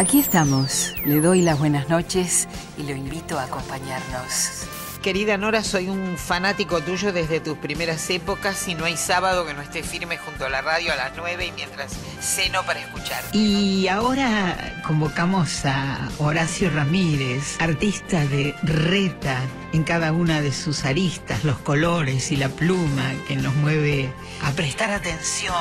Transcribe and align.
Aquí 0.00 0.18
estamos. 0.18 0.94
Le 1.04 1.20
doy 1.20 1.42
las 1.42 1.58
buenas 1.58 1.90
noches 1.90 2.48
y 2.78 2.84
lo 2.84 2.92
invito 2.92 3.38
a 3.38 3.42
acompañarnos. 3.42 4.64
Querida 5.02 5.36
Nora, 5.36 5.62
soy 5.62 5.90
un 5.90 6.16
fanático 6.16 6.80
tuyo 6.80 7.12
desde 7.12 7.38
tus 7.38 7.58
primeras 7.58 8.08
épocas 8.08 8.66
y 8.66 8.74
no 8.74 8.86
hay 8.86 8.96
sábado 8.96 9.44
que 9.44 9.52
no 9.52 9.60
esté 9.60 9.82
firme 9.82 10.16
junto 10.16 10.46
a 10.46 10.48
la 10.48 10.62
radio 10.62 10.94
a 10.94 10.96
las 10.96 11.12
9 11.18 11.48
y 11.48 11.52
mientras 11.52 11.92
ceno 12.18 12.62
para 12.64 12.80
escuchar. 12.80 13.22
Y 13.34 13.88
ahora 13.88 14.80
convocamos 14.86 15.66
a 15.66 16.08
Horacio 16.16 16.70
Ramírez, 16.70 17.60
artista 17.60 18.24
de 18.24 18.54
Reta, 18.62 19.36
en 19.74 19.84
cada 19.84 20.14
una 20.14 20.40
de 20.40 20.52
sus 20.52 20.86
aristas, 20.86 21.44
los 21.44 21.58
colores 21.58 22.32
y 22.32 22.36
la 22.36 22.48
pluma 22.48 23.12
que 23.28 23.36
nos 23.36 23.54
mueve 23.56 24.10
a 24.42 24.50
prestar 24.52 24.92
atención. 24.92 25.54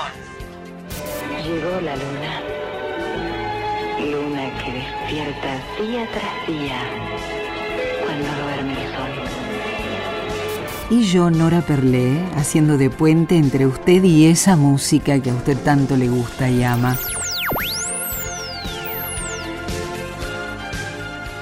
Llegó 1.43 1.81
la 1.81 1.97
luna. 1.97 2.58
Luna 4.11 4.49
que 4.57 4.71
despierta 4.71 5.61
día 5.79 6.07
tras 6.11 6.47
día 6.47 6.79
cuando 8.03 8.25
duerme 8.43 8.73
el 8.73 8.91
sol. 8.95 9.09
Y 10.89 11.03
yo, 11.03 11.29
Nora 11.29 11.61
Perlé, 11.61 12.19
haciendo 12.35 12.79
de 12.79 12.89
puente 12.89 13.37
entre 13.37 13.67
usted 13.67 14.03
y 14.03 14.25
esa 14.25 14.55
música 14.55 15.21
que 15.21 15.29
a 15.29 15.35
usted 15.35 15.57
tanto 15.59 15.95
le 15.95 16.09
gusta 16.09 16.49
y 16.49 16.63
ama. 16.63 16.97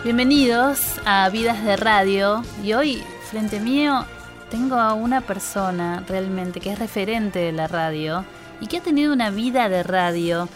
Bienvenidos 0.04 1.00
a 1.06 1.30
Vidas 1.30 1.64
de 1.64 1.78
Radio 1.78 2.44
y 2.64 2.73
hoy 2.73 3.04
frente 3.30 3.62
mío 3.62 4.06
tengo 4.50 4.76
a 4.76 4.94
una 4.94 5.22
persona 5.22 6.04
realmente 6.06 6.60
que 6.60 6.73
es 6.73 6.80
referente 6.80 7.40
de 7.40 7.54
la 7.54 7.68
radio 7.68 8.26
y 8.60 8.68
que 8.68 8.78
ha 8.78 8.82
tenido 8.82 9.14
una 9.14 9.30
vida 9.30 9.70
de 9.70 9.84
radio. 9.84 10.50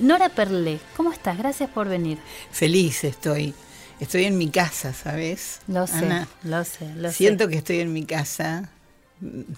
Nora 0.00 0.28
Perlé, 0.28 0.78
¿cómo 0.96 1.12
estás? 1.12 1.38
Gracias 1.38 1.70
por 1.70 1.88
venir. 1.88 2.18
Feliz 2.50 3.04
estoy. 3.04 3.54
Estoy 4.00 4.24
en 4.24 4.36
mi 4.36 4.50
casa, 4.50 4.92
¿sabes? 4.92 5.60
Lo 5.68 5.86
sé, 5.86 5.96
Ana, 5.96 6.28
lo 6.42 6.64
sé, 6.64 6.94
lo 6.96 7.10
Siento 7.10 7.44
sé. 7.44 7.50
que 7.50 7.56
estoy 7.58 7.80
en 7.80 7.92
mi 7.92 8.04
casa. 8.04 8.70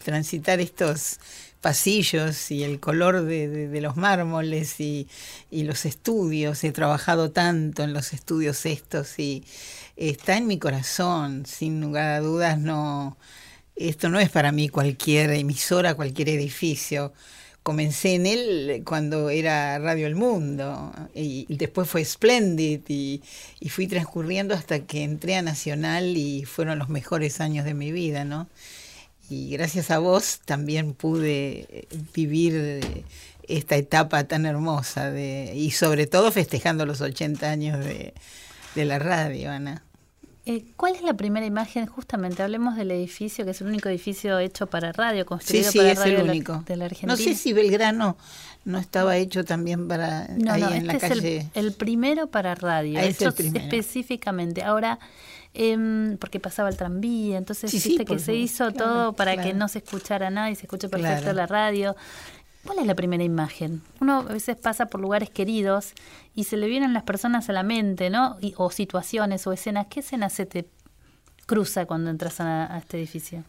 Transitar 0.05 0.61
estos 0.61 1.19
pasillos 1.61 2.53
y 2.53 2.63
el 2.63 2.79
color 2.79 3.23
de, 3.25 3.49
de- 3.49 3.69
de 3.69 3.81
los 3.81 3.97
mármoles 3.97 4.79
y, 4.79 5.09
y 5.51 5.65
los 5.65 5.85
estudios. 5.85 6.63
He 6.63 6.71
trabajado 6.71 7.33
tanto 7.33 7.83
en 7.83 7.93
los 7.93 8.13
estudios 8.13 8.65
estos 8.67 9.19
y 9.19 9.45
está 9.97 10.37
en 10.37 10.47
mi 10.47 10.59
corazón, 10.61 11.45
sin 11.45 11.81
lugar 11.81 12.11
a 12.11 12.21
dudas. 12.21 12.59
No, 12.61 13.19
esto 13.75 14.09
no 14.09 14.21
es 14.21 14.31
para 14.31 14.53
mí 14.53 14.69
cualquier 14.69 15.31
emisora, 15.31 15.95
cualquier 15.95 16.29
edificio. 16.29 17.13
Comencé 17.69 18.15
en 18.15 18.25
él 18.25 18.83
cuando 18.87 19.29
era 19.29 19.79
Radio 19.79 20.07
El 20.07 20.15
Mundo 20.15 20.91
y, 21.15 21.45
después 21.51 21.87
fue 21.87 22.03
Splendid 22.03 22.81
y, 22.89 23.21
fui 23.69 23.87
transcurriendo 23.87 24.55
hasta 24.55 24.79
que 24.87 25.03
entré 25.03 25.37
a 25.37 25.43
Nacional 25.43 26.17
y 26.17 26.47
fueron 26.47 26.79
los 26.79 26.89
mejores 26.89 27.43
años 27.43 27.67
de 27.67 27.75
mi 27.75 27.93
vida, 27.93 28.25
¿no? 28.25 28.49
Y 29.29 29.51
gracias 29.51 29.91
a 29.91 29.99
vos 29.99 30.41
también 30.47 30.95
pude 30.95 31.67
eh, 31.69 31.89
vivir 32.15 32.55
eh, 32.57 33.05
esta 33.49 33.77
etapa 33.77 34.25
tan 34.25 34.47
hermosa 34.47 35.11
de, 35.11 35.53
y 35.55 35.73
sobre 35.73 36.07
todo 36.07 36.33
festejando 36.33 36.87
los 36.87 37.03
80 37.03 37.51
años 37.51 37.85
de 37.85 38.85
la 38.87 38.99
radio, 38.99 39.51
Ana. 39.51 39.85
Eh, 40.51 40.65
¿Cuál 40.77 40.95
es 40.95 41.03
la 41.03 41.13
primera 41.13 41.45
imagen? 41.45 41.85
Justamente 41.85 42.43
hablemos 42.43 42.75
del 42.75 42.91
edificio, 42.91 43.45
que 43.45 43.51
es 43.51 43.61
el 43.61 43.67
único 43.67 43.91
edificio 43.91 44.39
hecho 44.39 44.67
para 44.67 44.93
radio, 44.93 45.27
construido 45.27 45.65
Sí, 45.67 45.73
sí, 45.73 45.79
para 45.79 45.93
es 45.93 45.99
radio 45.99 46.13
el 46.13 46.17
de 46.21 46.25
la- 46.25 46.33
único. 46.33 46.65
de 46.67 46.77
la 46.77 46.85
Argentina. 46.87 47.13
No 47.13 47.17
sé 47.19 47.35
si 47.35 47.53
Belgrano 47.53 48.17
no 48.65 48.79
estaba 48.79 49.19
hecho 49.19 49.45
también 49.45 49.87
para 49.89 50.27
No, 50.39 50.53
ahí 50.55 50.63
no, 50.63 50.71
en 50.73 50.87
la 50.87 50.95
este 50.95 51.07
es 51.07 51.13
el- 51.13 51.19
calle. 51.19 51.51
el, 51.53 51.73
primero 51.75 52.29
para 52.29 52.55
radio, 52.55 52.99
Ah, 52.99 53.05
es 53.05 53.17
hecho 53.17 53.29
el 53.29 53.35
primero. 53.35 53.63
específicamente. 53.63 54.63
Ahora, 54.63 54.99
em, 55.53 56.17
porque 56.19 56.41
pasaba 56.41 56.69
el 56.71 56.77
tranvía, 56.79 57.37
entonces 57.37 57.71
Sí, 57.71 57.81
viste 57.87 58.05
que 58.07 58.19
se 58.19 58.35
hizo 58.35 58.73
claro, 58.73 58.77
todo 58.93 59.13
para 59.15 59.37
que 59.43 59.53
no 59.53 59.69
se 59.69 59.79
escuchara 59.81 60.31
nada 60.31 60.51
y 60.51 60.55
se 60.55 60.63
escuche 60.63 60.89
perfecto 60.89 61.23
Claro. 61.25 61.37
la 61.37 61.47
radio. 61.47 61.97
¿Cuál 62.69 62.81
es 62.81 62.87
la 62.87 62.95
primera 62.95 63.25
imagen? 63.25 63.81
Uno 63.99 64.19
a 64.21 64.23
veces 64.33 64.55
pasa 64.57 64.87
por 64.87 65.01
lugares 65.01 65.31
queridos 65.31 65.95
y 66.35 66.45
se 66.45 66.59
le 66.59 66.67
vienen 66.67 66.93
las 66.93 67.03
personas 67.05 67.49
a 67.49 67.55
la 67.55 67.63
mente, 67.63 68.11
¿no? 68.11 68.37
Y- 68.43 68.53
o 68.59 68.71
situaciones 68.71 69.47
o 69.47 69.55
escenas. 69.55 69.87
¿Qué 69.89 70.01
escenas 70.01 70.35
se 70.35 70.45
te 70.45 70.67
cruza 71.47 71.87
cuando 71.87 72.11
entras 72.11 72.41
a, 72.41 72.73
a 72.75 72.79
este 72.79 72.99
edificio? 72.99 73.43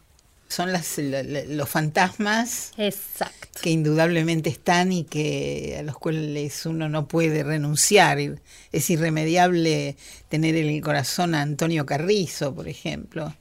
Son 0.48 0.72
las, 0.72 0.96
la- 0.96 1.22
la- 1.22 1.44
los 1.44 1.68
fantasmas 1.68 2.72
Exacto. 2.78 3.60
que 3.60 3.68
indudablemente 3.70 4.48
están 4.48 4.90
y 4.90 5.04
que 5.04 5.76
a 5.78 5.82
los 5.82 5.98
cuales 5.98 6.64
uno 6.64 6.88
no 6.88 7.06
puede 7.06 7.44
renunciar. 7.44 8.18
Es 8.72 8.88
irremediable 8.88 9.96
tener 10.30 10.56
en 10.56 10.70
el 10.70 10.80
corazón 10.80 11.34
a 11.34 11.42
Antonio 11.42 11.84
Carrizo, 11.84 12.54
por 12.54 12.68
ejemplo, 12.68 13.34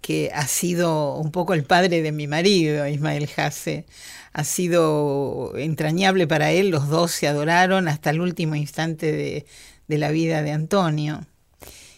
que 0.00 0.32
ha 0.34 0.48
sido 0.48 1.14
un 1.16 1.30
poco 1.30 1.54
el 1.54 1.62
padre 1.62 2.02
de 2.02 2.10
mi 2.10 2.26
marido, 2.26 2.88
Ismael 2.88 3.28
Jase. 3.28 3.86
Ha 4.32 4.44
sido 4.44 5.52
entrañable 5.56 6.26
para 6.26 6.52
él, 6.52 6.70
los 6.70 6.88
dos 6.88 7.12
se 7.12 7.28
adoraron 7.28 7.88
hasta 7.88 8.10
el 8.10 8.20
último 8.20 8.54
instante 8.54 9.12
de, 9.12 9.46
de 9.88 9.98
la 9.98 10.10
vida 10.10 10.42
de 10.42 10.52
Antonio. 10.52 11.26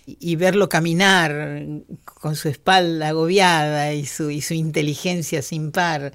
Y, 0.06 0.36
verlo 0.36 0.68
caminar 0.68 1.64
con 2.04 2.36
su 2.36 2.48
espalda 2.50 3.08
agobiada 3.08 3.94
y 3.94 4.04
su, 4.04 4.30
y 4.30 4.42
su 4.42 4.52
inteligencia 4.52 5.40
sin 5.40 5.72
par, 5.72 6.12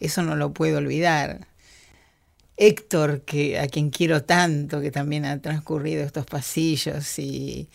eso 0.00 0.22
no 0.22 0.34
lo 0.34 0.52
puedo 0.52 0.78
olvidar. 0.78 1.46
Héctor, 2.56 3.22
que, 3.22 3.60
a 3.60 3.68
quien 3.68 3.90
quiero 3.90 4.24
tanto, 4.24 4.80
que 4.80 4.90
también 4.90 5.24
ha 5.24 5.40
transcurrido 5.40 6.02
estos 6.02 6.26
pasillos, 6.26 7.16
y, 7.20 7.68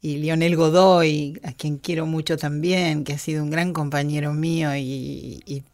y 0.00 0.18
Lionel 0.18 0.54
Godoy, 0.54 1.40
a 1.42 1.52
quien 1.54 1.78
quiero 1.78 2.06
mucho 2.06 2.36
también, 2.36 3.02
que 3.02 3.14
ha 3.14 3.18
sido 3.18 3.42
un 3.42 3.50
gran 3.50 3.72
compañero 3.72 4.32
mío 4.32 4.76
y, 4.76 5.64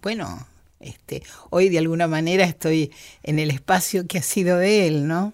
bueno, 0.00 0.46
este, 0.80 1.22
hoy 1.50 1.68
de 1.68 1.78
alguna 1.78 2.06
manera 2.06 2.44
estoy 2.44 2.92
en 3.22 3.38
el 3.38 3.50
espacio 3.50 4.06
que 4.06 4.18
ha 4.18 4.22
sido 4.22 4.58
de 4.58 4.86
él, 4.86 5.06
¿no? 5.06 5.32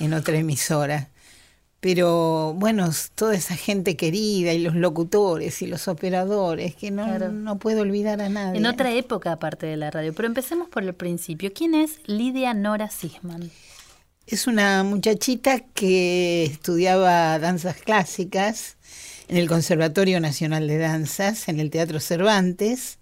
En 0.00 0.12
otra 0.14 0.36
emisora. 0.38 1.08
Pero 1.80 2.54
bueno, 2.56 2.90
toda 3.14 3.36
esa 3.36 3.54
gente 3.54 3.96
querida 3.96 4.52
y 4.52 4.58
los 4.58 4.74
locutores 4.74 5.62
y 5.62 5.68
los 5.68 5.86
operadores, 5.86 6.74
que 6.74 6.90
no, 6.90 7.04
Claro. 7.04 7.30
no 7.30 7.58
puedo 7.60 7.82
olvidar 7.82 8.20
a 8.20 8.28
nadie. 8.28 8.58
En 8.58 8.66
otra 8.66 8.92
época 8.92 9.30
aparte 9.32 9.66
de 9.66 9.76
la 9.76 9.90
radio, 9.92 10.12
pero 10.12 10.26
empecemos 10.26 10.68
por 10.68 10.82
el 10.82 10.92
principio. 10.94 11.52
¿Quién 11.52 11.74
es 11.74 12.00
Lidia 12.06 12.52
Nora 12.52 12.90
Sisman? 12.90 13.50
Es 14.26 14.48
una 14.48 14.82
muchachita 14.82 15.60
que 15.60 16.44
estudiaba 16.44 17.38
danzas 17.38 17.76
clásicas 17.76 18.76
en 19.28 19.36
el 19.36 19.46
Conservatorio 19.48 20.20
Nacional 20.20 20.66
de 20.66 20.78
Danzas, 20.78 21.48
en 21.48 21.60
el 21.60 21.70
Teatro 21.70 22.00
Cervantes, 22.00 22.98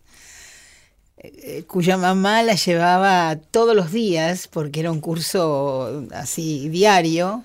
cuya 1.66 1.96
mamá 1.96 2.42
la 2.42 2.54
llevaba 2.54 3.36
todos 3.50 3.74
los 3.74 3.92
días, 3.92 4.48
porque 4.48 4.80
era 4.80 4.92
un 4.92 5.00
curso 5.00 6.06
así 6.12 6.68
diario, 6.68 7.44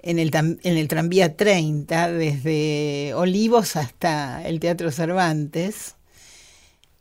en 0.00 0.18
el, 0.18 0.30
en 0.34 0.76
el 0.76 0.88
tranvía 0.88 1.36
30, 1.36 2.10
desde 2.12 3.14
Olivos 3.14 3.76
hasta 3.76 4.46
el 4.46 4.60
Teatro 4.60 4.90
Cervantes. 4.90 5.96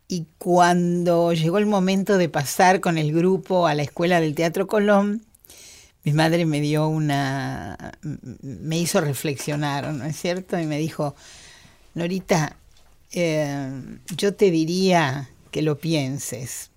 Y 0.07 0.27
cuando 0.37 1.33
llegó 1.33 1.57
el 1.57 1.65
momento 1.65 2.17
de 2.17 2.29
pasar 2.29 2.79
con 2.79 2.97
el 2.97 3.13
grupo 3.13 3.67
a 3.67 3.73
la 3.73 3.83
escuela 3.83 4.21
del 4.21 4.35
Teatro 4.35 4.67
Colón, 4.67 5.25
mi 6.03 6.13
madre 6.13 6.45
me 6.45 6.61
dio 6.61 6.87
una, 6.87 7.93
me 8.41 8.77
hizo 8.77 9.01
reflexionar, 9.01 9.93
¿no 9.93 10.05
es 10.05 10.17
cierto? 10.17 10.59
Y 10.59 10.65
me 10.65 10.77
dijo, 10.77 11.15
Norita, 11.95 12.57
eh, 13.11 13.97
yo 14.15 14.33
te 14.33 14.51
diría 14.51 15.29
que 15.53 15.61
lo 15.61 15.77
pienses, 15.77 16.71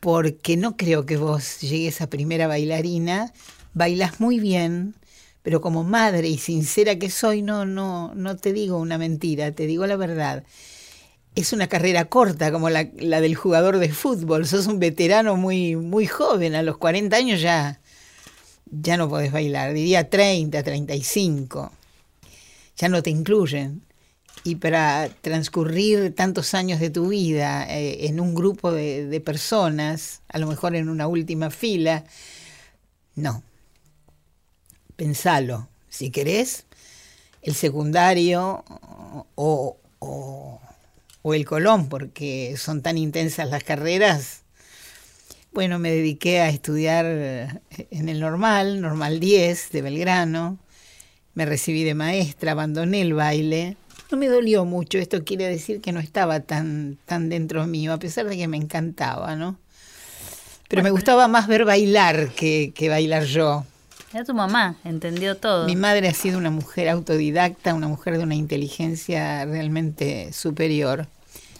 porque 0.00 0.56
no 0.56 0.78
creo 0.78 1.04
que 1.04 1.18
vos 1.18 1.60
llegues 1.60 2.00
a 2.00 2.08
primera 2.08 2.46
bailarina, 2.46 3.34
bailas 3.74 4.18
muy 4.18 4.40
bien, 4.40 4.94
pero 5.42 5.60
como 5.60 5.84
madre 5.84 6.26
y 6.26 6.38
sincera 6.38 6.98
que 6.98 7.10
soy, 7.10 7.42
no, 7.42 7.66
no, 7.66 8.14
no 8.14 8.36
te 8.36 8.54
digo 8.54 8.78
una 8.78 8.96
mentira, 8.96 9.52
te 9.52 9.66
digo 9.66 9.86
la 9.86 9.96
verdad. 9.96 10.42
Es 11.34 11.52
una 11.52 11.68
carrera 11.68 12.06
corta 12.06 12.50
como 12.50 12.70
la, 12.70 12.84
del 12.84 13.34
jugador 13.34 13.78
de 13.78 13.90
fútbol, 13.90 14.46
sos 14.46 14.66
un 14.66 14.78
veterano 14.78 15.36
muy, 15.36 15.76
muy 15.76 16.06
joven, 16.06 16.54
a 16.54 16.62
los 16.62 16.78
40 16.78 17.14
años 17.14 17.42
ya 17.42 17.78
ya 18.70 18.96
no 18.96 19.08
podés 19.08 19.32
bailar, 19.32 19.72
diría 19.74 20.08
30, 20.08 20.62
35, 20.62 21.72
ya 22.76 22.88
no 22.88 23.02
te 23.02 23.10
incluyen. 23.10 23.82
Y 24.44 24.56
para 24.56 25.08
transcurrir 25.20 26.14
tantos 26.14 26.54
años 26.54 26.80
de 26.80 26.90
tu 26.90 27.08
vida 27.08 27.66
eh, 27.68 28.06
en 28.06 28.20
un 28.20 28.34
grupo 28.34 28.72
de, 28.72 29.22
personas, 29.24 30.22
a 30.28 30.38
lo 30.38 30.46
mejor 30.46 30.76
en 30.76 30.88
una 30.88 31.06
última 31.06 31.50
fila, 31.50 32.04
no. 33.14 33.42
Pensalo, 34.96 35.68
si 35.88 36.10
querés, 36.10 36.66
el 37.42 37.54
secundario 37.54 38.64
o, 39.34 39.76
o, 39.98 40.60
o 41.22 41.34
el 41.34 41.44
Colón, 41.44 41.88
porque 41.88 42.56
son 42.56 42.82
tan 42.82 42.98
intensas 42.98 43.48
las 43.50 43.64
carreras. 43.64 44.42
Bueno, 45.52 45.78
me 45.78 45.90
dediqué 45.90 46.40
a 46.40 46.50
estudiar 46.50 47.04
en 47.06 48.08
el 48.08 48.20
normal, 48.20 48.80
normal 48.80 49.18
10 49.18 49.72
de 49.72 49.82
Belgrano. 49.82 50.58
Me 51.34 51.46
recibí 51.46 51.84
de 51.84 51.94
maestra, 51.94 52.52
abandoné 52.52 53.00
el 53.00 53.14
baile. 53.14 53.76
No 54.10 54.16
me 54.16 54.28
dolió 54.28 54.64
mucho, 54.64 54.98
esto 54.98 55.24
quiere 55.24 55.46
decir 55.46 55.80
que 55.80 55.92
no 55.92 56.00
estaba 56.00 56.40
tan, 56.40 56.96
tan 57.04 57.28
dentro 57.28 57.66
mío, 57.66 57.92
a 57.92 57.98
pesar 57.98 58.26
de 58.26 58.36
que 58.36 58.48
me 58.48 58.56
encantaba, 58.56 59.36
¿no? 59.36 59.58
Pero 60.68 60.82
me 60.82 60.90
gustaba 60.90 61.28
más 61.28 61.46
ver 61.46 61.64
bailar 61.64 62.30
que, 62.30 62.72
que 62.74 62.88
bailar 62.88 63.24
yo. 63.24 63.64
Era 64.12 64.24
tu 64.24 64.34
mamá, 64.34 64.76
entendió 64.84 65.36
todo. 65.36 65.66
Mi 65.66 65.76
madre 65.76 66.08
ha 66.08 66.14
sido 66.14 66.38
una 66.38 66.50
mujer 66.50 66.88
autodidacta, 66.88 67.74
una 67.74 67.88
mujer 67.88 68.16
de 68.16 68.24
una 68.24 68.34
inteligencia 68.34 69.44
realmente 69.44 70.32
superior, 70.32 71.06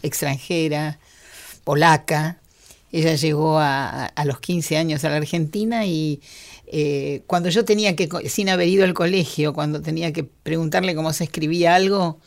extranjera, 0.02 0.98
polaca. 1.64 2.38
Ella 2.90 3.14
llegó 3.14 3.58
a, 3.58 4.06
a 4.06 4.24
los 4.24 4.40
15 4.40 4.76
años 4.76 5.04
a 5.04 5.10
la 5.10 5.16
Argentina 5.16 5.84
y 5.86 6.20
eh, 6.70 7.22
cuando 7.26 7.48
yo 7.48 7.64
tenía 7.64 7.96
que, 7.96 8.08
sin 8.28 8.48
haber 8.50 8.68
ido 8.68 8.84
al 8.84 8.92
colegio, 8.92 9.54
cuando 9.54 9.80
tenía 9.80 10.12
que 10.12 10.24
preguntarle 10.24 10.94
cómo 10.94 11.12
se 11.12 11.24
escribía 11.24 11.74
algo, 11.74 12.20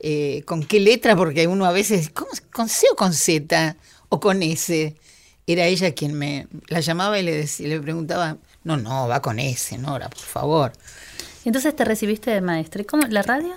eh, 0.00 0.42
con 0.44 0.64
qué 0.64 0.80
letra, 0.80 1.14
porque 1.16 1.46
uno 1.46 1.66
a 1.66 1.72
veces, 1.72 2.10
¿cómo, 2.10 2.30
¿con 2.52 2.68
C 2.68 2.86
o 2.92 2.96
con 2.96 3.12
Z? 3.12 3.76
O 4.08 4.20
con 4.20 4.42
S. 4.42 4.96
Era 5.46 5.66
ella 5.66 5.94
quien 5.94 6.14
me 6.14 6.48
la 6.68 6.80
llamaba 6.80 7.18
y 7.18 7.22
le, 7.22 7.32
decía, 7.32 7.68
le 7.68 7.80
preguntaba, 7.80 8.38
no, 8.64 8.76
no, 8.76 9.06
va 9.06 9.22
con 9.22 9.38
S, 9.38 9.78
Nora, 9.78 10.08
por 10.08 10.18
favor. 10.18 10.72
Entonces 11.46 11.76
te 11.76 11.84
recibiste 11.84 12.32
de 12.32 12.40
maestra. 12.40 12.82
¿Y 12.82 12.84
cómo? 12.84 13.06
¿La 13.06 13.22
radio? 13.22 13.54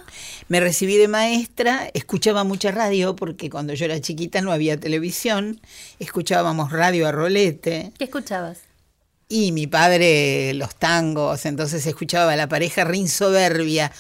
Me 0.48 0.60
recibí 0.60 0.96
de 0.96 1.08
maestra, 1.08 1.90
escuchaba 1.96 2.44
mucha 2.44 2.70
radio 2.70 3.16
porque 3.16 3.50
cuando 3.50 3.74
yo 3.74 3.86
era 3.86 4.00
chiquita 4.00 4.42
no 4.42 4.52
había 4.52 4.80
televisión, 4.80 5.60
escuchábamos 5.98 6.72
radio 6.72 7.08
a 7.08 7.12
rolete. 7.12 7.92
¿Qué 7.98 8.04
escuchabas? 8.04 8.60
Y 9.28 9.52
mi 9.54 9.66
padre 9.66 10.54
los 10.54 10.76
tangos, 10.76 11.48
entonces 11.48 11.84
escuchaba 11.88 12.34
a 12.34 12.36
la 12.36 12.48
pareja 12.48 12.84
Rin 12.84 13.10
Soberbia, 13.10 13.92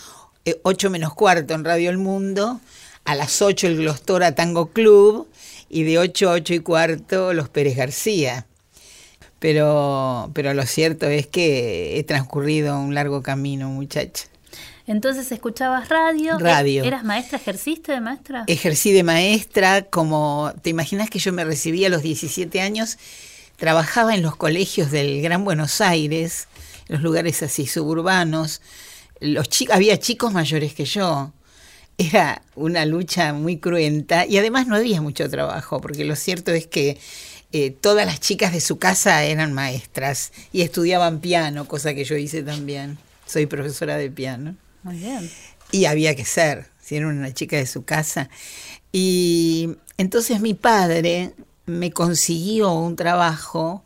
8 0.61 0.87
eh, 0.87 0.89
menos 0.91 1.15
cuarto 1.15 1.55
en 1.55 1.65
Radio 1.65 1.89
El 1.89 1.97
Mundo, 1.97 2.61
a 3.05 3.15
las 3.15 3.41
8 3.41 3.65
el 3.65 3.77
Glostora 3.77 4.35
Tango 4.35 4.67
Club 4.67 5.27
y 5.67 5.81
de 5.81 5.97
8 5.97 6.29
a 6.29 6.33
8 6.33 6.53
y 6.53 6.59
cuarto 6.59 7.33
los 7.33 7.49
Pérez 7.49 7.75
García. 7.75 8.45
Pero, 9.39 10.31
pero 10.33 10.53
lo 10.53 10.65
cierto 10.65 11.07
es 11.07 11.27
que 11.27 11.97
he 11.97 12.03
transcurrido 12.03 12.79
un 12.79 12.93
largo 12.93 13.23
camino, 13.23 13.69
muchacha. 13.69 14.25
Entonces 14.89 15.31
escuchabas 15.31 15.87
radio. 15.87 16.39
Radio. 16.39 16.83
¿Eras 16.83 17.03
maestra? 17.03 17.37
¿Ejerciste 17.37 17.91
de 17.91 18.01
maestra? 18.01 18.43
Ejercí 18.47 18.91
de 18.91 19.03
maestra, 19.03 19.83
como 19.83 20.51
te 20.63 20.71
imaginas 20.71 21.11
que 21.11 21.19
yo 21.19 21.31
me 21.31 21.45
recibí 21.45 21.85
a 21.85 21.89
los 21.89 22.01
17 22.01 22.59
años, 22.59 22.97
trabajaba 23.55 24.15
en 24.15 24.23
los 24.23 24.35
colegios 24.35 24.89
del 24.89 25.21
Gran 25.21 25.45
Buenos 25.45 25.79
Aires, 25.79 26.47
en 26.87 26.95
los 26.95 27.03
lugares 27.03 27.43
así 27.43 27.67
suburbanos. 27.67 28.61
Los 29.19 29.47
chicos, 29.47 29.75
había 29.75 29.99
chicos 29.99 30.33
mayores 30.33 30.73
que 30.73 30.85
yo. 30.85 31.33
Era 31.99 32.41
una 32.55 32.83
lucha 32.85 33.31
muy 33.33 33.57
cruenta 33.57 34.25
y 34.25 34.37
además 34.39 34.65
no 34.65 34.75
había 34.75 35.01
mucho 35.01 35.29
trabajo, 35.29 35.81
porque 35.81 36.03
lo 36.03 36.15
cierto 36.15 36.51
es 36.51 36.65
que 36.65 36.97
eh, 37.51 37.71
todas 37.71 38.05
las 38.05 38.19
chicas 38.19 38.53
de 38.53 38.61
su 38.61 38.77
casa 38.77 39.23
eran 39.23 39.53
maestras 39.53 40.31
y 40.51 40.61
estudiaban 40.61 41.19
piano, 41.19 41.67
cosa 41.67 41.93
que 41.93 42.03
yo 42.03 42.15
hice 42.15 42.43
también. 42.43 42.97
Soy 43.25 43.47
profesora 43.47 43.97
de 43.97 44.11
piano. 44.11 44.55
Muy 44.83 44.97
bien. 44.97 45.29
Y 45.71 45.85
había 45.85 46.15
que 46.15 46.25
ser, 46.25 46.67
si 46.81 46.95
era 46.95 47.07
una 47.07 47.33
chica 47.33 47.57
de 47.57 47.65
su 47.65 47.83
casa. 47.85 48.29
Y 48.91 49.77
entonces 49.97 50.41
mi 50.41 50.53
padre 50.53 51.33
me 51.65 51.91
consiguió 51.91 52.71
un 52.73 52.95
trabajo 52.95 53.83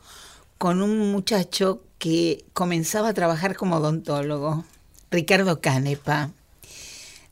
con 0.57 0.81
un 0.81 1.11
muchacho 1.11 1.81
que 1.99 2.45
comenzaba 2.53 3.09
a 3.09 3.13
trabajar 3.13 3.55
como 3.55 3.77
odontólogo, 3.77 4.65
Ricardo 5.09 5.61
Canepa. 5.61 6.31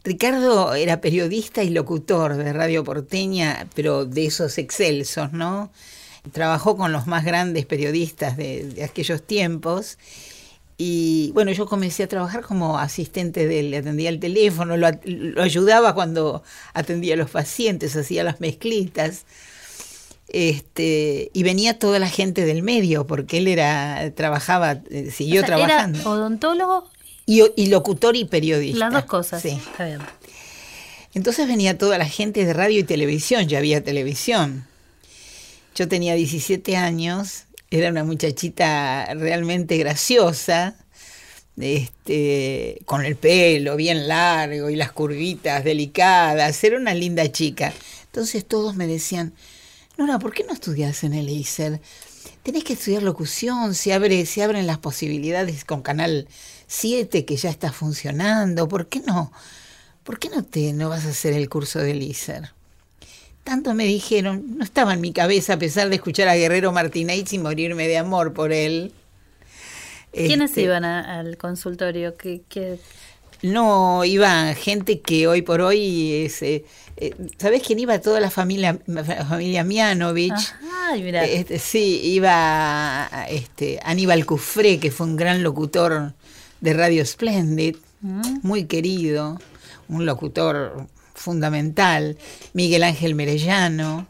Ricardo 0.03 0.73
era 0.73 1.01
periodista 1.01 1.61
y 1.63 1.69
locutor 1.69 2.35
de 2.35 2.53
Radio 2.53 2.83
Porteña, 2.83 3.67
pero 3.75 4.05
de 4.05 4.25
esos 4.25 4.57
excelsos, 4.57 5.31
¿no? 5.31 5.71
Trabajó 6.31 6.77
con 6.77 6.91
los 6.91 7.07
más 7.07 7.25
grandes 7.25 7.65
periodistas 7.65 8.38
de, 8.38 8.65
de 8.65 8.83
aquellos 8.83 9.23
tiempos. 9.23 9.97
Y 10.83 11.31
bueno, 11.33 11.51
yo 11.51 11.68
comencé 11.68 12.01
a 12.01 12.07
trabajar 12.07 12.41
como 12.41 12.79
asistente 12.79 13.47
de 13.47 13.59
él, 13.59 13.69
le 13.69 13.77
atendía 13.77 14.09
el 14.09 14.19
teléfono, 14.19 14.77
lo, 14.77 14.88
lo, 15.03 15.44
ayudaba 15.44 15.94
cuando 15.94 16.41
atendía 16.73 17.13
a 17.13 17.18
los 17.18 17.29
pacientes, 17.29 17.95
hacía 17.95 18.23
las 18.23 18.41
mezclitas. 18.41 19.25
Este, 20.27 21.29
y 21.33 21.44
venía 21.44 21.77
toda 21.77 22.00
la 22.00 22.09
gente 22.09 22.45
del 22.45 22.63
medio, 22.63 23.06
porque 23.06 23.38
él 23.38 23.47
era, 23.47 24.12
trabajaba, 24.15 24.81
eh, 24.89 25.12
siguió 25.12 25.41
O 25.41 25.45
sea, 25.45 25.56
trabajando. 25.56 26.00
Era 26.00 26.09
odontólogo 26.09 26.89
Y, 27.27 27.44
y 27.56 27.67
locutor 27.67 28.15
y 28.15 28.25
periodista. 28.25 28.79
Las 28.79 28.94
dos 28.94 29.06
cosas. 29.06 29.44
Sí. 29.44 29.50
Está 29.50 29.85
bien. 29.85 30.00
Entonces 31.13 31.47
venía 31.47 31.77
toda 31.77 32.00
la 32.00 32.07
gente 32.07 32.44
de 32.44 32.53
radio 32.53 32.79
y 32.79 32.83
televisión, 32.83 33.47
ya 33.47 33.59
había 33.59 33.83
televisión. 33.83 34.65
Yo 35.75 35.88
tenía 35.88 36.15
17 36.15 36.75
años, 36.75 37.45
era 37.69 37.89
una 37.89 38.03
muchachita 38.03 39.13
realmente 39.13 39.77
graciosa, 39.77 40.75
este, 41.57 42.81
con 42.86 43.05
el 43.05 43.15
pelo 43.15 43.75
bien 43.75 44.07
largo 44.07 44.69
y 44.69 44.75
las 44.75 44.91
curvitas 44.91 45.63
delicadas, 45.63 46.63
era 46.63 46.77
una 46.77 46.93
linda 46.93 47.31
chica. 47.31 47.74
Entonces 48.05 48.45
todos 48.45 48.75
me 48.75 48.88
decían, 48.88 49.34
Nora, 49.98 50.19
¿por 50.19 50.34
qué 50.34 50.43
no 50.43 50.53
estudias 50.53 51.03
en 51.03 51.13
el 51.13 51.29
ISER? 51.29 51.79
Tenés 52.43 52.63
que 52.63 52.74
estudiar 52.74 53.03
locución, 53.03 53.75
se, 53.75 53.93
abre, 53.93 54.25
se 54.25 54.43
abren 54.43 54.67
las 54.67 54.79
posibilidades 54.79 55.63
con 55.63 55.81
Canal 55.81 56.27
7 56.67 57.25
que 57.25 57.36
ya 57.38 57.50
está 57.50 57.72
funcionando, 57.72 58.67
¿por 58.67 58.88
qué 58.88 59.00
no? 59.00 59.31
¿Por 60.03 60.17
qué 60.17 60.29
no 60.29 60.43
te 60.43 60.74
no 60.74 60.89
vas 60.89 61.05
a 61.05 61.10
hacer 61.10 61.34
el 61.34 61.50
curso 61.50 61.79
del 61.79 62.01
ISER? 62.01 62.51
Tanto 63.43 63.74
me 63.74 63.86
dijeron, 63.86 64.57
no 64.57 64.63
estaba 64.63 64.93
en 64.93 65.01
mi 65.01 65.12
cabeza 65.13 65.53
a 65.53 65.60
pesar 65.60 65.89
de 65.89 65.95
escuchar 65.95 66.27
a 66.27 66.36
Guerrero 66.36 66.71
Martínez 66.71 67.31
y 67.33 67.39
morirme 67.39 67.88
de 67.88 67.98
amor 67.98 68.33
por 68.33 68.51
él. 68.53 68.91
¿Quiénes 70.13 70.51
Este, 70.51 70.63
iban 70.63 70.86
a- 70.86 71.19
al 71.19 71.38
consultorio? 71.38 72.15
¿Qué, 72.17 72.41
qué- 72.50 72.77
No, 73.41 74.05
iba 74.05 74.53
gente 74.53 75.00
que 75.01 75.27
hoy 75.27 75.41
por 75.41 75.62
hoy 75.62 76.25
es... 76.25 76.41
eh, 76.43 76.63
eh, 76.98 77.15
¿Sabés 77.38 77.63
quién 77.65 77.79
iba? 77.79 78.00
Toda 78.00 78.19
la 78.19 78.29
familia, 78.29 78.77
la 78.86 79.03
familia 79.25 79.63
Mianovich. 79.63 80.53
Ay, 80.89 81.01
mira. 81.01 81.25
Este, 81.25 81.57
sí, 81.57 82.01
iba 82.03 83.10
este, 83.29 83.79
Aníbal 83.83 84.25
Cufré, 84.27 84.79
que 84.79 84.91
fue 84.91 85.07
un 85.07 85.15
gran 85.15 85.41
locutor 85.41 86.13
de 86.60 86.74
Radio 86.74 87.03
Splendid, 87.05 87.77
Mm. 88.03 88.39
muy 88.43 88.65
querido, 88.65 89.39
un 89.88 90.05
locutor 90.07 90.88
fundamental. 91.21 92.17
Miguel 92.53 92.83
Ángel 92.83 93.15
Merellano, 93.15 94.07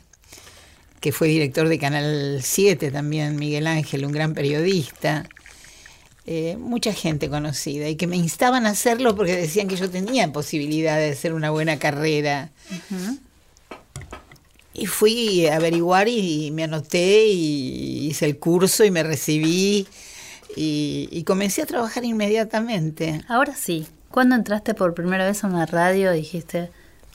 que 1.00 1.12
fue 1.12 1.28
director 1.28 1.68
de 1.68 1.78
Canal 1.78 2.40
7 2.42 2.92
también, 2.92 3.36
Miguel 3.36 3.68
Ángel, 3.68 4.06
un 4.06 4.12
gran 4.12 4.34
periodista. 4.34 5.28
Eh, 6.28 6.56
mucha 6.58 6.94
gente 6.94 7.30
conocida 7.30 7.90
y 7.90 7.96
que 7.96 8.06
me 8.06 8.16
instaban 8.16 8.68
a 8.68 8.70
hacerlo 8.70 9.16
porque 9.16 9.36
decían 9.36 9.68
que 9.68 9.76
yo 9.76 9.90
tenía 9.90 10.32
posibilidad 10.32 10.98
de 10.98 11.10
hacer 11.10 11.34
una 11.34 11.50
buena 11.50 11.80
carrera. 11.80 12.52
Y 14.74 14.86
fui 14.86 15.48
a 15.48 15.56
averiguar 15.56 16.08
y 16.08 16.52
me 16.52 16.64
anoté 16.64 17.26
y 17.26 18.08
hice 18.08 18.26
el 18.26 18.38
curso 18.38 18.86
y 18.86 18.92
me 18.92 19.04
recibí 19.04 19.88
y, 20.56 21.10
y 21.12 21.24
comencé 21.24 21.64
a 21.64 21.66
trabajar 21.66 22.06
inmediatamente. 22.06 23.22
Ahora 23.28 23.56
sí. 23.56 23.88
¿Cuándo 24.12 24.36
entraste 24.36 24.74
por 24.74 24.94
primera 24.94 25.26
vez 25.26 25.44
a 25.44 25.48
una 25.48 25.66
radio 25.66 26.14
y 26.14 26.18
dijiste, 26.18 26.70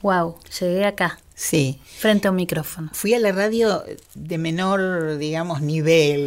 wow, 0.07 0.37
llegué 0.61 0.85
acá, 0.85 1.19
Sí, 1.35 1.81
frente 1.99 2.29
a 2.29 2.31
un 2.31 2.37
micrófono? 2.37 2.91
fui 2.95 3.13
a 3.13 3.19
la 3.19 3.33
radio 3.33 3.83
de 4.15 4.39
menor, 4.39 5.19
digamos, 5.19 5.61
nivel, 5.63 6.21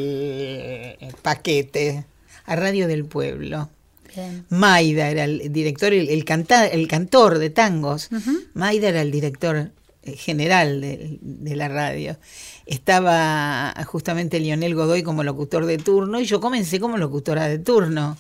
eh, 0.99 1.11
paquete, 1.21 2.05
a 2.45 2.55
Radio 2.57 2.87
del 2.87 3.05
Pueblo. 3.05 3.69
Bien. 4.15 4.45
Maida 4.49 5.09
era 5.09 5.23
el 5.23 5.51
director, 5.53 5.93
el, 5.93 6.09
el, 6.09 6.25
canta- 6.25 6.67
el 6.67 6.87
cantor 6.87 7.39
de 7.39 7.49
tangos. 7.51 8.09
Ujú. 8.11 8.31
Maida 8.53 8.89
era 8.89 9.01
el 9.01 9.11
director 9.11 9.71
eh, 10.03 10.15
general 10.17 10.81
de, 10.81 11.17
de 11.21 11.55
la 11.55 11.69
radio. 11.69 12.17
Estaba 12.65 13.73
justamente 13.87 14.39
Lionel 14.39 14.75
Godoy 14.75 15.03
como 15.03 15.23
locutor 15.23 15.65
de 15.65 15.77
turno 15.77 16.19
y 16.19 16.25
yo 16.25 16.39
comencé 16.41 16.79
como 16.79 16.97
locutora 16.97 17.47
de 17.47 17.59
turno, 17.59 18.17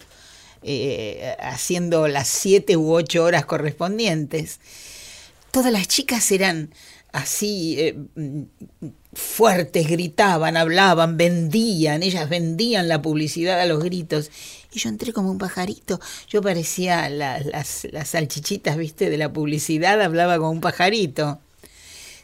eh, 0.63 1.35
haciendo 1.39 2.07
las 2.07 2.27
siete 2.27 2.77
u 2.77 2.91
ocho 2.93 3.23
horas 3.23 3.45
correspondientes. 3.45 4.59
Todas 5.51 5.71
las 5.71 5.87
chicas 5.87 6.31
eran 6.31 6.73
así 7.11 7.75
eh, 7.79 7.97
fuertes, 9.13 9.87
gritaban, 9.87 10.57
hablaban, 10.57 11.17
vendían, 11.17 12.03
ellas 12.03 12.29
vendían 12.29 12.87
la 12.87 13.01
publicidad 13.01 13.59
a 13.59 13.65
los 13.65 13.83
gritos. 13.83 14.29
Y 14.71 14.79
yo 14.79 14.89
entré 14.89 15.11
como 15.13 15.31
un 15.31 15.39
pajarito. 15.39 15.99
Yo 16.27 16.41
parecía 16.41 17.09
la- 17.09 17.39
las, 17.39 17.87
las 17.91 18.09
salchichitas, 18.09 18.77
viste, 18.77 19.09
de 19.09 19.17
la 19.17 19.33
publicidad, 19.33 19.99
hablaba 20.01 20.37
como 20.37 20.51
un 20.51 20.61
pajarito. 20.61 21.39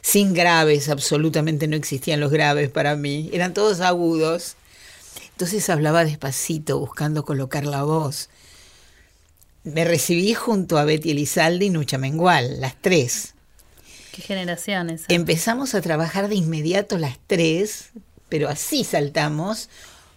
Sin 0.00 0.32
graves, 0.34 0.88
absolutamente 0.88 1.66
no 1.66 1.74
existían 1.74 2.20
los 2.20 2.30
graves 2.30 2.70
para 2.70 2.94
mí. 2.94 3.28
Eran 3.32 3.54
todos 3.54 3.80
agudos. 3.80 4.54
Entonces 5.32 5.68
hablaba 5.68 6.04
despacito, 6.04 6.78
buscando 6.78 7.24
colocar 7.24 7.66
la 7.66 7.82
voz. 7.82 8.28
Me 9.66 9.84
recibí 9.84 10.32
junto 10.32 10.78
a 10.78 10.84
Betty 10.84 11.10
Elizalde 11.10 11.64
y 11.64 11.70
Nucha 11.70 11.98
Mengual, 11.98 12.60
las 12.60 12.80
tres. 12.80 13.34
Qué 14.12 14.22
generaciones. 14.22 15.02
Empezamos 15.08 15.74
a 15.74 15.80
trabajar 15.80 16.28
de 16.28 16.36
inmediato 16.36 16.98
las 16.98 17.18
tres, 17.26 17.90
pero 18.28 18.48
así 18.48 18.84
saltamos, 18.84 19.68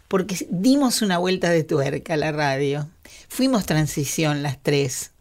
porque 0.08 0.46
dimos 0.51 1.01
una 1.01 1.18
vuelta 1.18 1.50
de 1.50 1.63
tuerca 1.63 2.13
a 2.13 2.18
la 2.18 2.32
radio. 2.32 2.88
Fuimos 3.27 3.65
transición 3.65 4.44
las 4.44 4.62
tres. 4.62 5.13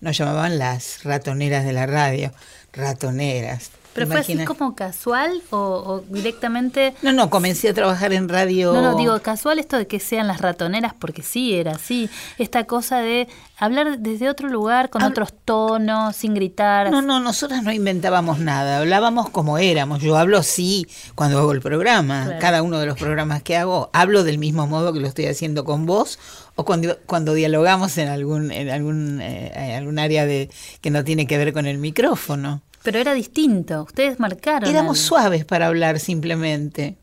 Nos 0.00 0.18
llamaban 0.18 0.58
las 0.58 1.02
ratoneras 1.04 1.64
de 1.64 1.72
la 1.72 1.86
radio. 1.86 2.34
Ratoneras. 2.74 3.70
¿Pero 3.98 4.08
¿Te 4.08 4.22
fue 4.22 4.34
así 4.36 4.44
como 4.44 4.74
casual 4.74 5.42
o, 5.50 5.56
o 5.58 6.00
directamente... 6.08 6.94
No, 7.02 7.12
no, 7.12 7.30
comencé 7.30 7.68
a 7.68 7.74
trabajar 7.74 8.12
en 8.12 8.28
radio. 8.28 8.72
No, 8.72 8.82
no, 8.82 8.96
digo 8.96 9.20
casual 9.20 9.58
esto 9.58 9.76
de 9.76 9.86
que 9.86 10.00
sean 10.00 10.26
las 10.26 10.40
ratoneras, 10.40 10.94
porque 10.98 11.22
sí, 11.22 11.54
era 11.54 11.72
así. 11.72 12.08
Esta 12.38 12.64
cosa 12.64 12.98
de 13.00 13.28
hablar 13.58 13.98
desde 13.98 14.28
otro 14.28 14.48
lugar, 14.48 14.90
con 14.90 15.02
otros 15.02 15.32
tonos, 15.44 16.14
sin 16.16 16.34
gritar. 16.34 16.90
No, 16.90 17.02
no, 17.02 17.20
nosotras 17.20 17.62
no 17.62 17.72
inventábamos 17.72 18.38
nada, 18.38 18.78
hablábamos 18.78 19.30
como 19.30 19.58
éramos. 19.58 20.00
Yo 20.00 20.16
hablo 20.16 20.38
así 20.38 20.86
cuando 21.14 21.38
hago 21.38 21.52
el 21.52 21.60
programa, 21.60 22.24
Claro. 22.24 22.40
cada 22.40 22.62
uno 22.62 22.78
de 22.78 22.86
los 22.86 22.98
programas 22.98 23.42
que 23.42 23.56
hago, 23.56 23.90
hablo 23.92 24.22
del 24.24 24.38
mismo 24.38 24.66
modo 24.66 24.92
que 24.92 25.00
lo 25.00 25.06
estoy 25.08 25.26
haciendo 25.26 25.64
con 25.64 25.86
vos 25.86 26.18
o 26.54 26.64
cuando, 26.64 26.98
cuando 27.06 27.34
dialogamos 27.34 27.98
en 27.98 28.08
algún, 28.08 28.50
en 28.50 28.70
algún, 28.70 29.20
eh, 29.20 29.74
algún 29.76 29.98
área 29.98 30.26
de, 30.26 30.50
que 30.80 30.90
no 30.90 31.04
tiene 31.04 31.26
que 31.26 31.38
ver 31.38 31.52
con 31.52 31.66
el 31.66 31.78
micrófono. 31.78 32.62
Pero 32.82 32.98
era 32.98 33.14
distinto. 33.14 33.84
Ustedes 33.84 34.18
marcaron. 34.20 34.68
Éramos 34.68 34.98
algo. 34.98 35.08
suaves 35.08 35.44
para 35.44 35.66
hablar 35.66 36.00
simplemente. 36.00 36.96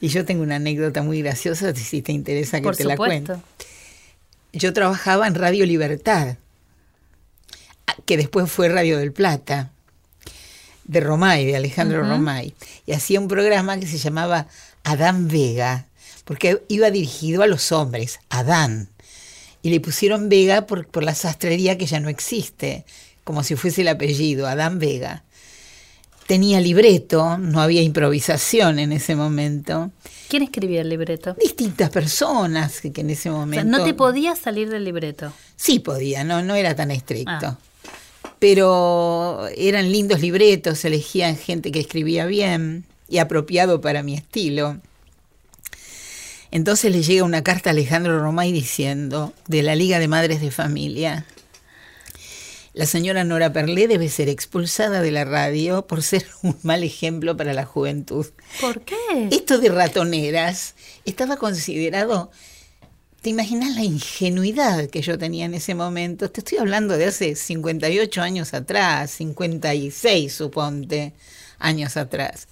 Y 0.00 0.08
yo 0.08 0.24
tengo 0.24 0.42
una 0.42 0.56
anécdota 0.56 1.02
muy 1.02 1.22
graciosa, 1.22 1.74
si 1.74 2.02
te 2.02 2.12
interesa 2.12 2.58
que 2.58 2.64
Por 2.64 2.76
te 2.76 2.84
la 2.84 2.96
cuente. 2.96 3.34
Yo 4.52 4.72
trabajaba 4.72 5.26
en 5.26 5.34
Radio 5.34 5.66
Libertad, 5.66 6.36
que 8.04 8.16
después 8.16 8.50
fue 8.50 8.68
Radio 8.68 8.98
del 8.98 9.12
Plata, 9.12 9.70
de 10.84 11.00
Romay, 11.00 11.46
de 11.46 11.56
Alejandro. 11.56 12.02
Romay. 12.02 12.54
Y 12.86 12.92
hacía 12.92 13.20
un 13.20 13.28
programa 13.28 13.78
que 13.78 13.86
se 13.86 13.98
llamaba 13.98 14.46
Adán 14.84 15.28
Vega, 15.28 15.88
porque 16.24 16.62
iba 16.68 16.90
dirigido 16.90 17.42
a 17.42 17.46
los 17.46 17.72
hombres, 17.72 18.20
Adán. 18.28 18.88
Y 19.62 19.70
le 19.70 19.80
pusieron 19.80 20.28
Vega 20.28 20.66
por, 20.66 20.86
por 20.86 21.02
la 21.02 21.14
sastrería 21.14 21.76
que 21.76 21.86
ya 21.86 22.00
no 22.00 22.08
existe, 22.08 22.84
como 23.26 23.42
si 23.42 23.56
fuese 23.56 23.80
el 23.80 23.88
apellido, 23.88 24.46
Adán 24.46 24.78
Vega. 24.78 25.24
Tenía 26.28 26.60
libreto, 26.60 27.38
no 27.38 27.60
había 27.60 27.82
improvisación 27.82 28.78
en 28.78 28.92
ese 28.92 29.16
momento. 29.16 29.90
¿Quién 30.28 30.44
escribía 30.44 30.82
el 30.82 30.90
libreto? 30.90 31.34
Distintas 31.34 31.90
personas 31.90 32.80
que, 32.80 32.92
que 32.92 33.00
en 33.00 33.10
ese 33.10 33.30
O 33.30 33.32
sea, 33.32 33.40
momento... 33.40 33.78
no 33.78 33.82
te 33.82 33.94
podías 33.94 34.38
salir 34.38 34.70
del 34.70 34.84
libreto. 34.84 35.32
Sí 35.56 35.80
podía, 35.80 36.22
no, 36.22 36.40
no 36.40 36.54
era 36.54 36.76
tan 36.76 36.92
estricto. 36.92 37.46
Ah. 37.46 37.58
Pero 38.38 39.48
eran 39.56 39.90
lindos 39.90 40.20
libretos, 40.20 40.84
elegían 40.84 41.36
gente 41.36 41.72
que 41.72 41.80
escribía 41.80 42.26
bien 42.26 42.84
y 43.08 43.18
apropiado 43.18 43.80
para 43.80 44.04
mi 44.04 44.14
estilo. 44.14 44.78
Entonces 46.52 46.92
le 46.92 47.02
llega 47.02 47.24
una 47.24 47.42
carta 47.42 47.70
a 47.70 47.72
Alejandro 47.72 48.20
Romay 48.20 48.52
diciendo, 48.52 49.32
de 49.48 49.64
la 49.64 49.74
Liga 49.74 49.98
de 49.98 50.06
Madres 50.06 50.40
de 50.40 50.52
Familia, 50.52 51.26
la 52.76 52.84
señora 52.84 53.24
Nora 53.24 53.54
Perlé 53.54 53.88
debe 53.88 54.10
ser 54.10 54.28
expulsada 54.28 55.00
de 55.00 55.10
la 55.10 55.24
radio 55.24 55.86
por 55.86 56.02
ser 56.02 56.26
un 56.42 56.58
mal 56.62 56.84
ejemplo 56.84 57.34
para 57.34 57.54
la 57.54 57.64
juventud. 57.64 58.26
¿Por 58.60 58.82
qué? 58.82 58.96
Esto 59.30 59.56
de 59.58 59.70
ratoneras 59.70 60.74
estaba 61.06 61.38
considerado. 61.38 62.30
¿Te 63.22 63.30
imaginas 63.30 63.74
la 63.74 63.82
ingenuidad 63.82 64.90
que 64.90 65.00
yo 65.00 65.16
tenía 65.16 65.46
en 65.46 65.54
ese 65.54 65.74
momento? 65.74 66.30
Te 66.30 66.40
estoy 66.40 66.58
hablando 66.58 66.98
de 66.98 67.06
hace 67.06 67.34
58 67.34 68.20
años 68.20 68.52
atrás, 68.52 69.10
56, 69.12 70.30
suponte, 70.30 71.14
años 71.58 71.96
atrás. 71.96 72.46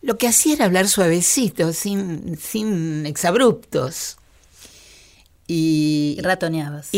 Lo 0.00 0.16
que 0.16 0.26
hacía 0.26 0.54
era 0.54 0.64
hablar 0.64 0.88
suavecito, 0.88 1.74
sin, 1.74 2.38
sin 2.38 3.04
exabruptos. 3.04 4.16
Y, 5.54 6.18
ratoneabas. 6.22 6.88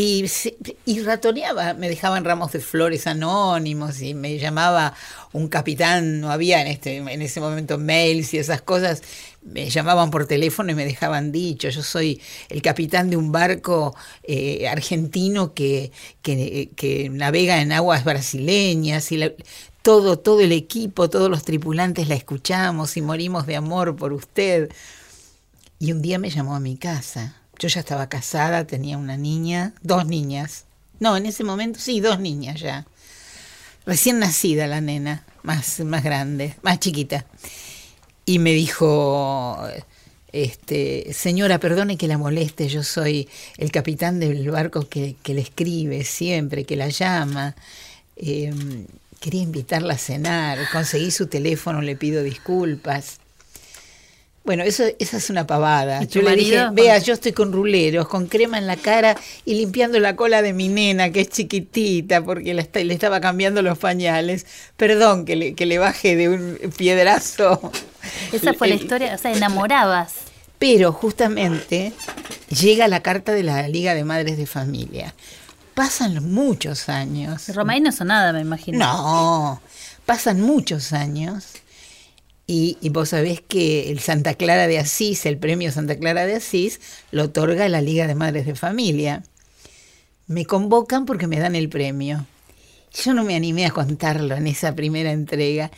y 0.85 1.01
ratoneaba, 1.01 1.73
me 1.73 1.89
dejaban 1.89 2.23
ramos 2.23 2.53
de 2.53 2.59
flores 2.61 3.05
anónimos 3.05 4.01
y 4.01 4.13
me 4.13 4.37
llamaba 4.39 4.93
un 5.33 5.49
capitán, 5.49 6.21
no 6.21 6.31
había 6.31 6.61
en, 6.61 6.67
este, 6.67 6.97
en 6.97 7.21
ese 7.21 7.41
momento 7.41 7.77
mails 7.77 8.33
y 8.33 8.37
esas 8.37 8.61
cosas, 8.61 9.01
me 9.41 9.69
llamaban 9.69 10.09
por 10.09 10.25
teléfono 10.25 10.71
y 10.71 10.75
me 10.75 10.85
dejaban 10.85 11.33
dicho, 11.33 11.67
yo 11.67 11.83
soy 11.83 12.21
el 12.47 12.61
capitán 12.61 13.09
de 13.09 13.17
un 13.17 13.31
barco 13.33 13.93
eh, 14.23 14.67
argentino 14.69 15.53
que, 15.53 15.91
que, 16.21 16.69
que 16.77 17.09
navega 17.09 17.61
en 17.61 17.73
aguas 17.73 18.05
brasileñas 18.05 19.11
y 19.11 19.17
la- 19.17 19.33
todo, 19.81 20.17
todo 20.17 20.39
el 20.39 20.51
equipo, 20.53 21.09
todos 21.09 21.29
los 21.29 21.43
tripulantes 21.43 22.07
la 22.07 22.15
escuchamos 22.15 22.95
y 22.97 23.01
morimos 23.01 23.45
de 23.45 23.55
amor 23.57 23.95
por 23.97 24.13
usted. 24.13 24.71
Y 25.77 25.91
un 25.91 26.01
día 26.01 26.17
me 26.17 26.29
llamó 26.31 26.55
a 26.55 26.59
mi 26.59 26.77
casa. 26.77 27.35
Yo 27.59 27.67
ya 27.67 27.79
estaba 27.79 28.07
casada, 28.09 28.65
tenía 28.67 28.97
una 28.97 29.17
niña, 29.17 29.73
dos 29.81 30.05
niñas. 30.05 30.65
No, 30.99 31.17
en 31.17 31.25
ese 31.25 31.43
momento 31.43 31.79
sí, 31.79 31.99
dos 31.99 32.19
niñas 32.19 32.59
ya. 32.59 32.85
Recién 33.85 34.19
nacida 34.19 34.67
la 34.67 34.81
nena, 34.81 35.23
más, 35.43 35.79
más 35.81 36.03
grande, 36.03 36.55
más 36.63 36.79
chiquita. 36.79 37.25
Y 38.25 38.39
me 38.39 38.51
dijo, 38.51 39.59
este, 40.31 41.13
señora, 41.13 41.59
perdone 41.59 41.97
que 41.97 42.07
la 42.07 42.17
moleste, 42.17 42.67
yo 42.67 42.83
soy 42.83 43.29
el 43.57 43.71
capitán 43.71 44.19
del 44.19 44.49
barco 44.49 44.89
que, 44.89 45.15
que 45.21 45.33
le 45.33 45.41
escribe 45.41 46.03
siempre, 46.03 46.65
que 46.65 46.75
la 46.75 46.89
llama. 46.89 47.55
Eh, 48.15 48.53
quería 49.19 49.41
invitarla 49.41 49.93
a 49.93 49.97
cenar, 49.97 50.59
conseguí 50.71 51.11
su 51.11 51.27
teléfono, 51.27 51.81
le 51.81 51.95
pido 51.95 52.21
disculpas. 52.21 53.19
Bueno, 54.45 54.63
eso, 54.63 54.83
esa 54.99 55.17
es 55.17 55.29
una 55.31 55.47
pavada. 55.47 56.03
¿Y 56.03 56.07
tu 56.07 56.19
Yo 56.19 56.29
le 56.29 56.35
dije, 56.35 56.57
marido? 56.57 56.73
vea, 56.73 56.97
yo 56.99 57.13
estoy 57.13 57.31
con 57.31 57.51
ruleros, 57.51 58.07
con 58.07 58.27
crema 58.27 58.57
en 58.59 58.67
la 58.67 58.77
cara 58.77 59.17
y 59.43 59.55
limpiando 59.55 59.99
la 59.99 60.15
cola 60.15 60.41
de 60.43 60.53
mi 60.53 60.67
nena, 60.67 61.09
que 61.09 61.21
es 61.21 61.29
chiquitita, 61.29 62.23
porque 62.23 62.53
la 62.53 62.61
está- 62.61 62.83
le 62.83 62.93
estaba 62.93 63.19
cambiando 63.19 63.61
los 63.63 63.77
pañales. 63.79 64.45
Perdón 64.77 65.25
que 65.25 65.35
le, 65.35 65.55
que 65.55 65.65
le 65.65 65.79
baje 65.79 66.15
de 66.15 66.29
un 66.29 66.59
piedrazo. 66.77 67.71
Esa 68.31 68.53
fue 68.53 68.67
la 68.67 68.75
historia, 68.75 69.15
o 69.15 69.17
sea, 69.17 69.31
enamorabas. 69.33 70.13
Pero 70.59 70.93
justamente 70.93 71.91
llega 72.49 72.87
la 72.87 73.01
carta 73.01 73.31
de 73.33 73.43
la 73.43 73.67
Liga 73.67 73.93
de 73.95 74.03
Madres 74.05 74.37
de 74.37 74.45
Familia. 74.45 75.15
Pasan 75.73 76.31
muchos 76.31 76.87
años. 76.87 77.49
Romay 77.49 77.81
no 77.81 77.91
son 77.91 78.07
nada, 78.07 78.31
me 78.31 78.41
imagino. 78.41 78.77
No, 78.79 79.61
pasan 80.05 80.39
muchos 80.39 80.93
años 80.93 81.45
y, 82.47 82.77
vos 82.89 83.09
sabés 83.09 83.41
que 83.41 83.91
el 83.91 83.99
Santa 83.99 84.35
Clara 84.35 84.67
de 84.67 84.77
Asís, 84.77 85.25
el 85.25 85.37
premio 85.37 85.71
Santa 85.71 85.97
Clara 85.97 86.25
de 86.27 86.35
Asís, 86.35 86.79
lo 87.11 87.23
otorga 87.23 87.67
la 87.69 87.81
Liga 87.81 88.05
de 88.05 88.15
Madres 88.15 88.45
de 88.45 88.55
Familia. 88.55 89.23
Me 90.27 90.45
convocan 90.45 91.05
porque 91.05 91.27
me 91.27 91.39
dan 91.39 91.55
el 91.55 91.69
premio. 91.69 92.25
Yo 93.03 93.13
no 93.13 93.23
me 93.23 93.35
animé 93.35 93.65
a 93.65 93.71
contarlo 93.71 94.35
en 94.35 94.47
esa 94.47 94.75
primera 94.75 95.11
entrega. 95.11 95.71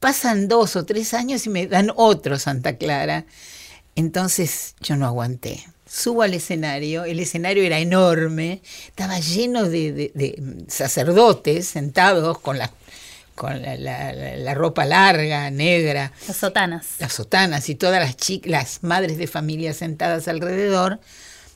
Pasan 0.00 0.48
dos 0.48 0.76
o 0.76 0.84
tres 0.84 1.14
años 1.14 1.46
y 1.46 1.50
me 1.50 1.66
dan 1.66 1.90
otro 1.94 2.38
Santa 2.38 2.76
Clara. 2.76 3.24
Entonces 3.94 4.74
yo 4.80 4.96
no 4.96 5.06
aguanté. 5.06 5.64
Subo 5.86 6.22
al 6.22 6.34
escenario, 6.34 7.04
el 7.04 7.20
escenario 7.20 7.62
era 7.62 7.78
enorme, 7.78 8.62
estaba 8.88 9.20
lleno 9.20 9.62
de, 9.68 9.92
de- 9.92 10.12
de 10.14 10.64
sacerdotes 10.66 11.68
sentados 11.68 12.40
con 12.40 12.58
la, 12.58 12.72
con 13.34 13.60
la, 13.62 13.76
la- 13.76 14.12
la- 14.36 14.54
ropa 14.54 14.84
larga, 14.84 15.50
negra, 15.50 16.12
Las 16.28 16.36
sotanas. 16.36 16.86
las 16.98 17.12
sotanas 17.12 17.68
y 17.68 17.74
todas 17.74 18.00
las 18.00 18.16
chicas, 18.16 18.50
las 18.50 18.82
madres 18.82 19.16
de 19.18 19.26
familia 19.26 19.74
sentadas 19.74 20.28
alrededor, 20.28 21.00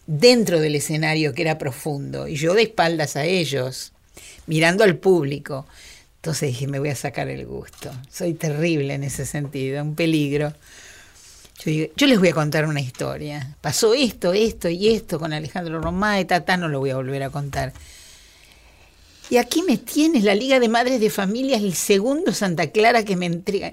dentro 0.06 0.58
del 0.60 0.74
escenario 0.74 1.34
que 1.34 1.42
era 1.42 1.58
profundo, 1.58 2.26
y 2.28 2.36
yo 2.36 2.54
de 2.54 2.62
espaldas 2.62 3.16
a 3.16 3.24
ellos, 3.24 3.92
mirando 4.46 4.82
al 4.84 4.96
público. 4.96 5.66
Entonces 6.16 6.48
dije, 6.48 6.66
me 6.66 6.78
voy 6.80 6.88
a 6.88 6.96
sacar 6.96 7.28
el 7.28 7.46
gusto. 7.46 7.90
Soy 8.10 8.34
terrible 8.34 8.94
en 8.94 9.04
ese 9.04 9.24
sentido, 9.24 9.82
un 9.82 9.94
peligro. 9.94 10.52
Yo, 11.60 11.64
digo, 11.70 11.92
yo 11.96 12.06
les 12.06 12.18
voy 12.18 12.28
a 12.28 12.32
contar 12.34 12.66
una 12.66 12.80
historia. 12.80 13.56
Pasó 13.60 13.94
esto, 13.94 14.32
esto 14.32 14.68
y 14.68 14.88
esto 14.94 15.18
con 15.18 15.32
Alejandro 15.32 15.80
Romá 15.80 16.18
y 16.20 16.24
Tata, 16.24 16.56
no 16.56 16.68
lo 16.68 16.80
voy 16.80 16.90
a 16.90 16.96
volver 16.96 17.22
a 17.22 17.30
contar. 17.30 17.72
Y 19.30 19.36
aquí 19.36 19.62
me 19.62 19.76
tienes, 19.76 20.24
la 20.24 20.34
Liga 20.34 20.58
de 20.58 20.68
Madres 20.68 21.00
de 21.00 21.10
Familias, 21.10 21.62
el 21.62 21.74
segundo 21.74 22.32
Santa 22.32 22.68
Clara 22.68 23.04
que 23.04 23.16
me 23.16 23.26
entrega. 23.26 23.72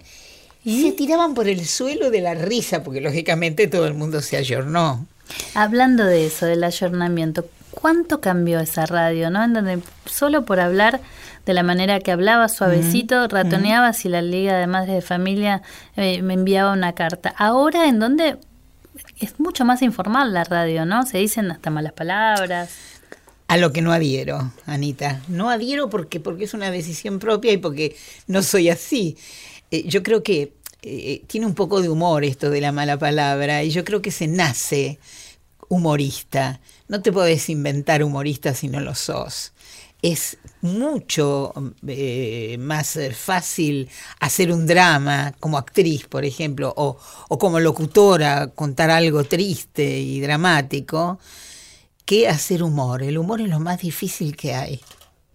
Y 0.64 0.82
se 0.82 0.92
tiraban 0.92 1.36
por 1.36 1.48
el 1.48 1.66
suelo 1.66 2.10
de 2.10 2.22
la 2.22 2.34
risa, 2.34 2.84
porque 2.84 3.00
lógicamente 3.00 3.68
todo 3.68 3.86
el 3.86 3.94
mundo 3.94 4.22
se 4.22 4.36
ayornó. 4.36 5.06
Hablando 5.54 6.06
de 6.06 6.26
eso, 6.26 6.48
del 6.48 6.64
ayornamiento, 6.64 7.46
¿cuánto 7.72 8.20
cambió 8.20 8.60
esa 8.60 8.86
radio, 8.86 9.30
no? 9.30 9.44
En 9.44 9.54
donde 9.54 9.80
solo 10.06 10.44
por 10.44 10.60
hablar 10.60 11.02
de 11.46 11.54
la 11.54 11.62
manera 11.62 12.00
que 12.00 12.12
hablaba 12.12 12.50
suavecito, 12.50 13.28
ratoneaba 13.28 13.94
si 13.94 14.10
la 14.10 14.24
Liga 14.24 14.58
de 14.58 14.66
Madres 14.66 14.96
de 14.96 15.02
Familia 15.02 15.62
eh, 15.96 16.24
me 16.24 16.34
enviaba 16.34 16.74
una 16.74 16.94
carta. 16.94 17.34
Ahora 17.38 17.88
en 17.88 18.00
donde 18.00 18.38
es 19.20 19.40
mucho 19.40 19.66
más 19.66 19.82
informal 19.82 20.34
la 20.34 20.44
radio, 20.44 20.86
¿no? 20.86 21.06
Se 21.06 21.20
dicen 21.20 21.52
hasta 21.52 21.70
malas 21.70 21.94
palabras. 21.94 22.70
A 23.48 23.58
lo 23.58 23.72
que 23.72 23.82
no 23.82 23.92
adhiero, 23.92 24.52
Anita. 24.66 25.22
No 25.28 25.50
adhiero 25.50 25.90
porque, 25.90 26.20
porque 26.20 26.46
es 26.46 26.54
una 26.54 26.72
decisión 26.72 27.20
propia 27.20 27.52
y 27.52 27.58
porque 27.58 27.96
no 28.28 28.42
soy 28.42 28.70
así. 28.70 29.18
Eh, 29.70 29.84
yo 29.88 30.02
creo 30.02 30.24
que 30.24 30.54
eh, 30.82 31.24
tiene 31.28 31.46
un 31.46 31.54
poco 31.54 31.82
de 31.82 31.90
humor 31.90 32.24
esto 32.24 32.50
de 32.50 32.62
la 32.62 32.72
mala 32.72 32.98
palabra 32.98 33.64
y 33.64 33.70
yo 33.70 33.84
creo 33.86 34.02
que 34.02 34.12
se 34.12 34.28
nace 34.28 35.00
humorista. 35.70 36.60
No 36.88 37.02
te 37.02 37.12
puedes 37.12 37.50
inventar 37.50 38.04
humorista 38.04 38.54
si 38.56 38.68
no 38.68 38.80
lo 38.80 38.96
sos. 38.96 39.54
Es 40.02 40.38
mucho 40.62 41.54
eh, 41.88 42.58
más 42.60 43.00
fácil 43.16 43.90
hacer 44.20 44.52
un 44.52 44.68
drama 44.68 45.34
como 45.40 45.58
actriz, 45.58 46.06
por 46.08 46.26
ejemplo, 46.26 46.74
o, 46.78 46.98
o 47.30 47.40
como 47.40 47.60
locutora, 47.60 48.48
contar 48.48 48.92
algo 48.92 49.24
triste 49.24 50.00
y 50.00 50.20
dramático, 50.20 51.20
que 52.06 52.28
hacer 52.28 52.64
humor. 52.64 53.04
El 53.04 53.18
humor 53.18 53.42
es 53.42 53.50
lo 53.50 53.60
más 53.60 53.82
difícil 53.82 54.36
que 54.36 54.54
hay, 54.54 54.80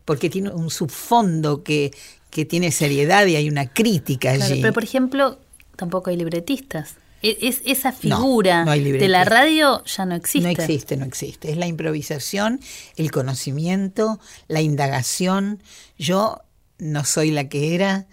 porque 0.04 0.30
tiene 0.30 0.50
un 0.50 0.70
subfondo 0.70 1.62
que, 1.62 1.90
que 2.30 2.44
tiene 2.44 2.70
seriedad 2.70 3.26
y 3.26 3.36
hay 3.36 3.48
una 3.48 3.68
crítica 3.72 4.34
Claro, 4.34 4.52
allí. 4.52 4.60
pero 4.62 4.72
por 4.72 4.84
ejemplo, 4.84 5.38
tampoco 5.76 6.10
hay 6.10 6.16
libretistas. 6.16 6.94
E- 7.22 7.36
Es, 7.42 7.60
esa 7.66 7.92
figura 7.92 8.64
no 8.64 8.72
de 8.72 9.08
la 9.08 9.24
radio 9.24 9.84
ya 9.84 10.06
no 10.06 10.14
existe. 10.14 10.40
No 10.40 10.48
existe, 10.48 10.96
no 10.96 11.04
existe. 11.04 11.50
Es 11.50 11.56
la 11.58 11.66
improvisación, 11.66 12.60
el 12.96 13.10
conocimiento, 13.10 14.18
la 14.48 14.62
indagación. 14.62 15.62
Yo 15.98 16.38
no 16.78 17.04
soy 17.04 17.30
la 17.30 17.48
que 17.48 17.74
era. 17.74 18.06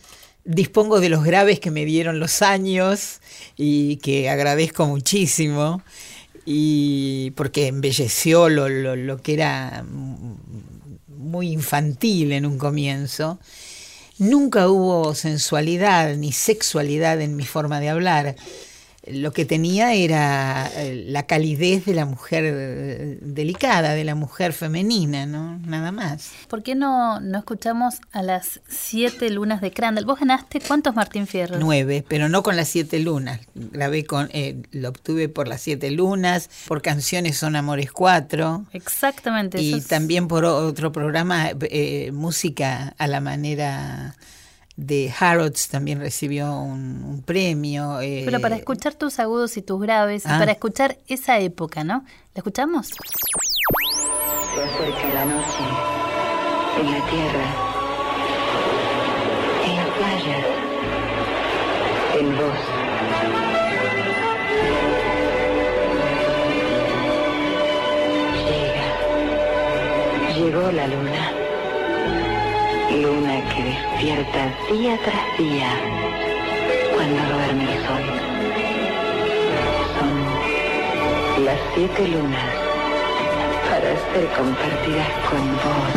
Dispongo 0.43 0.99
de 0.99 1.09
los 1.09 1.23
graves 1.23 1.59
que 1.59 1.71
me 1.71 1.85
dieron 1.85 2.19
los 2.19 2.41
años 2.41 3.19
y 3.55 3.97
que 3.97 4.29
agradezco 4.29 4.85
muchísimo. 4.87 5.81
Y 6.49 7.31
porque 7.31 7.67
embelleció 7.67 8.47
lo, 8.47 8.69
lo- 8.69 8.95
lo 8.95 9.21
que 9.21 9.33
era 9.33 9.83
muy 11.07 11.51
infantil 11.51 12.31
en 12.31 12.45
un 12.45 12.57
comienzo. 12.57 13.37
Nunca 14.19 14.69
hubo 14.69 15.13
sensualidad 15.15 16.15
ni 16.15 16.31
sexualidad 16.31 17.21
en 17.21 17.35
mi 17.35 17.45
forma 17.45 17.79
de 17.79 17.89
hablar. 17.89 18.35
Lo 19.11 19.31
que 19.33 19.45
tenía 19.45 19.93
era 19.93 20.69
eh, 20.75 21.05
la 21.07 21.23
calidez 21.23 21.85
de 21.85 21.93
la 21.93 22.05
mujer 22.05 22.43
eh, 22.47 23.19
delicada, 23.21 23.93
de 23.93 24.03
la 24.03 24.15
mujer 24.15 24.53
femenina, 24.53 25.25
¿no? 25.25 25.59
Nada 25.59 25.91
más. 25.91 26.31
¿Por 26.47 26.63
qué 26.63 26.75
no, 26.75 27.19
no 27.19 27.37
escuchamos 27.37 27.95
a 28.11 28.21
las 28.23 28.59
siete 28.67 29.29
lunas 29.29 29.61
de 29.61 29.71
Crandall? 29.71 30.05
¿Vos 30.05 30.19
ganaste 30.19 30.59
cuántos 30.59 30.95
Martín 30.95 31.27
Fierro? 31.27 31.57
Nueve, 31.59 32.03
pero 32.07 32.29
no 32.29 32.43
con 32.43 32.55
las 32.55 32.67
siete 32.67 32.99
lunas. 32.99 33.39
Grabé 33.55 34.05
con, 34.05 34.29
eh, 34.33 34.61
lo 34.71 34.89
obtuve 34.89 35.29
por 35.29 35.47
las 35.47 35.61
siete 35.61 35.91
lunas, 35.91 36.49
por 36.67 36.81
canciones 36.81 37.37
Son 37.37 37.55
Amores 37.55 37.91
Cuatro. 37.91 38.65
Exactamente. 38.73 39.61
Y 39.61 39.73
es- 39.75 39.87
también 39.87 40.27
por 40.27 40.45
otro 40.45 40.91
programa, 40.91 41.49
eh, 41.69 42.11
música 42.13 42.93
a 42.97 43.07
la 43.07 43.21
manera 43.21 44.15
de 44.77 45.11
Harrods, 45.19 45.67
también 45.69 45.99
recibió 45.99 46.53
un, 46.53 47.03
un 47.03 47.21
premio. 47.23 47.99
eh, 47.99 48.21
Pero 48.25 48.39
para 48.39 48.55
escuchar 48.55 48.93
tus 48.93 49.19
agudos 49.19 49.57
y 49.57 49.61
tus 49.63 49.81
graves, 49.81 50.23
y 50.25 50.29
Ah. 50.29 50.37
para 50.39 50.51
escuchar 50.53 50.97
esa 51.07 51.39
época, 51.39 51.83
¿no? 51.83 52.05
¿La 52.35 52.39
escuchamos? 52.39 52.87
Se 52.87 54.63
acerca 54.63 55.13
la 55.13 55.25
noche 55.25 55.57
en 56.79 56.85
la 56.91 57.09
tierra, 57.09 57.45
en 59.65 59.75
las 59.75 59.87
playas, 59.97 60.45
en 62.19 62.37
vos. 62.37 62.57
Llega, 68.47 68.87
llegó 70.35 70.71
la 70.71 70.87
luna, 70.87 71.06
despierta 73.97 74.53
día 74.71 74.99
tras 75.03 75.37
día 75.39 75.69
cuando 76.93 77.15
duerme 77.15 77.63
el 77.63 77.85
sol. 77.85 78.03
Son 79.97 81.45
las 81.45 81.59
siete 81.73 82.07
lunas 82.07 82.53
para 83.69 83.89
ser 84.13 84.25
compartidas 84.37 85.09
con 85.29 85.43
vos. 85.53 85.89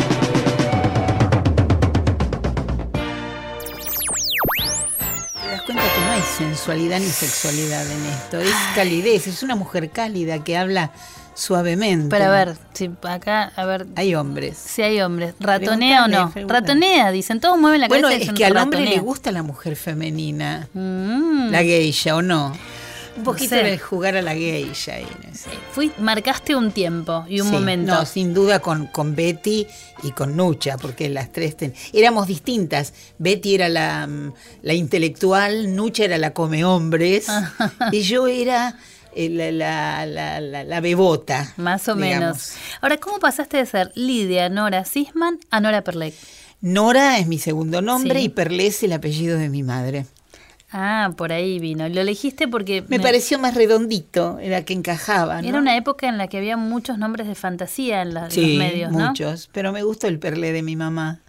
Te 5.41 5.47
das 5.47 5.61
cuenta 5.61 5.83
que 5.83 6.01
no 6.01 6.11
hay 6.11 6.21
sensualidad 6.21 6.99
ni 6.99 7.05
sexualidad 7.05 7.85
en 7.85 8.05
esto, 8.07 8.39
es 8.39 8.55
calidez, 8.73 9.27
es 9.27 9.43
una 9.43 9.55
mujer 9.55 9.91
cálida 9.91 10.43
que 10.43 10.57
habla 10.57 10.91
suavemente. 11.33 12.09
Para 12.09 12.29
ver, 12.29 12.55
si 12.73 12.89
acá, 13.03 13.51
a 13.55 13.65
ver, 13.65 13.87
Hay 13.95 14.15
hombres. 14.15 14.57
si 14.57 14.81
hay 14.81 15.01
hombres. 15.01 15.33
¿Ratonea 15.39 16.05
o 16.05 16.07
no? 16.07 16.31
Ratonea, 16.47 17.11
dicen. 17.11 17.39
Todos 17.39 17.57
mueven 17.57 17.81
la 17.81 17.87
cabeza 17.87 18.07
Bueno, 18.07 18.23
y 18.23 18.27
es 18.27 18.33
que 18.33 18.45
al 18.45 18.57
hombre 18.57 18.81
le 18.85 18.99
gusta 18.99 19.31
la 19.31 19.43
mujer 19.43 19.75
femenina, 19.75 20.67
Mm. 20.73 21.49
la 21.51 21.63
geisha, 21.63 22.15
¿o 22.15 22.21
no? 22.21 22.53
Un 23.17 23.23
poquito 23.25 23.55
sé. 23.55 23.63
de 23.63 23.77
jugar 23.77 24.15
a 24.15 24.21
la 24.21 24.33
geisha. 24.33 24.93
ahí, 24.95 25.05
no 25.27 25.35
sé. 25.35 25.49
Fui, 25.73 25.91
marcaste 25.99 26.55
un 26.55 26.71
tiempo 26.71 27.25
y 27.27 27.41
un 27.41 27.47
Sí, 27.47 27.53
momento. 27.53 27.93
No, 27.93 28.05
sin 28.05 28.33
duda 28.33 28.59
con, 28.59 28.87
con 28.87 29.15
Betty 29.15 29.67
y 30.03 30.11
con 30.11 30.37
Nucha, 30.37 30.77
porque 30.77 31.09
las 31.09 31.29
tres 31.31 31.57
ten- 31.57 31.73
éramos 31.91 32.27
distintas. 32.27 32.93
Betty 33.17 33.55
era 33.55 33.67
la, 33.67 34.07
mm, 34.07 34.33
la 34.61 34.73
intelectual, 34.73 35.75
Nucha 35.75 36.05
era 36.05 36.17
la 36.17 36.31
come 36.33 36.63
hombres 36.63 37.27
y 37.91 38.01
yo 38.01 38.27
era 38.27 38.77
la, 39.15 39.51
la, 39.51 40.05
la, 40.05 40.39
la- 40.41 40.63
la 40.63 40.79
bebota. 40.81 41.53
Más 41.57 41.87
o 41.87 41.95
digamos. 41.95 42.19
menos. 42.21 42.53
Ahora, 42.81 42.97
¿cómo 42.97 43.19
pasaste 43.19 43.57
de 43.57 43.65
ser 43.65 43.91
Lidia 43.95 44.49
Nora 44.49 44.85
Sisman 44.85 45.39
a 45.49 45.59
Nora 45.59 45.83
Perlec? 45.83 46.13
Nora 46.61 47.17
es 47.17 47.27
mi 47.27 47.39
segundo 47.39 47.81
nombre 47.81 48.19
Sí. 48.19 48.25
y 48.25 48.29
Perlé 48.29 48.67
es 48.67 48.83
el 48.83 48.93
apellido 48.93 49.37
de 49.37 49.49
mi 49.49 49.63
madre. 49.63 50.05
Ah, 50.73 51.11
por 51.17 51.33
ahí 51.33 51.59
vino. 51.59 51.89
Lo 51.89 51.99
elegiste 51.99 52.47
porque 52.47 52.83
Me, 52.87 52.99
pareció 52.99 53.37
más 53.39 53.55
redondito, 53.55 54.39
era 54.39 54.63
que 54.63 54.73
encajaba. 54.73 55.41
¿no? 55.41 55.47
era 55.49 55.57
una 55.59 55.75
época 55.75 56.07
en 56.07 56.17
la 56.17 56.27
que 56.27 56.37
había 56.37 56.55
muchos 56.55 56.97
nombres 56.97 57.27
de 57.27 57.35
fantasía 57.35 58.01
en, 58.01 58.13
la- 58.13 58.25
en 58.25 58.31
Sí, 58.31 58.55
los 58.55 58.57
medios, 58.57 58.91
¿no? 58.91 59.07
muchos, 59.09 59.49
pero 59.51 59.73
me 59.73 59.83
gustó 59.83 60.07
el 60.07 60.17
Perlé 60.19 60.53
de 60.53 60.61
mi 60.63 60.75
mamá. 60.77 61.19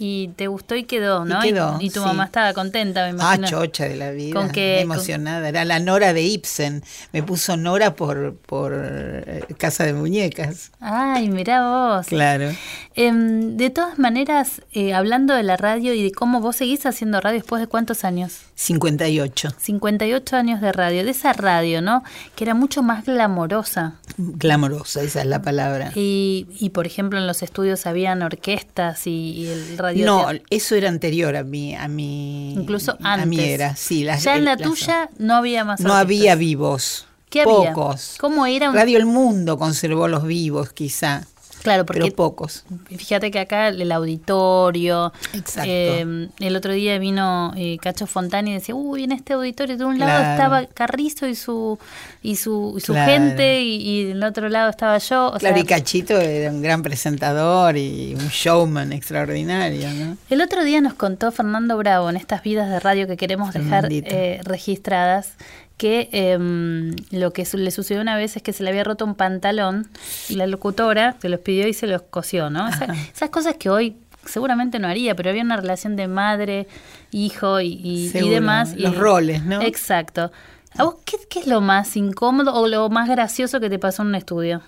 Y 0.00 0.28
te 0.36 0.46
gustó 0.46 0.76
y 0.76 0.84
quedó, 0.84 1.26
Y 1.26 1.28
¿no? 1.28 1.40
quedó, 1.40 1.76
y 1.80 1.90
tu 1.90 2.00
sí. 2.00 2.06
mamá 2.06 2.26
estaba 2.26 2.52
contenta, 2.52 3.00
me 3.02 3.08
Ah, 3.20 3.34
imagino. 3.34 3.48
chocha 3.48 3.84
de 3.88 3.96
la 3.96 4.10
vida. 4.12 4.32
¿Con 4.38 4.50
qué- 4.50 4.80
emocionada. 4.80 5.48
Era 5.48 5.64
la 5.64 5.80
Nora 5.80 6.12
de 6.12 6.22
Ibsen. 6.22 6.84
Me 7.12 7.22
puso 7.24 7.56
Nora 7.56 7.94
por, 7.96 8.36
por 8.36 8.72
eh, 8.76 9.44
Casa 9.58 9.84
de 9.84 9.94
Muñecas. 9.94 10.70
Ay, 10.80 11.28
mirá 11.30 11.62
vos. 11.96 12.06
Claro. 12.06 12.50
Em, 12.94 13.56
de 13.56 13.70
todas 13.70 13.98
maneras, 13.98 14.62
eh, 14.72 14.94
hablando 14.94 15.34
de 15.34 15.42
la 15.42 15.56
radio 15.56 15.92
y 15.94 16.02
de 16.04 16.12
cómo 16.12 16.40
vos 16.40 16.56
seguís 16.56 16.86
haciendo 16.86 17.20
radio 17.20 17.38
después 17.40 17.60
de 17.60 17.66
cuántos 17.66 18.04
años? 18.04 18.38
58. 18.54 19.48
58 19.58 20.36
años 20.36 20.60
de 20.60 20.72
radio, 20.72 21.04
de 21.04 21.10
esa 21.10 21.32
radio, 21.32 21.82
¿no? 21.82 22.02
Que 22.36 22.44
era 22.44 22.54
mucho 22.54 22.82
más 22.82 23.04
glamorosa. 23.04 23.94
Glamorosa, 24.16 25.02
esa 25.02 25.20
es 25.20 25.26
la 25.26 25.42
palabra. 25.42 25.90
Y, 25.94 26.46
y, 26.58 26.70
por 26.70 26.86
ejemplo, 26.86 27.18
en 27.18 27.26
los 27.26 27.42
estudios 27.42 27.86
habían 27.86 28.22
orquestas 28.22 29.06
y, 29.06 29.10
y 29.32 29.46
el 29.48 29.78
radio. 29.78 29.87
No, 29.94 30.26
eso 30.50 30.74
era 30.74 30.88
anterior 30.88 31.36
a 31.36 31.44
mi, 31.44 31.74
a 31.74 31.88
mi, 31.88 32.52
incluso 32.54 32.96
a 33.02 33.14
antes. 33.14 33.28
mi 33.28 33.40
era. 33.40 33.76
Sí, 33.76 34.04
las, 34.04 34.22
ya 34.22 34.36
en 34.36 34.44
la 34.44 34.56
tuya 34.56 35.10
no 35.18 35.34
había 35.34 35.64
más 35.64 35.80
No 35.80 35.94
había 35.94 36.34
vivos. 36.34 37.06
¿Qué 37.30 37.42
había? 37.42 37.72
Pocos. 37.74 38.16
¿Cómo 38.18 38.46
era 38.46 38.70
un- 38.70 38.74
Radio 38.74 38.96
El 38.98 39.06
Mundo 39.06 39.58
conservó 39.58 40.08
los 40.08 40.24
vivos, 40.26 40.72
quizá. 40.72 41.24
Claro, 41.68 41.86
porque 41.86 42.00
pero 42.02 42.14
pocos. 42.16 42.64
Fíjate 42.96 43.30
que 43.30 43.38
acá 43.40 43.68
el 43.68 43.92
auditorio. 43.92 45.12
Exacto. 45.34 45.68
eh, 45.70 46.28
el 46.40 46.56
otro 46.56 46.72
día 46.72 46.98
vino 46.98 47.52
eh, 47.56 47.76
Cacho 47.80 48.06
Fontana 48.06 48.50
y 48.50 48.52
decía, 48.54 48.74
uy, 48.74 49.04
en 49.04 49.12
este 49.12 49.34
auditorio 49.34 49.76
de 49.76 49.84
un 49.84 49.98
lado 49.98 50.32
estaba 50.32 50.66
Carrizo 50.66 51.26
y 51.26 51.34
su 51.34 51.78
y 52.22 52.36
su, 52.36 52.74
y 52.76 52.80
su 52.80 52.92
Claro. 52.92 53.12
gente 53.12 53.62
y, 53.62 53.76
y 54.00 54.04
del 54.04 54.22
otro 54.24 54.48
lado 54.48 54.70
estaba 54.70 54.98
yo. 54.98 55.28
O 55.28 55.38
Claro, 55.38 55.54
sea, 55.56 55.62
y 55.62 55.66
Cachito 55.66 56.18
era 56.18 56.50
un 56.50 56.62
gran 56.62 56.82
presentador 56.82 57.76
y 57.76 58.14
un 58.14 58.28
showman 58.28 58.92
extraordinario, 58.92 59.88
¿no? 59.92 60.16
El 60.30 60.40
otro 60.40 60.64
día 60.64 60.80
nos 60.80 60.94
contó 60.94 61.30
Fernando 61.32 61.76
Bravo 61.76 62.08
en 62.10 62.16
estas 62.16 62.42
vidas 62.42 62.68
de 62.70 62.80
radio 62.80 63.06
que 63.06 63.16
queremos 63.16 63.52
dejar 63.52 63.88
eh, 63.90 64.40
registradas 64.44 65.32
que 65.78 66.10
em, 66.12 66.94
lo 67.10 67.32
que 67.32 67.46
su- 67.46 67.56
le 67.56 67.70
sucedió 67.70 68.02
una 68.02 68.16
vez 68.16 68.36
es 68.36 68.42
que 68.42 68.52
se 68.52 68.62
le 68.62 68.68
había 68.70 68.84
roto 68.84 69.04
un 69.06 69.14
pantalón 69.14 69.88
y 70.28 70.34
la 70.34 70.46
locutora 70.46 71.16
se 71.22 71.28
los 71.30 71.40
pidió 71.40 71.66
y 71.66 71.72
se 71.72 71.86
los 71.86 72.02
cosió, 72.02 72.50
¿no? 72.50 72.68
Esa- 72.68 72.84
esas 73.14 73.30
cosas 73.30 73.54
que 73.58 73.70
hoy 73.70 73.96
seguramente 74.26 74.78
no 74.78 74.88
haría, 74.88 75.14
pero 75.14 75.30
había 75.30 75.42
una 75.42 75.56
relación 75.56 75.96
de 75.96 76.06
madre, 76.08 76.66
hijo 77.12 77.60
y, 77.60 77.68
y- 77.82 78.10
y 78.14 78.28
demás. 78.28 78.74
y- 78.76 78.82
los 78.82 78.96
roles, 78.96 79.42
¿no? 79.44 79.62
Exacto. 79.62 80.30
¿A 80.76 80.84
vos 80.84 80.96
qué, 81.06 81.16
qué 81.30 81.38
es 81.40 81.46
lo 81.46 81.60
más 81.62 81.96
incómodo 81.96 82.54
o 82.54 82.68
lo 82.68 82.88
más 82.90 83.08
gracioso 83.08 83.58
que 83.58 83.70
te 83.70 83.78
pasó 83.78 84.02
en 84.02 84.08
un 84.08 84.14
estudio? 84.16 84.60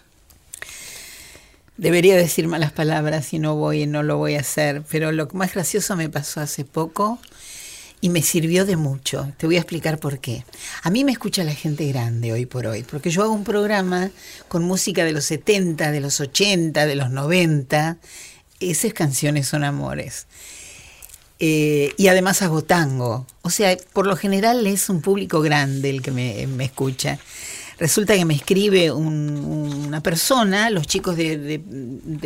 Debería 1.77 2.15
decir 2.17 2.47
malas 2.47 2.73
palabras 2.73 3.33
y 3.33 3.39
no 3.39 3.57
voy, 3.57 3.87
no 3.87 4.03
lo 4.03 4.19
voy 4.19 4.35
a 4.35 4.41
hacer, 4.41 4.83
pero 4.91 5.13
lo 5.13 5.29
más 5.33 5.55
gracioso 5.55 5.97
me 5.97 6.09
pasó 6.11 6.41
hace 6.41 6.65
poco 6.65 7.19
y 8.01 8.09
me 8.09 8.23
sirvió 8.23 8.65
de 8.65 8.77
mucho. 8.77 9.33
Te 9.37 9.47
voy 9.47 9.57
a 9.57 9.61
explicar 9.61 9.99
por 9.99 10.19
qué. 10.19 10.45
A 10.83 10.91
mí 10.91 11.05
me 11.05 11.13
escucha 11.13 11.45
la 11.45 11.55
gente 11.55 11.87
grande 11.89 12.33
hoy 12.33 12.47
por 12.47 12.67
hoy, 12.67 12.83
porque 12.83 13.11
yo 13.11 13.23
hago 13.23 13.33
un 13.33 13.45
programa 13.45 14.11
con 14.49 14.65
música 14.65 15.05
de 15.05 15.13
los 15.13 15.25
70, 15.25 15.91
de 15.91 16.01
los 16.01 16.21
80, 16.21 16.87
de 16.87 16.95
los 16.97 17.11
90. 17.11 17.99
Esas 18.61 18.93
canciones 18.93 19.47
son 19.47 19.65
amores. 19.65 20.27
Eh, 21.39 21.95
y 21.97 22.09
además 22.09 22.43
hago 22.43 22.63
tango. 22.63 23.27
O 23.43 23.51
sea, 23.51 23.77
por 23.93 24.07
lo 24.07 24.17
general 24.17 24.67
es 24.67 24.89
un 24.89 25.01
público 25.01 25.41
grande 25.41 25.91
el 25.91 26.03
que 26.03 26.11
me, 26.11 26.47
me 26.47 26.65
escucha. 26.65 27.19
Resulta 27.81 28.15
que 28.15 28.27
me 28.27 28.35
escribe 28.35 28.93
un- 28.93 29.43
una 29.87 30.03
persona, 30.03 30.69
los 30.69 30.87
chicos 30.87 31.17
de, 31.17 31.63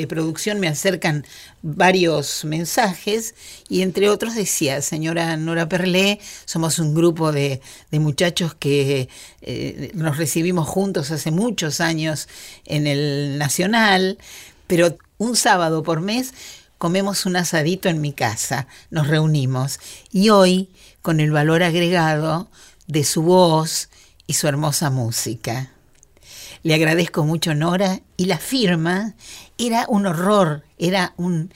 producción 0.09 0.59
me 0.59 0.67
acercan 0.67 1.25
varios 1.63 2.45
mensajes 2.45 3.37
y 3.69 3.83
entre 3.83 4.09
otros 4.09 4.35
decía, 4.35 4.83
señora 4.83 5.37
Nora 5.37 5.69
Perlé, 5.69 6.19
somos 6.45 6.81
un 6.81 6.93
grupo 6.93 7.31
de, 7.31 7.61
de 7.93 8.01
muchachos 8.01 8.55
que 8.55 9.09
eh, 9.43 9.93
nos 9.95 10.17
recibimos 10.19 10.67
juntos 10.67 11.13
hace 11.13 11.31
muchos 11.31 11.81
años 11.81 12.27
en 12.67 12.89
el 12.89 13.39
Nacional, 13.39 14.19
pero 14.67 14.99
un 15.19 15.37
sábado 15.37 15.85
por 15.85 16.01
mes 16.01 16.35
comemos 16.79 17.27
un 17.27 17.37
asadito 17.37 17.89
en 17.89 18.01
mi 18.01 18.13
casa, 18.13 18.67
nos 18.91 19.07
reunimos. 19.07 19.79
Y 20.11 20.31
hoy 20.31 20.69
con 21.01 21.21
el 21.21 21.31
valor 21.31 21.63
agregado 21.63 22.51
de 22.89 23.05
su 23.05 23.23
voz 23.23 23.89
y 24.27 24.35
su 24.35 24.49
hermosa 24.49 24.91
música. 24.91 25.71
Le 26.63 26.75
agradezco 26.75 27.25
mucho 27.25 27.55
Nora 27.55 28.01
y 28.17 28.25
la 28.25 28.39
firma 28.39 29.15
era 29.59 29.87
un 29.89 30.07
horror, 30.07 30.63
era 30.79 31.13
un, 31.17 31.53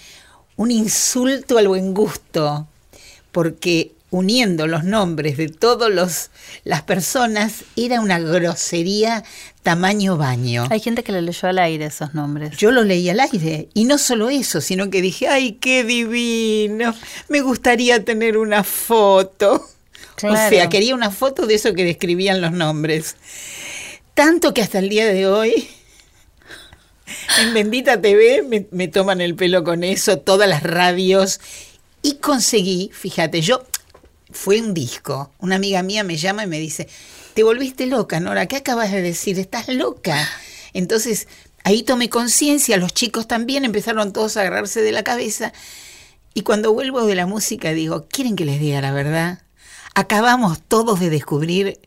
un 0.57 0.71
insulto 0.71 1.57
al 1.59 1.69
buen 1.69 1.95
gusto, 1.95 2.69
porque 3.33 3.93
uniendo 4.11 4.67
los 4.67 4.85
nombres 4.85 5.37
de 5.37 5.49
todas 5.49 6.31
las 6.65 6.83
personas 6.83 7.65
era 7.77 8.01
una 8.01 8.19
grosería 8.19 9.25
tamaño 9.63 10.17
baño. 10.17 10.67
Hay 10.71 10.81
gente 10.81 11.03
que 11.03 11.13
le 11.13 11.23
leyó 11.23 11.49
al 11.49 11.59
aire 11.59 11.87
esos 11.87 12.15
nombres. 12.15 12.57
Yo 12.57 12.71
lo 12.71 12.85
leí 12.85 13.09
al 13.11 13.21
aire 13.21 13.69
y 13.75 13.85
no 13.85 13.99
solo 13.99 14.31
eso, 14.31 14.61
sino 14.61 14.91
que 14.91 15.03
dije, 15.03 15.29
ay, 15.29 15.53
qué 15.53 15.85
divino, 15.85 16.95
me 17.29 17.41
gustaría 17.41 18.05
tener 18.05 18.39
una 18.39 18.65
foto. 18.65 19.67
O 20.23 20.37
sea, 20.37 20.69
quería 20.69 20.95
una 20.95 21.11
foto 21.11 21.47
de 21.47 21.55
eso 21.55 21.75
que 21.75 21.85
describían 21.85 22.41
los 22.41 22.53
nombres. 22.53 23.17
Tanto 24.15 24.53
que 24.53 24.63
hasta 24.63 24.79
el 24.81 24.89
día 24.89 25.07
de 25.07 25.27
hoy, 25.27 25.69
en 27.41 27.55
Bendita 27.55 28.01
TV 28.01 28.43
me, 28.43 28.67
me 28.71 28.89
toman 28.89 29.21
el 29.21 29.35
pelo 29.35 29.63
con 29.65 29.85
eso, 29.85 30.19
todas 30.19 30.49
las 30.49 30.63
radios. 30.63 31.41
Y 32.03 32.15
conseguí, 32.17 32.91
fíjate, 32.93 33.41
yo, 33.41 33.65
fue 34.31 34.61
un 34.61 34.75
disco. 34.75 35.33
Una 35.39 35.57
amiga 35.57 35.83
mía 35.83 36.05
me 36.05 36.17
llama 36.17 36.45
y 36.45 36.47
me 36.47 36.59
dice, 36.59 36.89
te 37.35 37.43
volviste 37.43 37.87
loca, 37.87 38.21
Nora, 38.21 38.47
¿qué 38.47 38.57
acabas 38.57 38.91
de 38.91 39.03
decir? 39.03 39.39
Estás 39.39 39.69
loca. 39.69 40.29
Entonces, 40.73 41.29
ahí 41.65 41.83
tomé 41.83 42.09
conciencia, 42.09 42.77
los 42.77 42.93
chicos 42.93 43.29
también 43.29 43.65
empezaron 43.65 44.13
todos 44.13 44.37
a 44.37 44.41
agarrarse 44.41 44.83
de 44.83 44.93
la 44.93 45.05
cabeza. 45.05 45.53
Y 46.35 46.43
cuando 46.43 46.73
vuelvo 46.73 47.05
de 47.07 47.15
la 47.15 47.27
música 47.27 47.73
digo, 47.73 48.07
¿quieren 48.09 48.37
que 48.37 48.45
les 48.45 48.61
diga 48.61 48.81
la 48.81 48.93
verdad? 48.93 49.43
Acabamos 49.99 50.63
todos 50.63 51.01
de 51.01 51.11
descubrir 51.11 51.81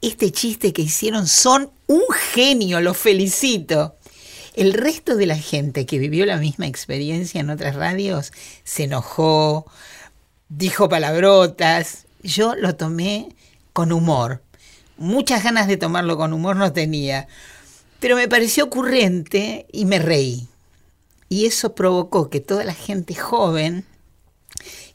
este 0.00 0.32
chiste 0.32 0.72
que 0.72 0.80
hicieron. 0.80 1.26
Son 1.26 1.70
un 1.86 2.00
genio, 2.32 2.80
los 2.80 2.96
felicito. 2.96 3.94
El 4.54 4.72
resto 4.72 5.16
de 5.16 5.26
la 5.26 5.36
gente 5.36 5.84
que 5.84 5.98
vivió 5.98 6.24
la 6.24 6.38
misma 6.38 6.66
experiencia 6.66 7.42
en 7.42 7.50
otras 7.50 7.76
radios 7.76 8.32
se 8.64 8.84
enojó, 8.84 9.66
dijo 10.48 10.88
palabrotas. 10.88 12.06
Yo 12.22 12.54
lo 12.54 12.74
tomé 12.74 13.36
con 13.74 13.92
humor. 13.92 14.40
Muchas 14.96 15.44
ganas 15.44 15.68
de 15.68 15.76
tomarlo 15.76 16.16
con 16.16 16.32
humor 16.32 16.56
no 16.56 16.72
tenía, 16.72 17.28
pero 18.00 18.16
me 18.16 18.28
pareció 18.28 18.64
ocurrente 18.64 19.66
y 19.70 19.84
me 19.84 19.98
reí. 19.98 20.48
Y 21.28 21.44
eso 21.44 21.74
provocó 21.74 22.30
que 22.30 22.40
toda 22.40 22.64
la 22.64 22.72
gente 22.72 23.14
joven 23.14 23.84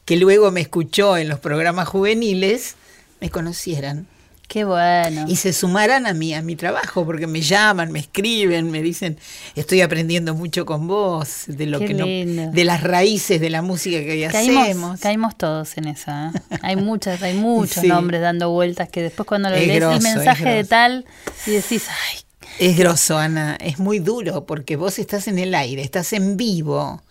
que 0.05 0.17
luego 0.17 0.51
me 0.51 0.61
escuchó 0.61 1.17
en 1.17 1.29
los 1.29 1.39
programas 1.39 1.87
juveniles 1.87 2.75
me 3.21 3.29
conocieran 3.29 4.05
Qué 4.47 4.65
bueno. 4.65 5.25
y 5.27 5.37
se 5.37 5.51
sumaran 5.53 6.05
a 6.05 6.13
mi, 6.13 6.33
a 6.35 6.41
mi 6.43 6.55
trabajo, 6.55 7.05
porque 7.05 7.25
me 7.25 7.41
llaman, 7.41 7.91
me 7.91 7.99
escriben, 7.99 8.69
me 8.69 8.83
dicen, 8.83 9.17
estoy 9.55 9.81
aprendiendo 9.81 10.35
mucho 10.35 10.65
con 10.65 10.85
vos, 10.85 11.45
de 11.47 11.65
lo 11.65 11.79
Qué 11.79 11.85
que 11.87 11.93
no, 11.95 12.51
de 12.51 12.63
las 12.65 12.83
raíces 12.83 13.39
de 13.41 13.49
la 13.49 13.61
música 13.63 13.99
que 14.01 14.27
Caímos, 14.31 14.63
hacemos. 14.63 14.99
caímos 14.99 15.37
todos 15.37 15.75
en 15.77 15.87
esa. 15.87 16.31
¿eh? 16.51 16.57
Hay 16.61 16.75
muchas, 16.75 17.23
hay 17.23 17.33
muchos 17.35 17.81
Sí. 17.81 17.87
nombres 17.87 18.21
dando 18.21 18.51
vueltas 18.51 18.89
que 18.89 19.01
después 19.01 19.25
cuando 19.25 19.49
lo 19.49 19.55
Es 19.55 19.65
lees 19.65 19.79
grosso, 19.79 19.95
el 19.97 20.03
mensaje 20.03 20.49
de 20.49 20.63
tal 20.65 21.05
y 21.47 21.51
decís, 21.51 21.85
ay, 21.89 22.19
Es 22.59 22.77
grosso, 22.77 23.17
Ana, 23.17 23.55
es 23.59 23.79
muy 23.79 23.97
duro, 23.99 24.45
porque 24.45 24.75
vos 24.75 24.99
estás 24.99 25.27
en 25.27 25.39
el 25.39 25.55
aire, 25.55 25.81
estás 25.81 26.13
en 26.13 26.37
vivo, 26.37 27.01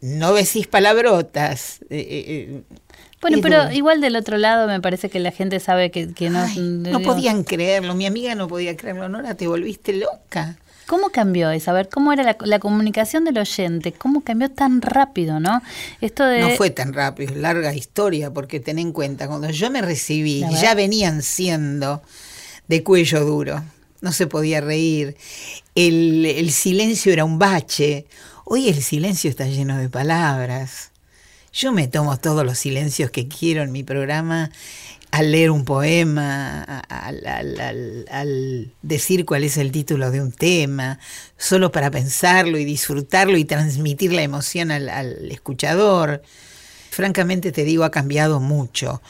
no 0.00 0.32
decís 0.34 0.66
palabrotas. 0.66 1.80
eh, 1.90 2.06
eh, 2.60 2.62
bueno, 3.20 3.38
pero 3.42 3.64
duro. 3.64 3.72
igual 3.74 4.00
del 4.00 4.16
otro 4.16 4.38
lado 4.38 4.66
me 4.66 4.80
parece 4.80 5.10
que 5.10 5.20
la 5.20 5.30
gente 5.30 5.60
sabe 5.60 5.90
que, 5.90 6.12
que 6.14 6.30
no... 6.30 6.40
Ay, 6.40 6.58
no 6.58 7.00
podían 7.00 7.44
creerlo, 7.44 7.94
mi 7.94 8.06
amiga 8.06 8.34
no 8.34 8.48
podía 8.48 8.76
creerlo, 8.76 9.08
Nora, 9.08 9.34
te 9.34 9.46
volviste 9.46 9.92
loca. 9.92 10.56
¿Cómo 10.86 11.10
cambió 11.10 11.50
eso? 11.50 11.70
A 11.70 11.74
ver, 11.74 11.88
¿cómo 11.88 12.12
era 12.12 12.22
la, 12.22 12.36
la 12.40 12.58
comunicación 12.58 13.24
del 13.24 13.38
oyente? 13.38 13.92
¿Cómo 13.92 14.22
cambió 14.22 14.50
tan 14.50 14.80
rápido, 14.80 15.38
no? 15.38 15.62
Esto 16.00 16.24
de... 16.24 16.40
No 16.40 16.50
fue 16.50 16.70
tan 16.70 16.94
rápido, 16.94 17.30
es 17.32 17.36
larga 17.38 17.74
historia, 17.74 18.32
porque 18.32 18.58
ten 18.58 18.78
en 18.78 18.92
cuenta, 18.92 19.28
cuando 19.28 19.50
yo 19.50 19.70
me 19.70 19.82
recibí, 19.82 20.42
ya 20.60 20.74
venían 20.74 21.22
siendo 21.22 22.02
de 22.68 22.82
cuello 22.82 23.24
duro, 23.24 23.62
no 24.00 24.12
se 24.12 24.26
podía 24.26 24.60
reír, 24.62 25.14
el, 25.74 26.24
el 26.24 26.50
silencio 26.50 27.12
era 27.12 27.24
un 27.24 27.38
bache, 27.38 28.06
hoy 28.52 28.68
el 28.68 28.82
silencio 28.82 29.30
está 29.30 29.46
lleno 29.46 29.78
de 29.78 29.88
palabras. 29.88 30.90
Yo 31.52 31.70
me 31.70 31.86
tomo 31.86 32.16
todos 32.16 32.44
los 32.44 32.58
silencios 32.58 33.12
que 33.12 33.28
quiero 33.28 33.62
en 33.62 33.70
mi 33.70 33.84
programa 33.84 34.50
al 35.12 35.30
leer 35.30 35.52
un 35.52 35.64
poema, 35.64 36.64
al, 36.88 38.72
decir 38.82 39.24
cuál 39.24 39.44
es 39.44 39.56
el 39.56 39.70
título 39.70 40.10
de 40.10 40.20
un 40.20 40.32
tema, 40.32 40.98
solo 41.38 41.70
para 41.70 41.92
pensarlo 41.92 42.58
y 42.58 42.64
disfrutarlo 42.64 43.36
y 43.36 43.44
transmitir 43.44 44.12
la 44.12 44.22
emoción 44.22 44.72
al 44.72 45.30
escuchador. 45.30 46.20
Francamente 46.90 47.52
te 47.52 47.62
digo, 47.62 47.84
ha 47.84 47.92
cambiado 47.92 48.40
mucho. 48.40 49.00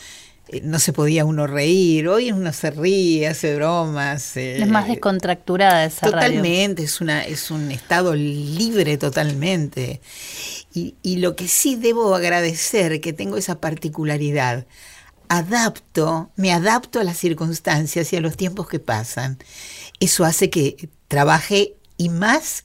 Eh, 0.53 0.61
No 0.65 0.79
se 0.79 0.93
podía 0.93 1.25
uno 1.25 1.47
reír, 1.47 2.09
hoy 2.09 2.33
uno 2.33 2.53
se 2.53 2.71
ríe, 2.71 3.29
hace 3.29 3.55
bromas. 3.57 4.37
eh, 4.37 4.61
Es 4.63 4.69
más 4.69 4.89
descontracturada 4.89 5.85
esa 5.85 6.07
radio. 6.07 6.29
Totalmente, 6.29 6.83
es, 6.83 7.01
una, 7.01 7.25
es 7.25 7.51
un 7.51 7.71
estado 7.71 8.15
libre 8.15 8.99
totalmente. 8.99 10.01
Y, 10.75 10.95
y 11.03 11.17
lo 11.17 11.37
que 11.37 11.49
sí 11.49 11.77
debo 11.77 12.15
agradecer, 12.15 13.01
que 13.01 13.13
tengo 13.13 13.37
esa 13.37 13.61
particularidad, 13.61 14.67
adapto, 15.29 16.31
me 16.37 16.53
adapto 16.53 17.01
a 17.01 17.05
las 17.05 17.17
circunstancias 17.17 18.13
y 18.13 18.17
a 18.17 18.21
los 18.21 18.37
tiempos 18.37 18.69
que 18.69 18.81
pasan. 18.81 19.39
Eso 20.01 20.25
hace 20.25 20.51
que 20.51 20.89
trabaje 21.09 21.75
y 21.97 22.09
más 22.09 22.65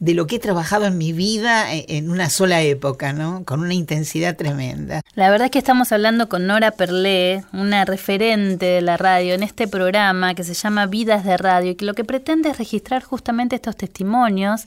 de 0.00 0.14
lo 0.14 0.26
que 0.26 0.36
he 0.36 0.38
trabajado 0.38 0.86
en 0.86 0.96
mi 0.96 1.12
vida 1.12 1.74
e, 1.74 1.84
en 1.88 2.10
una 2.10 2.30
sola 2.30 2.62
época, 2.62 3.12
¿no? 3.12 3.44
Con 3.44 3.60
una 3.60 3.74
intensidad 3.74 4.36
tremenda. 4.36 5.02
La 5.14 5.30
verdad 5.30 5.46
es 5.46 5.50
que 5.50 5.58
estamos 5.58 5.90
hablando 5.90 6.28
con 6.28 6.46
Nora 6.46 6.70
Perlé, 6.70 7.44
una 7.52 7.84
referente 7.84 8.66
de 8.66 8.80
la 8.80 8.96
radio, 8.96 9.34
en 9.34 9.42
este 9.42 9.66
programa 9.66 10.34
que 10.34 10.44
se 10.44 10.54
llama 10.54 10.86
Vidas 10.86 11.24
de 11.24 11.36
Radio, 11.36 11.72
y 11.72 11.74
que 11.74 11.84
lo 11.84 11.94
que 11.94 12.04
pretende 12.04 12.50
es 12.50 12.58
registrar 12.58 13.02
justamente 13.02 13.56
estos 13.56 13.76
testimonios 13.76 14.66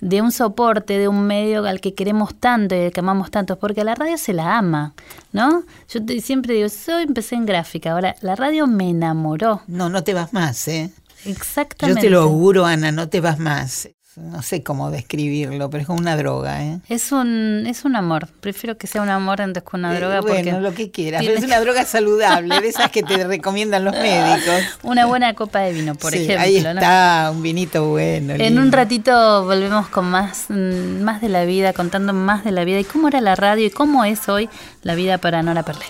de 0.00 0.20
un 0.20 0.32
soporte, 0.32 0.98
de 0.98 1.06
un 1.06 1.26
medio 1.26 1.64
al 1.64 1.80
que 1.80 1.94
queremos 1.94 2.34
tanto 2.34 2.74
y 2.74 2.86
al 2.86 2.92
que 2.92 3.00
amamos 3.00 3.30
tanto, 3.30 3.58
porque 3.58 3.82
a 3.82 3.84
la 3.84 3.94
radio 3.94 4.18
se 4.18 4.32
la 4.32 4.58
ama, 4.58 4.94
¿no? 5.32 5.62
Yo 5.88 6.00
siempre 6.20 6.54
digo, 6.54 6.68
yo 6.86 6.98
empecé 6.98 7.36
en 7.36 7.46
gráfica, 7.46 7.92
ahora 7.92 8.16
la 8.20 8.34
radio 8.34 8.66
me 8.66 8.90
enamoró. 8.90 9.62
No, 9.68 9.88
no 9.88 10.02
te 10.02 10.12
vas 10.12 10.32
más, 10.32 10.66
¿eh? 10.66 10.90
Exactamente. 11.24 12.00
Yo 12.00 12.06
te 12.06 12.10
lo 12.10 12.22
auguro, 12.22 12.66
Ana, 12.66 12.90
no 12.90 13.08
te 13.08 13.20
vas 13.20 13.38
más 13.38 13.88
no 14.16 14.42
sé 14.42 14.62
cómo 14.62 14.90
describirlo, 14.90 15.70
pero 15.70 15.80
es 15.80 15.86
como 15.86 15.98
una 15.98 16.16
droga. 16.16 16.62
¿eh? 16.62 16.80
Es 16.88 17.12
un 17.12 17.64
es 17.66 17.84
un 17.84 17.96
amor. 17.96 18.28
Prefiero 18.40 18.76
que 18.76 18.86
sea 18.86 19.00
un 19.00 19.08
amor 19.08 19.40
antes 19.40 19.62
que 19.62 19.76
una 19.76 19.94
eh, 19.94 19.98
droga. 19.98 20.20
bueno, 20.20 20.60
lo 20.60 20.74
que 20.74 20.90
quieras. 20.90 21.22
Pero 21.24 21.38
es 21.38 21.44
una 21.44 21.60
droga 21.60 21.84
saludable, 21.86 22.60
de 22.60 22.68
esas 22.68 22.90
que 22.90 23.02
te 23.02 23.24
recomiendan 23.26 23.84
los 23.84 23.94
médicos. 23.94 24.62
Una 24.82 25.06
buena 25.06 25.34
copa 25.34 25.60
de 25.60 25.72
vino, 25.72 25.94
por 25.94 26.14
ejemplo. 26.14 26.40
Ahí 26.40 26.56
está, 26.58 27.30
un 27.32 27.42
vinito 27.42 27.88
bueno. 27.88 28.34
En 28.34 28.58
un 28.58 28.70
ratito 28.70 29.44
volvemos 29.44 29.88
con 29.88 30.10
más, 30.10 30.46
mm, 30.48 31.02
más 31.02 31.20
de 31.22 31.28
la 31.28 31.44
vida, 31.44 31.72
contando 31.72 32.12
más 32.12 32.44
de 32.44 32.52
la 32.52 32.64
vida 32.64 32.80
y 32.80 32.84
cómo 32.84 33.08
era 33.08 33.20
la 33.20 33.34
radio 33.34 33.66
y 33.66 33.70
cómo 33.70 34.04
es 34.04 34.28
hoy 34.28 34.48
la 34.82 34.94
vida 34.94 35.18
para 35.18 35.42
Nora 35.42 35.62
Perlet. 35.62 35.88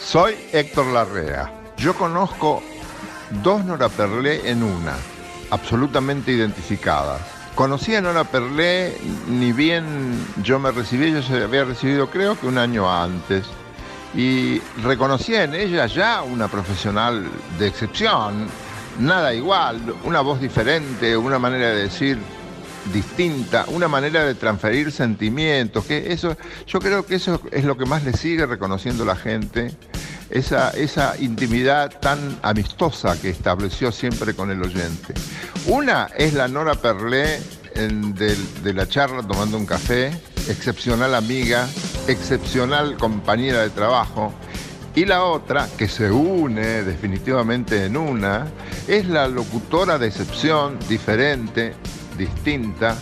Soy 0.00 0.34
Héctor 0.52 0.86
Larrea. 0.92 1.50
Yo 1.78 1.94
conozco 1.94 2.62
dos 3.42 3.64
Nora 3.64 3.88
Perlé 3.88 4.50
en 4.50 4.62
una, 4.62 4.94
absolutamente 5.50 6.32
identificadas. 6.32 7.20
Conocí 7.54 7.94
a 7.94 8.00
Nora 8.00 8.24
Perlé, 8.24 8.96
ni 9.28 9.52
bien 9.52 9.84
yo 10.42 10.58
me 10.58 10.70
recibí, 10.70 11.12
yo 11.12 11.22
se 11.22 11.42
había 11.42 11.64
recibido 11.64 12.10
creo 12.10 12.38
que 12.38 12.46
un 12.46 12.58
año 12.58 12.90
antes, 12.90 13.46
y 14.14 14.60
reconocía 14.82 15.44
en 15.44 15.54
ella 15.54 15.86
ya 15.86 16.22
una 16.22 16.48
profesional 16.48 17.24
de 17.58 17.66
excepción, 17.66 18.46
nada 18.98 19.34
igual, 19.34 19.80
una 20.04 20.20
voz 20.20 20.40
diferente, 20.40 21.16
una 21.16 21.38
manera 21.38 21.70
de 21.70 21.82
decir 21.82 22.18
distinta, 22.92 23.64
una 23.68 23.88
manera 23.88 24.24
de 24.24 24.34
transferir 24.34 24.92
sentimientos, 24.92 25.84
que 25.84 26.12
eso, 26.12 26.36
yo 26.66 26.78
creo 26.78 27.04
que 27.04 27.16
eso 27.16 27.40
es 27.50 27.64
lo 27.64 27.76
que 27.76 27.84
más 27.84 28.04
le 28.04 28.12
sigue 28.12 28.46
reconociendo 28.46 29.04
la 29.04 29.16
gente 29.16 29.74
esa, 30.30 30.70
esa 30.70 31.14
intimidad 31.18 31.90
tan 32.00 32.38
amistosa 32.42 33.20
que 33.20 33.30
estableció 33.30 33.92
siempre 33.92 34.34
con 34.34 34.50
el 34.50 34.62
oyente. 34.62 35.14
Una 35.66 36.08
es 36.16 36.34
la 36.34 36.48
Nora 36.48 36.74
Perlé 36.74 37.40
de, 37.76 38.72
la 38.72 38.88
charla 38.88 39.22
tomando 39.22 39.58
un 39.58 39.66
café, 39.66 40.10
excepcional 40.48 41.14
amiga, 41.14 41.68
excepcional 42.08 42.96
compañera 42.96 43.62
de 43.62 43.70
trabajo. 43.70 44.32
Y 44.94 45.04
la 45.04 45.24
otra, 45.24 45.68
que 45.76 45.88
se 45.88 46.10
une 46.10 46.82
definitivamente 46.82 47.84
en 47.84 47.98
una, 47.98 48.46
es 48.88 49.06
la 49.06 49.28
locutora 49.28 49.98
de 49.98 50.06
excepción, 50.06 50.78
diferente, 50.88 51.74
distinta, 52.16 52.96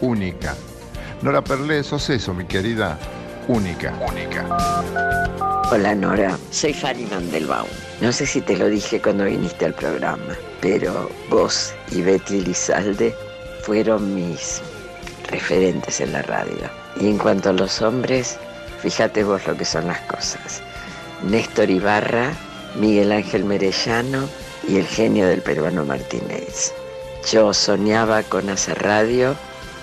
única. 0.00 0.54
Nora 1.20 1.44
Perlé, 1.44 1.84
sos 1.84 2.08
eso, 2.08 2.32
mi 2.32 2.46
querida, 2.46 2.98
única. 3.48 3.92
Única. 4.08 4.46
Hola 5.70 5.94
Nora, 5.94 6.38
soy 6.50 6.72
Fanny 6.72 7.04
Mandelbaum. 7.06 7.68
No 8.00 8.12
sé 8.12 8.26
si 8.26 8.40
te 8.40 8.56
lo 8.56 8.68
dije 8.68 9.00
cuando 9.00 9.24
viniste 9.24 9.64
al 9.66 9.74
programa, 9.74 10.36
pero 10.60 11.10
vos 11.30 11.72
y 11.90 12.02
Betty 12.02 12.40
Lizalde 12.40 13.14
fueron 13.62 14.14
mis 14.14 14.60
referentes 15.30 16.00
en 16.00 16.12
la 16.12 16.22
radio. 16.22 16.70
Y 17.00 17.08
en 17.08 17.18
cuanto 17.18 17.50
a 17.50 17.52
los 17.52 17.82
hombres, 17.82 18.38
fíjate 18.80 19.24
vos 19.24 19.46
lo 19.46 19.56
que 19.56 19.64
son 19.64 19.86
las 19.86 20.00
cosas. 20.02 20.62
Néstor 21.22 21.70
Ibarra, 21.70 22.32
Miguel 22.76 23.12
Ángel 23.12 23.44
Merellano 23.44 24.28
y 24.68 24.76
el 24.76 24.86
genio 24.86 25.26
del 25.26 25.42
peruano 25.42 25.84
Martínez. 25.84 26.72
Yo 27.30 27.54
soñaba 27.54 28.22
con 28.22 28.48
hacer 28.50 28.82
radio, 28.82 29.34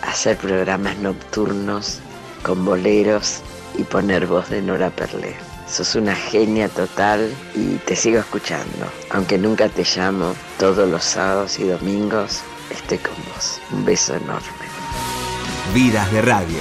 hacer 0.03 0.37
programas 0.37 0.97
nocturnos 0.97 1.99
con 2.43 2.63
boleros 2.65 3.41
y 3.81 3.83
poner 3.83 4.27
voz 4.27 4.49
de 4.49 4.61
Nora 4.61 4.91
Perlé. 4.91 5.35
Sos 5.67 5.95
una 5.95 6.15
genia 6.15 6.69
total 6.69 7.33
y 7.55 7.77
te 7.77 7.95
sigo 7.95 8.19
escuchando. 8.19 8.85
Aunque 9.09 9.37
nunca 9.37 9.69
te 9.69 9.83
llamo, 9.83 10.35
todos 10.59 10.87
los 10.87 11.03
sábados 11.03 11.57
y 11.59 11.63
domingos 11.63 12.41
estoy 12.69 12.99
con 12.99 13.15
vos. 13.33 13.59
Un 13.71 13.83
beso 13.83 14.15
enorme. 14.15 14.65
Vidas 15.73 16.11
de 16.11 16.21
Radio. 16.21 16.59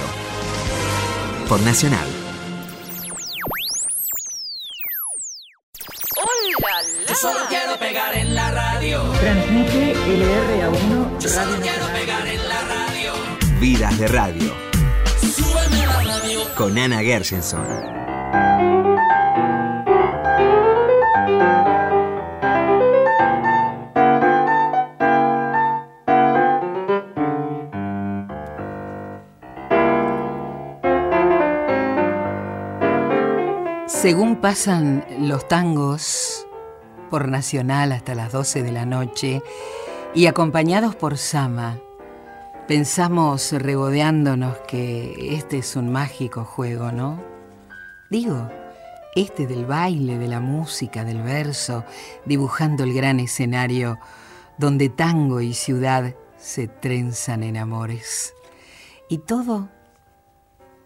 Por 1.47 1.61
Nacional. 1.61 2.07
Yo 7.07 7.15
solo 7.15 7.39
quiero 7.49 7.77
pegar 7.77 8.15
en 8.15 8.33
la 8.33 8.51
radio. 8.51 9.01
Transmite 9.19 9.95
LRA1 9.95 11.19
Yo 11.19 11.29
solo 11.29 11.57
quiero 11.61 11.85
pegar 11.87 12.25
en 12.25 12.49
la 12.49 12.61
radio. 12.61 13.13
Vidas 13.59 13.99
de 13.99 14.07
Radio. 14.07 14.40
Con 16.61 16.77
Ana 16.77 16.99
Gershenson. 16.99 17.65
Según 33.87 34.35
pasan 34.35 35.03
los 35.17 35.47
tangos 35.47 36.45
por 37.09 37.27
Nacional 37.27 37.91
hasta 37.91 38.13
las 38.13 38.31
12 38.31 38.61
de 38.61 38.71
la 38.71 38.85
noche 38.85 39.41
y 40.13 40.27
acompañados 40.27 40.95
por 40.95 41.17
Sama, 41.17 41.79
pensamos 42.67 43.51
regodeándonos 43.51 44.57
que 44.67 45.35
este 45.35 45.59
es 45.59 45.75
un 45.75 45.91
mágico 45.91 46.45
juego, 46.45 46.91
¿no? 46.91 47.21
Digo, 48.09 48.49
este 49.15 49.47
del 49.47 49.65
baile, 49.65 50.17
de 50.17 50.27
la 50.27 50.39
música, 50.39 51.03
del 51.03 51.21
verso, 51.21 51.85
dibujando 52.25 52.83
el 52.83 52.93
gran 52.93 53.19
escenario 53.19 53.99
donde 54.57 54.89
tango 54.89 55.41
y 55.41 55.53
ciudad 55.53 56.15
se 56.37 56.67
trenzan 56.67 57.43
en 57.43 57.57
amores. 57.57 58.33
Y 59.09 59.19
todo 59.19 59.69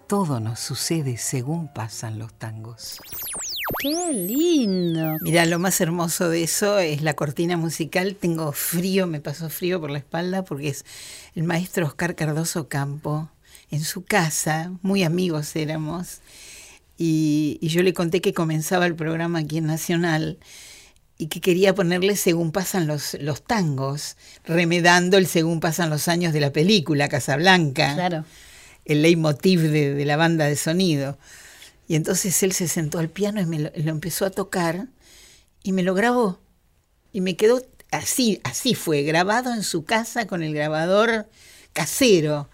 todo 0.07 0.39
nos 0.39 0.59
sucede 0.59 1.17
según 1.17 1.67
pasan 1.67 2.19
los 2.19 2.31
tangos. 2.35 3.01
¡Qué 3.79 4.13
lindo! 4.13 5.17
Mira, 5.21 5.45
lo 5.45 5.59
más 5.59 5.81
hermoso 5.81 6.29
de 6.29 6.43
eso 6.43 6.77
es 6.79 7.01
la 7.01 7.15
cortina 7.15 7.57
musical. 7.57 8.15
Tengo 8.15 8.51
frío, 8.51 9.07
me 9.07 9.19
pasó 9.19 9.49
frío 9.49 9.81
por 9.81 9.89
la 9.89 9.97
espalda 9.97 10.43
porque 10.43 10.69
es 10.69 10.85
el 11.35 11.43
maestro 11.43 11.85
Oscar 11.85 12.15
Cardoso 12.15 12.67
Campo 12.67 13.29
en 13.71 13.83
su 13.83 14.03
casa, 14.03 14.71
muy 14.81 15.03
amigos 15.03 15.55
éramos. 15.55 16.19
Y, 16.97 17.59
yo 17.61 17.83
le 17.83 17.93
conté 17.93 18.21
que 18.21 18.33
comenzaba 18.33 18.85
el 18.85 18.95
programa 18.95 19.39
aquí 19.39 19.57
en 19.57 19.65
Nacional 19.65 20.37
y 21.17 21.27
que 21.27 21.41
quería 21.41 21.73
ponerle 21.73 22.15
según 22.15 22.51
pasan 22.51 22.87
los, 22.87 23.17
los 23.19 23.43
tangos, 23.43 24.15
remedando 24.45 25.17
el 25.17 25.27
según 25.27 25.59
pasan 25.59 25.89
los 25.89 26.07
años 26.07 26.33
de 26.33 26.41
la 26.41 26.51
película 26.51 27.09
Casablanca. 27.09 27.93
Claro 27.95 28.25
el 28.85 29.01
leitmotiv 29.01 29.61
de, 29.61 30.05
la 30.05 30.15
banda 30.15 30.45
de 30.45 30.55
sonido. 30.55 31.17
Y 31.87 31.95
entonces 31.95 32.41
él 32.43 32.51
se 32.51 32.67
sentó 32.67 32.99
al 32.99 33.09
piano 33.09 33.41
y 33.41 33.45
me 33.45 33.59
lo, 33.59 33.69
empezó 33.73 34.25
a 34.25 34.31
tocar 34.31 34.87
y 35.63 35.71
me 35.71 35.83
lo 35.83 35.93
grabó. 35.93 36.39
Y 37.11 37.21
me 37.21 37.35
quedó 37.35 37.61
así, 37.91 38.41
así 38.43 38.75
fue, 38.75 39.03
grabado 39.03 39.53
en 39.53 39.63
su 39.63 39.85
casa 39.85 40.27
con 40.27 40.43
el 40.43 40.53
grabador 40.53 41.27
casero. 41.73 42.49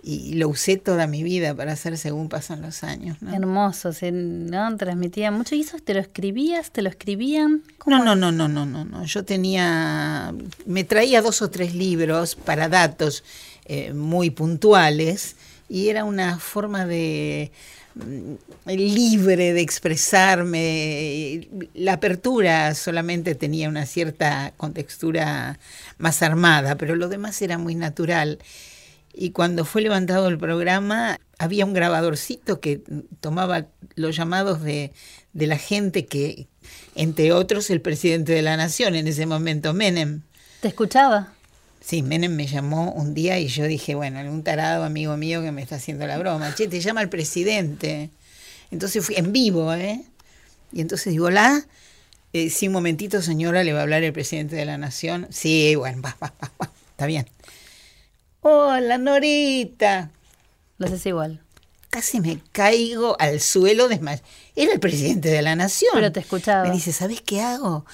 Y 0.00 0.34
lo 0.34 0.48
usé 0.48 0.76
toda 0.76 1.08
mi 1.08 1.24
vida 1.24 1.56
para 1.56 1.72
hacer 1.72 1.98
según 1.98 2.28
pasan 2.28 2.62
los 2.62 2.84
años. 2.84 3.18
Hermoso, 3.32 3.92
se 3.92 4.12
¿no? 4.12 4.76
transmitía 4.76 5.32
mucho. 5.32 5.56
¿Y 5.56 5.62
eso 5.62 5.78
te 5.80 5.92
lo 5.92 6.00
escribías? 6.00 6.70
¿Te 6.70 6.82
lo 6.82 6.88
escribían? 6.88 7.64
No, 7.84 8.04
no, 8.04 8.14
no, 8.14 8.30
no, 8.30 8.46
no, 8.46 8.64
no, 8.64 8.84
no. 8.84 9.04
Yo 9.04 9.24
tenía, 9.24 10.32
me 10.66 10.84
traía 10.84 11.20
dos 11.20 11.42
o 11.42 11.50
tres 11.50 11.74
libros 11.74 12.36
para 12.36 12.68
datos 12.68 13.24
eh, 13.64 13.92
muy 13.92 14.30
puntuales 14.30 15.34
y 15.68 15.88
era 15.88 16.04
una 16.04 16.38
forma 16.38 16.86
de 16.86 17.50
libre 18.66 19.52
de 19.52 19.60
expresarme. 19.60 21.48
La 21.74 21.94
apertura 21.94 22.74
solamente 22.74 23.34
tenía 23.34 23.68
una 23.68 23.86
cierta 23.86 24.52
contextura 24.56 25.58
más 25.98 26.22
armada, 26.22 26.76
pero 26.76 26.96
lo 26.96 27.08
demás 27.08 27.40
era 27.42 27.58
muy 27.58 27.74
natural. 27.74 28.38
Y 29.12 29.30
cuando 29.30 29.64
fue 29.64 29.82
levantado 29.82 30.28
el 30.28 30.38
programa, 30.38 31.18
había 31.38 31.64
un 31.64 31.72
grabadorcito 31.72 32.60
que 32.60 32.82
tomaba 33.20 33.66
los 33.94 34.16
llamados 34.16 34.62
de, 34.62 34.92
de 35.32 35.46
la 35.46 35.58
gente 35.58 36.06
que, 36.06 36.46
entre 36.94 37.32
otros, 37.32 37.70
el 37.70 37.80
presidente 37.80 38.32
de 38.32 38.42
la 38.42 38.56
nación 38.56 38.94
en 38.94 39.08
ese 39.08 39.26
momento, 39.26 39.74
Menem. 39.74 40.22
¿Te 40.60 40.68
escuchaba? 40.68 41.32
Sí, 41.80 42.02
Menem 42.02 42.34
me 42.34 42.46
llamó 42.46 42.92
un 42.92 43.14
día 43.14 43.38
y 43.38 43.48
yo 43.48 43.64
dije, 43.64 43.94
bueno, 43.94 44.18
algún 44.18 44.42
tarado 44.42 44.84
amigo 44.84 45.16
mío 45.16 45.42
que 45.42 45.52
me 45.52 45.62
está 45.62 45.76
haciendo 45.76 46.06
la 46.06 46.18
broma. 46.18 46.54
Che, 46.54 46.68
te 46.68 46.80
llama 46.80 47.02
el 47.02 47.08
presidente. 47.08 48.10
Entonces 48.70 49.04
fui 49.04 49.16
en 49.16 49.32
vivo, 49.32 49.72
¿eh? 49.72 50.02
Y 50.72 50.80
entonces 50.80 51.12
digo, 51.12 51.26
hola, 51.26 51.64
eh, 52.32 52.50
sí, 52.50 52.66
un 52.66 52.74
momentito, 52.74 53.22
señora, 53.22 53.64
le 53.64 53.72
va 53.72 53.80
a 53.80 53.82
hablar 53.82 54.02
el 54.02 54.12
presidente 54.12 54.56
de 54.56 54.66
la 54.66 54.76
nación. 54.76 55.26
Sí, 55.30 55.74
bueno, 55.76 56.02
va, 56.02 56.16
va, 56.22 56.34
va, 56.42 56.52
va, 56.60 56.70
está 56.90 57.06
bien. 57.06 57.26
Hola, 58.40 58.98
Norita. 58.98 60.10
Lo 60.76 60.86
haces 60.86 61.06
igual. 61.06 61.42
Casi 61.90 62.20
me 62.20 62.38
caigo 62.52 63.16
al 63.18 63.40
suelo 63.40 63.88
desmayado. 63.88 64.26
Era 64.54 64.72
el 64.72 64.80
presidente 64.80 65.30
de 65.30 65.40
la 65.40 65.56
nación. 65.56 65.90
Pero 65.94 66.12
te 66.12 66.20
escuchaba. 66.20 66.64
Me 66.64 66.74
dice, 66.74 66.92
¿sabes 66.92 67.22
qué 67.22 67.40
hago? 67.40 67.86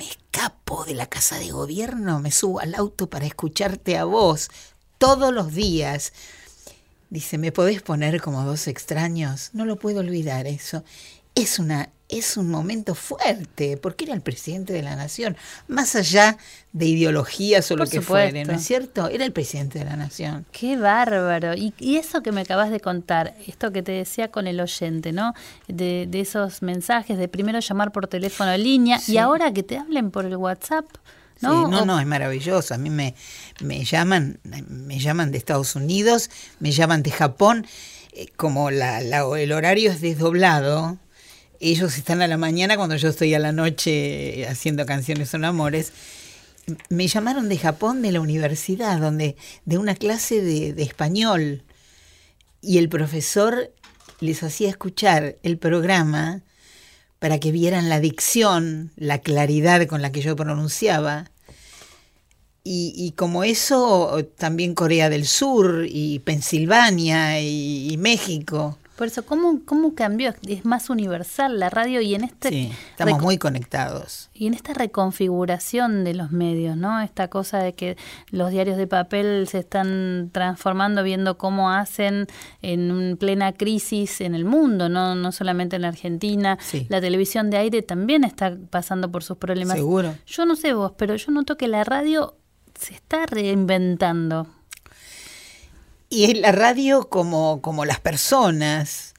Me 0.00 0.06
escapo 0.06 0.86
de 0.86 0.94
la 0.94 1.04
casa 1.04 1.38
de 1.38 1.50
gobierno, 1.50 2.20
me 2.20 2.30
subo 2.30 2.60
al 2.60 2.74
auto 2.74 3.10
para 3.10 3.26
escucharte 3.26 3.98
a 3.98 4.04
vos 4.04 4.48
todos 4.96 5.30
los 5.30 5.52
días. 5.52 6.14
Dice, 7.10 7.36
¿me 7.36 7.52
podés 7.52 7.82
poner 7.82 8.22
como 8.22 8.42
dos 8.44 8.66
extraños? 8.66 9.50
No 9.52 9.66
lo 9.66 9.76
puedo 9.76 10.00
olvidar 10.00 10.46
eso. 10.46 10.84
Es 11.34 11.58
una 11.58 11.90
es 12.10 12.36
un 12.36 12.50
momento 12.50 12.94
fuerte, 12.94 13.76
porque 13.76 14.04
era 14.04 14.14
el 14.14 14.20
presidente 14.20 14.72
de 14.72 14.82
la 14.82 14.96
nación, 14.96 15.36
más 15.68 15.94
allá 15.94 16.36
de 16.72 16.86
ideologías 16.86 17.70
o 17.70 17.76
lo 17.76 17.86
que 17.86 18.00
fuere, 18.00 18.44
¿no 18.44 18.52
es 18.54 18.64
cierto? 18.64 19.08
Era 19.08 19.24
el 19.24 19.32
presidente 19.32 19.78
de 19.78 19.84
la 19.84 19.96
nación. 19.96 20.46
Qué 20.52 20.76
bárbaro. 20.76 21.54
Y, 21.54 21.72
eso 21.96 22.22
que 22.22 22.32
me 22.32 22.42
acabas 22.42 22.70
de 22.70 22.80
contar, 22.80 23.34
esto 23.46 23.72
que 23.72 23.82
te 23.82 23.92
decía 23.92 24.30
con 24.30 24.46
el 24.46 24.60
oyente, 24.60 25.12
¿no? 25.12 25.34
De, 25.68 26.08
esos 26.12 26.62
mensajes, 26.62 27.18
de 27.18 27.28
primero 27.28 27.60
llamar 27.60 27.92
por 27.92 28.06
teléfono 28.06 28.52
en 28.52 28.62
línea 28.62 29.00
y 29.06 29.16
ahora 29.16 29.52
que 29.52 29.62
te 29.62 29.78
hablen 29.78 30.10
por 30.10 30.24
el 30.24 30.36
WhatsApp. 30.36 30.86
¿No? 31.40 31.68
no, 31.68 31.86
no, 31.86 31.98
es 31.98 32.06
maravilloso. 32.06 32.74
A 32.74 32.78
mí 32.78 32.90
me, 32.90 33.14
me 33.60 33.82
llaman, 33.84 34.38
me 34.44 34.98
llaman 34.98 35.32
de 35.32 35.38
Estados 35.38 35.74
Unidos, 35.74 36.30
me 36.58 36.70
llaman 36.70 37.02
de 37.02 37.10
Japón, 37.10 37.66
eh, 38.12 38.26
como 38.36 38.70
la, 38.70 38.98
el 39.00 39.52
horario 39.52 39.90
es 39.90 40.02
desdoblado, 40.02 40.98
ellos 41.60 41.98
están 41.98 42.22
a 42.22 42.26
la 42.26 42.38
mañana 42.38 42.76
cuando 42.76 42.96
yo 42.96 43.10
estoy 43.10 43.34
a 43.34 43.38
la 43.38 43.52
noche 43.52 44.46
haciendo 44.48 44.86
canciones 44.86 45.28
son 45.28 45.44
amores. 45.44 45.92
Me 46.88 47.06
llamaron 47.06 47.48
de 47.50 47.58
Japón 47.58 48.00
de 48.00 48.12
la 48.12 48.20
universidad, 48.20 48.98
donde 48.98 49.36
de 49.66 49.78
una 49.78 49.94
clase 49.94 50.40
de, 50.40 50.82
español 50.82 51.62
y 52.62 52.78
el 52.78 52.88
profesor 52.88 53.72
les 54.20 54.42
hacía 54.42 54.70
escuchar 54.70 55.36
el 55.42 55.58
programa 55.58 56.42
para 57.18 57.38
que 57.38 57.52
vieran 57.52 57.90
la 57.90 58.00
dicción, 58.00 58.90
la 58.96 59.18
claridad 59.18 59.86
con 59.86 60.00
la 60.00 60.12
que 60.12 60.22
yo 60.22 60.36
pronunciaba. 60.36 61.30
Y, 62.62 63.14
como 63.16 63.42
eso, 63.42 64.24
también 64.36 64.74
Corea 64.74 65.10
del 65.10 65.26
Sur 65.26 65.86
y 65.88 66.20
Pensilvania 66.20 67.40
y 67.40 67.96
México. 67.98 68.78
Por 69.00 69.06
eso, 69.06 69.24
¿cómo, 69.24 69.60
¿cómo 69.64 69.94
cambió? 69.94 70.34
Es 70.46 70.66
más 70.66 70.90
universal 70.90 71.58
la 71.58 71.70
radio 71.70 72.02
y 72.02 72.14
en 72.14 72.22
este... 72.22 72.50
Sí, 72.50 72.72
estamos 72.90 73.22
muy 73.22 73.38
conectados. 73.38 74.28
Y 74.34 74.46
en 74.46 74.52
esta 74.52 74.74
reconfiguración 74.74 76.04
de 76.04 76.12
los 76.12 76.32
medios, 76.32 76.76
¿no? 76.76 77.00
Esta 77.00 77.28
cosa 77.28 77.60
de 77.60 77.72
que 77.72 77.96
los 78.30 78.50
diarios 78.50 78.76
de 78.76 78.86
papel 78.86 79.48
se 79.48 79.60
están 79.60 80.28
transformando, 80.34 81.02
viendo 81.02 81.38
cómo 81.38 81.70
hacen 81.70 82.26
en 82.60 83.16
plena 83.18 83.54
crisis 83.54 84.20
en 84.20 84.34
el 84.34 84.44
mundo, 84.44 84.90
no, 84.90 85.14
no 85.14 85.32
solamente 85.32 85.76
en 85.76 85.82
la 85.82 85.88
Argentina. 85.88 86.58
La 86.90 87.00
televisión 87.00 87.48
de 87.48 87.56
aire 87.56 87.80
también 87.80 88.22
está 88.22 88.54
pasando 88.68 89.10
por 89.10 89.24
sus 89.24 89.38
problemas. 89.38 89.78
Seguro. 89.78 90.14
Yo 90.26 90.44
no 90.44 90.56
sé 90.56 90.74
vos, 90.74 90.92
pero 90.98 91.16
yo 91.16 91.32
noto 91.32 91.56
que 91.56 91.68
la 91.68 91.84
radio 91.84 92.34
se 92.78 92.92
está 92.92 93.24
reinventando. 93.24 94.59
Y 96.12 96.34
la 96.34 96.50
radio 96.50 97.08
como, 97.08 97.62
como 97.62 97.84
las 97.84 98.00
personas 98.00 99.14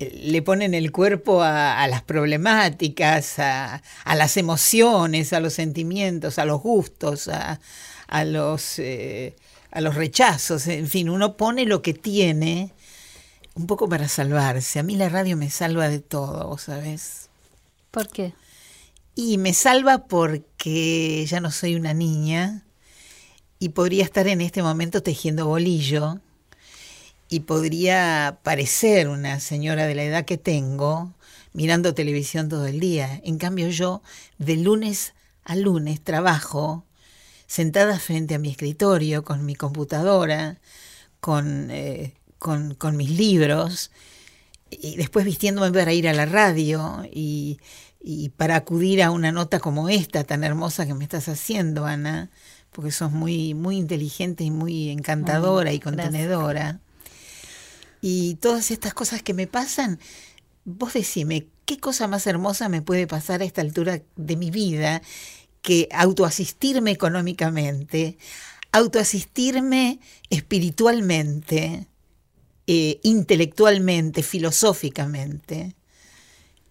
eh, 0.00 0.10
le 0.24 0.42
ponen 0.42 0.74
el 0.74 0.90
cuerpo 0.90 1.40
a, 1.40 1.86
las 1.86 2.02
problemáticas, 2.02 3.38
a, 3.38 3.80
las 4.04 4.36
emociones, 4.36 5.32
a 5.32 5.38
los 5.38 5.54
sentimientos, 5.54 6.40
a 6.40 6.44
los 6.44 6.60
gustos, 6.60 7.28
a, 7.28 8.24
los, 8.24 8.80
eh, 8.80 9.36
a 9.70 9.80
los 9.80 9.94
rechazos. 9.94 10.66
En 10.66 10.88
fin, 10.88 11.08
uno 11.10 11.36
pone 11.36 11.64
lo 11.64 11.80
que 11.80 11.94
tiene 11.94 12.72
un 13.54 13.68
poco 13.68 13.88
para 13.88 14.08
salvarse. 14.08 14.80
A 14.80 14.82
mí 14.82 14.96
la 14.96 15.08
radio 15.08 15.36
me 15.36 15.48
salva 15.48 15.88
de 15.88 16.00
todo, 16.00 16.58
¿sabes? 16.58 17.30
¿Por 17.92 18.08
qué? 18.08 18.34
Y 19.14 19.38
me 19.38 19.54
salva 19.54 20.06
porque 20.08 21.24
ya 21.24 21.38
no 21.38 21.52
soy 21.52 21.76
una 21.76 21.94
niña 21.94 22.64
y 23.60 23.68
podría 23.68 24.02
estar 24.02 24.26
en 24.26 24.40
este 24.40 24.64
momento 24.64 25.04
tejiendo 25.04 25.46
bolillo 25.46 26.18
y 27.32 27.40
podría 27.40 28.40
parecer 28.42 29.08
una 29.08 29.40
señora 29.40 29.86
de 29.86 29.94
la 29.94 30.04
edad 30.04 30.24
que 30.26 30.36
tengo 30.36 31.14
mirando 31.54 31.94
televisión 31.94 32.48
todo 32.50 32.66
el 32.66 32.78
día. 32.78 33.20
En 33.24 33.38
cambio 33.38 33.68
yo 33.70 34.02
de 34.38 34.56
lunes 34.56 35.14
a 35.44 35.56
lunes 35.56 36.02
trabajo 36.02 36.84
sentada 37.46 37.98
frente 37.98 38.34
a 38.34 38.38
mi 38.38 38.50
escritorio 38.50 39.24
con 39.24 39.46
mi 39.46 39.54
computadora, 39.54 40.60
con, 41.20 41.70
eh, 41.70 42.14
con, 42.38 42.74
con 42.74 42.98
mis 42.98 43.10
libros 43.10 43.90
y 44.70 44.96
después 44.96 45.24
vistiéndome 45.24 45.72
para 45.72 45.94
ir 45.94 46.08
a 46.08 46.12
la 46.12 46.26
radio 46.26 47.02
y, 47.10 47.60
y, 47.98 48.28
para 48.30 48.56
acudir 48.56 49.02
a 49.02 49.10
una 49.10 49.32
nota 49.32 49.58
como 49.58 49.88
esta 49.88 50.24
tan 50.24 50.44
hermosa 50.44 50.86
que 50.86 50.94
me 50.94 51.04
estás 51.04 51.28
haciendo, 51.28 51.86
Ana, 51.86 52.30
porque 52.72 52.90
sos 52.90 53.10
muy, 53.10 53.54
muy 53.54 53.76
inteligente 53.76 54.44
y 54.44 54.50
muy 54.50 54.90
encantadora 54.90 55.72
y 55.72 55.80
contenedora. 55.80 56.81
Y 58.02 58.34
todas 58.34 58.72
estas 58.72 58.94
cosas 58.94 59.22
que 59.22 59.32
me 59.32 59.46
pasan, 59.46 60.00
vos 60.64 60.92
decime, 60.92 61.46
¿qué 61.64 61.78
cosa 61.78 62.08
más 62.08 62.26
hermosa 62.26 62.68
me 62.68 62.82
puede 62.82 63.06
pasar 63.06 63.40
a 63.40 63.44
esta 63.44 63.60
altura 63.60 64.02
de 64.16 64.36
mi 64.36 64.50
vida 64.50 65.00
que 65.62 65.88
autoasistirme 65.92 66.90
económicamente, 66.90 68.18
autoasistirme 68.72 70.00
espiritualmente, 70.30 71.86
eh, 72.66 73.00
intelectualmente, 73.04 74.22
filosóficamente? 74.22 75.74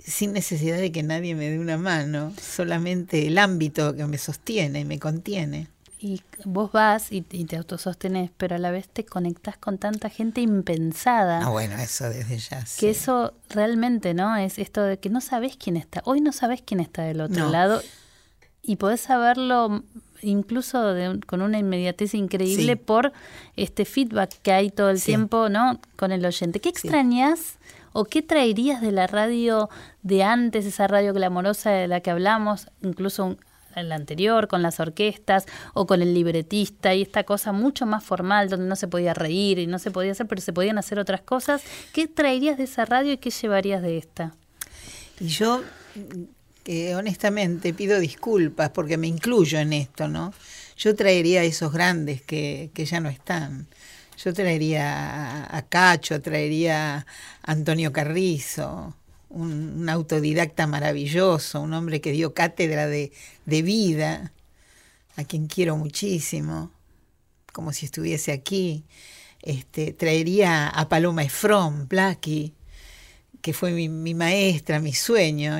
sin 0.04 0.34
necesidad 0.34 0.80
de 0.80 0.91
que 0.91 1.04
nadie 1.04 1.36
me 1.36 1.48
dé 1.48 1.60
una 1.60 1.78
mano, 1.78 2.34
solamente 2.41 3.28
el 3.28 3.38
ámbito 3.38 3.96
que 3.96 4.08
me 4.08 4.17
sostiene 4.17 4.80
y 4.80 4.86
me 4.86 4.98
contiene 4.98 5.67
y 6.02 6.22
vos 6.46 6.72
vas 6.72 7.12
y, 7.12 7.22
te 7.22 7.58
autosostenés, 7.58 8.32
pero 8.36 8.56
a 8.56 8.60
la 8.60 8.72
vez 8.72 8.90
te 8.90 9.06
conectás 9.06 9.58
con 9.58 9.78
tanta 9.78 10.10
gente 10.10 10.42
impensada. 10.42 11.42
Ah, 11.46 11.50
bueno, 11.50 11.76
eso 11.78 12.10
desde 12.10 12.40
ya. 12.40 12.66
Que 12.80 12.90
eso 12.90 13.34
realmente, 13.50 14.16
¿no? 14.16 14.36
Es 14.36 14.58
esto 14.58 14.82
de 14.82 14.98
que 14.98 15.12
no 15.12 15.22
sabes 15.22 15.58
quién 15.58 15.78
está. 15.78 16.02
Hoy 16.06 16.20
no 16.20 16.32
sabes 16.32 16.64
quién 16.66 16.80
está 16.80 17.04
del 17.04 17.22
otro 17.22 17.50
lado 17.50 17.82
y 18.64 18.78
podés 18.78 19.02
saberlo 19.02 19.84
incluso 20.24 20.96
con 21.28 21.42
una 21.44 21.60
inmediatez 21.60 22.16
increíble 22.16 22.78
por 22.78 23.14
este 23.56 23.86
feedback 23.86 24.32
que 24.42 24.52
hay 24.52 24.72
todo 24.72 24.90
el 24.90 25.02
tiempo, 25.02 25.50
¿no? 25.50 25.80
Con 25.98 26.12
el 26.12 26.26
oyente. 26.26 26.60
¿Qué 26.60 26.70
extrañas 26.70 27.58
o 27.94 28.06
qué 28.06 28.24
traerías 28.24 28.82
de 28.82 28.92
la 28.92 29.06
radio 29.06 29.70
de 30.02 30.24
antes, 30.24 30.66
esa 30.66 30.88
radio 30.88 31.14
glamorosa 31.14 31.70
de 31.70 31.88
la 31.88 32.02
que 32.02 32.10
hablamos, 32.10 32.70
incluso 32.82 33.38
el 33.75 33.91
anterior, 33.91 34.47
con 34.47 34.62
las 34.62 34.79
orquestas 34.79 35.45
o 35.73 35.88
con 35.88 36.01
el 36.01 36.13
libretista 36.13 36.93
y 36.93 37.01
esta 37.01 37.23
cosa 37.23 37.51
mucho 37.51 37.86
más 37.86 38.03
formal 38.03 38.49
donde 38.49 38.67
no 38.67 38.75
se 38.75 38.88
podía 38.88 39.13
reír 39.13 39.60
y 39.60 39.67
no 39.67 39.79
se 39.79 39.91
podía 39.91 40.12
hacer, 40.12 40.27
pero 40.27 40.41
se 40.41 40.53
podían 40.53 40.77
hacer 40.77 40.99
otras 40.99 41.21
cosas. 41.21 41.62
¿Qué 41.93 42.07
traerías 42.07 42.57
de 42.57 42.63
esa 42.63 42.86
radio 42.86 43.13
y 43.13 43.17
qué 43.17 43.29
llevarías 43.29 43.81
de 43.81 43.97
esta? 43.97 44.36
Y 45.19 45.27
yo, 45.27 45.62
que 46.63 46.95
honestamente, 46.95 47.73
pido 47.73 47.99
disculpas 47.99 48.69
porque 48.71 48.97
me 48.97 49.07
incluyo 49.07 49.60
en 49.60 49.73
esto, 49.73 50.07
¿no? 50.07 50.34
Yo 50.77 50.95
traería 50.95 51.41
a 51.41 51.43
esos 51.43 51.71
grandes 51.71 52.21
que, 52.21 52.71
que 52.73 52.86
ya 52.86 52.99
no 52.99 53.10
están. 53.10 53.67
Yo 54.23 54.34
traería 54.34 55.55
a 55.55 55.62
Cacho, 55.63 56.21
traería 56.21 56.97
a 56.97 57.05
Antonio 57.43 57.91
Carrizo, 57.91 58.95
un, 59.32 59.89
autodidacta 59.89 60.67
maravilloso, 60.67 61.62
un 61.62 61.74
hombre 61.74 62.02
que 62.02 62.12
dio 62.12 62.34
cátedra 62.34 62.88
de, 62.88 63.12
vida, 63.46 64.32
a 65.15 65.24
quien 65.24 65.48
quiero 65.48 65.78
muchísimo, 65.78 66.72
como 67.54 67.74
si 67.74 67.86
estuviese 67.86 68.32
aquí. 68.32 68.86
Este, 69.41 69.93
traería 69.93 70.68
a 70.68 70.88
Paloma 70.88 71.24
Efron, 71.24 71.88
Blackie, 71.88 72.53
que 73.41 73.53
fue 73.53 73.72
mi, 73.72 74.14
maestra, 74.14 74.80
mi 74.80 74.93
sueño. 74.93 75.58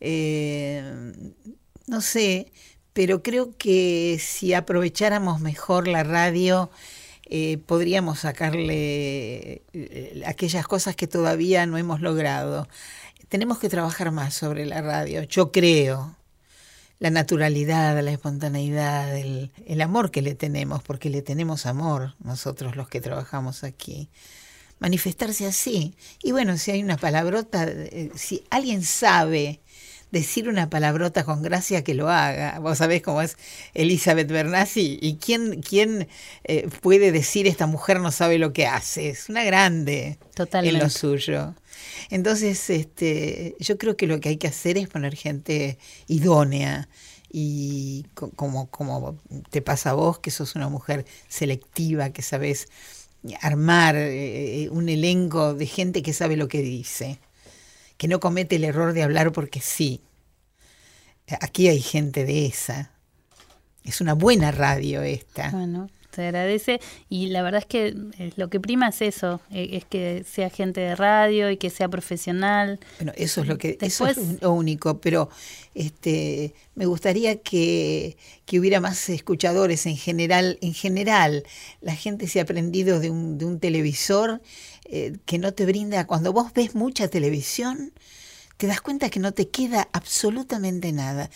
Eh, 0.00 1.12
no 1.86 2.00
sé, 2.00 2.52
pero 2.92 3.22
creo 3.22 3.56
que 3.56 4.18
si 4.20 4.52
aprovecháramos 4.54 5.40
mejor 5.40 5.88
la 5.88 6.04
radio, 6.04 6.70
eh, 7.34 7.56
podríamos 7.64 8.18
sacarle 8.18 9.62
eh, 9.72 10.22
aquellas 10.26 10.66
cosas 10.66 10.94
que 10.96 11.06
todavía 11.06 11.64
no 11.64 11.78
hemos 11.78 12.02
logrado. 12.02 12.68
Tenemos 13.30 13.58
que 13.58 13.70
trabajar 13.70 14.10
más 14.10 14.34
sobre 14.34 14.66
la 14.66 14.82
radio, 14.82 15.22
yo 15.22 15.50
creo. 15.50 16.14
la 16.98 17.08
naturalidad, 17.08 17.98
la 18.02 18.12
espontaneidad, 18.12 19.16
el, 19.16 19.50
el 19.66 19.80
amor 19.80 20.10
que 20.10 20.20
le 20.20 20.34
tenemos, 20.34 20.82
porque 20.82 21.08
le 21.08 21.22
tenemos 21.22 21.64
amor 21.64 22.14
nosotros 22.22 22.76
los 22.76 22.88
que 22.88 23.00
trabajamos 23.00 23.64
aquí 23.64 24.10
manifestarse 24.78 25.46
así. 25.46 25.94
Y 26.22 26.32
bueno, 26.32 26.58
si 26.58 26.70
hay 26.72 26.82
una 26.82 26.98
palabrota, 26.98 27.64
eh, 27.66 28.10
si 28.14 28.44
alguien 28.50 28.82
sabe 28.82 29.60
decir 30.12 30.48
una 30.48 30.70
palabrota 30.70 31.24
con 31.24 31.42
gracia 31.42 31.82
que 31.82 31.94
lo 31.94 32.08
haga. 32.08 32.58
Vos 32.60 32.78
sabés 32.78 33.02
cómo 33.02 33.22
es 33.22 33.36
Elizabeth 33.74 34.28
Bernassi 34.28 34.98
y 35.00 35.16
quién, 35.16 35.62
quién 35.62 36.06
eh, 36.44 36.68
puede 36.80 37.10
decir 37.10 37.48
esta 37.48 37.66
mujer 37.66 37.98
no 37.98 38.12
sabe 38.12 38.38
lo 38.38 38.52
que 38.52 38.66
hace. 38.66 39.08
Es 39.08 39.28
una 39.28 39.42
grande 39.42 40.18
Totalmente. 40.34 40.78
en 40.78 40.84
lo 40.84 40.90
suyo. 40.90 41.54
Entonces, 42.10 42.70
este, 42.70 43.56
yo 43.58 43.78
creo 43.78 43.96
que 43.96 44.06
lo 44.06 44.20
que 44.20 44.28
hay 44.28 44.36
que 44.36 44.48
hacer 44.48 44.76
es 44.78 44.88
poner 44.88 45.16
gente 45.16 45.78
idónea 46.06 46.88
y 47.32 48.04
como, 48.14 48.70
como 48.70 49.18
te 49.50 49.62
pasa 49.62 49.90
a 49.90 49.94
vos, 49.94 50.18
que 50.18 50.30
sos 50.30 50.54
una 50.54 50.68
mujer 50.68 51.06
selectiva, 51.28 52.10
que 52.10 52.20
sabes 52.20 52.68
armar 53.40 53.96
eh, 53.96 54.68
un 54.70 54.90
elenco 54.90 55.54
de 55.54 55.66
gente 55.66 56.02
que 56.02 56.12
sabe 56.12 56.36
lo 56.36 56.48
que 56.48 56.60
dice, 56.60 57.18
que 57.96 58.08
no 58.08 58.20
comete 58.20 58.56
el 58.56 58.64
error 58.64 58.92
de 58.92 59.02
hablar 59.02 59.32
porque 59.32 59.60
sí. 59.60 60.00
Aquí 61.40 61.68
hay 61.68 61.80
gente 61.80 62.24
de 62.24 62.46
esa. 62.46 62.90
Es 63.84 64.00
una 64.00 64.14
buena 64.14 64.52
radio 64.52 65.02
esta. 65.02 65.50
Bueno, 65.50 65.88
te 66.12 66.22
agradece 66.26 66.80
y 67.08 67.26
la 67.28 67.42
verdad 67.42 67.60
es 67.60 67.66
que 67.66 67.96
eh, 68.18 68.32
lo 68.36 68.48
que 68.48 68.60
prima 68.60 68.88
es 68.88 69.02
eso, 69.02 69.40
eh, 69.50 69.70
es 69.72 69.84
que 69.84 70.24
sea 70.30 70.50
gente 70.50 70.80
de 70.80 70.94
radio 70.94 71.50
y 71.50 71.56
que 71.56 71.70
sea 71.70 71.88
profesional. 71.88 72.78
Bueno, 72.98 73.12
eso 73.16 73.40
es 73.40 73.48
lo 73.48 73.58
que 73.58 73.78
eso 73.80 74.06
es 74.06 74.40
lo 74.40 74.52
único, 74.52 75.00
pero 75.00 75.30
este 75.74 76.54
me 76.74 76.86
gustaría 76.86 77.40
que, 77.40 78.16
que, 78.44 78.60
hubiera 78.60 78.80
más 78.80 79.08
escuchadores 79.08 79.86
en 79.86 79.96
general, 79.96 80.58
en 80.60 80.74
general, 80.74 81.44
la 81.80 81.96
gente 81.96 82.28
se 82.28 82.40
ha 82.40 82.42
aprendido 82.42 83.00
de 83.00 83.10
un, 83.10 83.38
de 83.38 83.46
un 83.46 83.58
televisor 83.58 84.42
eh, 84.94 85.16
que 85.24 85.38
no 85.38 85.54
te 85.54 85.64
brinda, 85.64 86.06
cuando 86.06 86.34
vos 86.34 86.52
ves 86.52 86.74
mucha 86.74 87.08
televisión, 87.08 87.94
te 88.58 88.66
das 88.66 88.82
cuenta 88.82 89.08
que 89.08 89.20
no 89.20 89.32
te 89.32 89.48
queda 89.48 89.88
absolutamente 89.94 90.92
nada. 90.92 91.30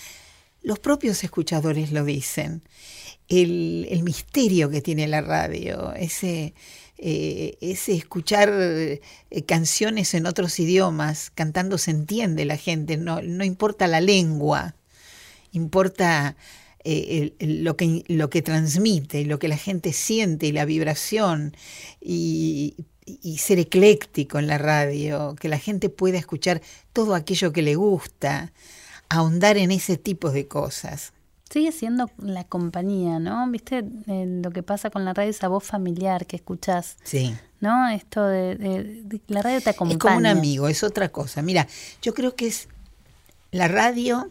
Los 0.60 0.78
propios 0.78 1.24
escuchadores 1.24 1.90
lo 1.90 2.04
dicen 2.04 2.62
el, 3.28 3.88
el 3.88 4.02
misterio 4.02 4.68
que 4.68 4.82
tiene 4.82 5.08
la 5.08 5.22
radio, 5.22 5.94
ese, 5.94 6.52
eh, 6.98 7.56
ese 7.62 7.94
escuchar 7.94 8.50
eh, 8.52 9.00
canciones 9.46 10.12
en 10.12 10.26
otros 10.26 10.60
idiomas, 10.60 11.30
cantando 11.30 11.78
se 11.78 11.92
entiende 11.92 12.44
la 12.44 12.58
gente, 12.58 12.98
no, 12.98 13.22
no 13.22 13.42
importa 13.42 13.86
la 13.86 14.02
lengua, 14.02 14.76
importa 15.52 16.36
lo, 17.40 17.76
que, 17.78 18.04
lo 18.08 18.28
que 18.28 18.42
transmite, 18.42 19.24
lo 19.24 19.38
que 19.38 19.48
la 19.48 19.56
gente 19.56 19.94
siente 19.94 20.46
y 20.46 20.52
la 20.52 20.66
vibración 20.66 21.56
y, 22.02 22.76
y 23.06 23.38
ser 23.38 23.58
ecléctico 23.58 24.38
en 24.38 24.48
la 24.48 24.58
radio, 24.58 25.36
que 25.38 25.48
la 25.48 25.58
gente 25.58 25.88
pueda 25.88 26.18
escuchar 26.18 26.60
todo 26.92 27.14
aquello 27.14 27.52
que 27.52 27.62
le 27.62 27.76
gusta, 27.76 28.52
ahondar 29.08 29.56
en 29.56 29.70
ese 29.70 29.96
tipo 29.96 30.30
de 30.30 30.48
cosas 30.48 31.12
sigue 31.50 31.72
siendo 31.72 32.10
la 32.18 32.44
compañía, 32.44 33.18
¿no? 33.18 33.48
¿Viste 33.50 33.84
eh, 34.06 34.40
lo 34.42 34.50
que 34.50 34.62
pasa 34.62 34.90
con 34.90 35.04
la 35.04 35.14
radio, 35.14 35.30
esa 35.30 35.48
voz 35.48 35.64
familiar 35.64 36.26
que 36.26 36.36
escuchás? 36.36 36.96
Sí. 37.04 37.36
¿No? 37.60 37.88
Esto 37.88 38.24
de, 38.26 38.56
de, 38.56 39.02
de, 39.04 39.20
la 39.28 39.42
radio 39.42 39.60
te 39.60 39.70
acompaña. 39.70 39.96
Es 39.96 39.98
como 39.98 40.16
un 40.16 40.26
amigo, 40.26 40.68
es 40.68 40.82
otra 40.82 41.08
cosa. 41.08 41.42
Mira, 41.42 41.66
yo 42.02 42.14
creo 42.14 42.34
que 42.34 42.48
es 42.48 42.68
la 43.52 43.68
radio 43.68 44.28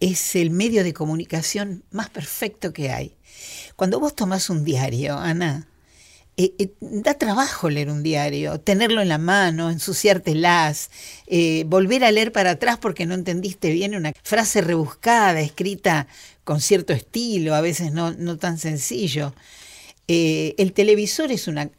es 0.00 0.36
el 0.36 0.50
medio 0.50 0.84
de 0.84 0.92
comunicación 0.92 1.82
más 1.90 2.10
perfecto 2.10 2.72
que 2.72 2.90
hay. 2.90 3.16
Cuando 3.76 4.00
vos 4.00 4.14
tomás 4.14 4.50
un 4.50 4.64
diario, 4.64 5.18
Ana, 5.18 5.66
eh, 6.36 6.54
eh, 6.58 6.74
da 6.80 7.14
trabajo 7.14 7.70
leer 7.70 7.90
un 7.90 8.02
diario, 8.02 8.60
tenerlo 8.60 9.00
en 9.00 9.08
la 9.08 9.18
mano, 9.18 9.70
ensuciártelas, 9.70 10.90
eh, 11.26 11.64
volver 11.66 12.04
a 12.04 12.10
leer 12.10 12.30
para 12.32 12.52
atrás 12.52 12.78
porque 12.78 13.06
no 13.06 13.14
entendiste 13.14 13.70
bien 13.70 13.94
una 13.96 14.12
frase 14.22 14.60
rebuscada, 14.60 15.40
escrita 15.40 16.06
con 16.44 16.60
cierto 16.60 16.92
estilo, 16.92 17.54
a 17.54 17.60
veces 17.62 17.92
no, 17.92 18.12
no 18.12 18.36
tan 18.36 18.58
sencillo. 18.58 19.34
Eh, 20.08 20.54
el 20.58 20.72
televisor 20.72 21.32
es 21.32 21.48
una, 21.48 21.70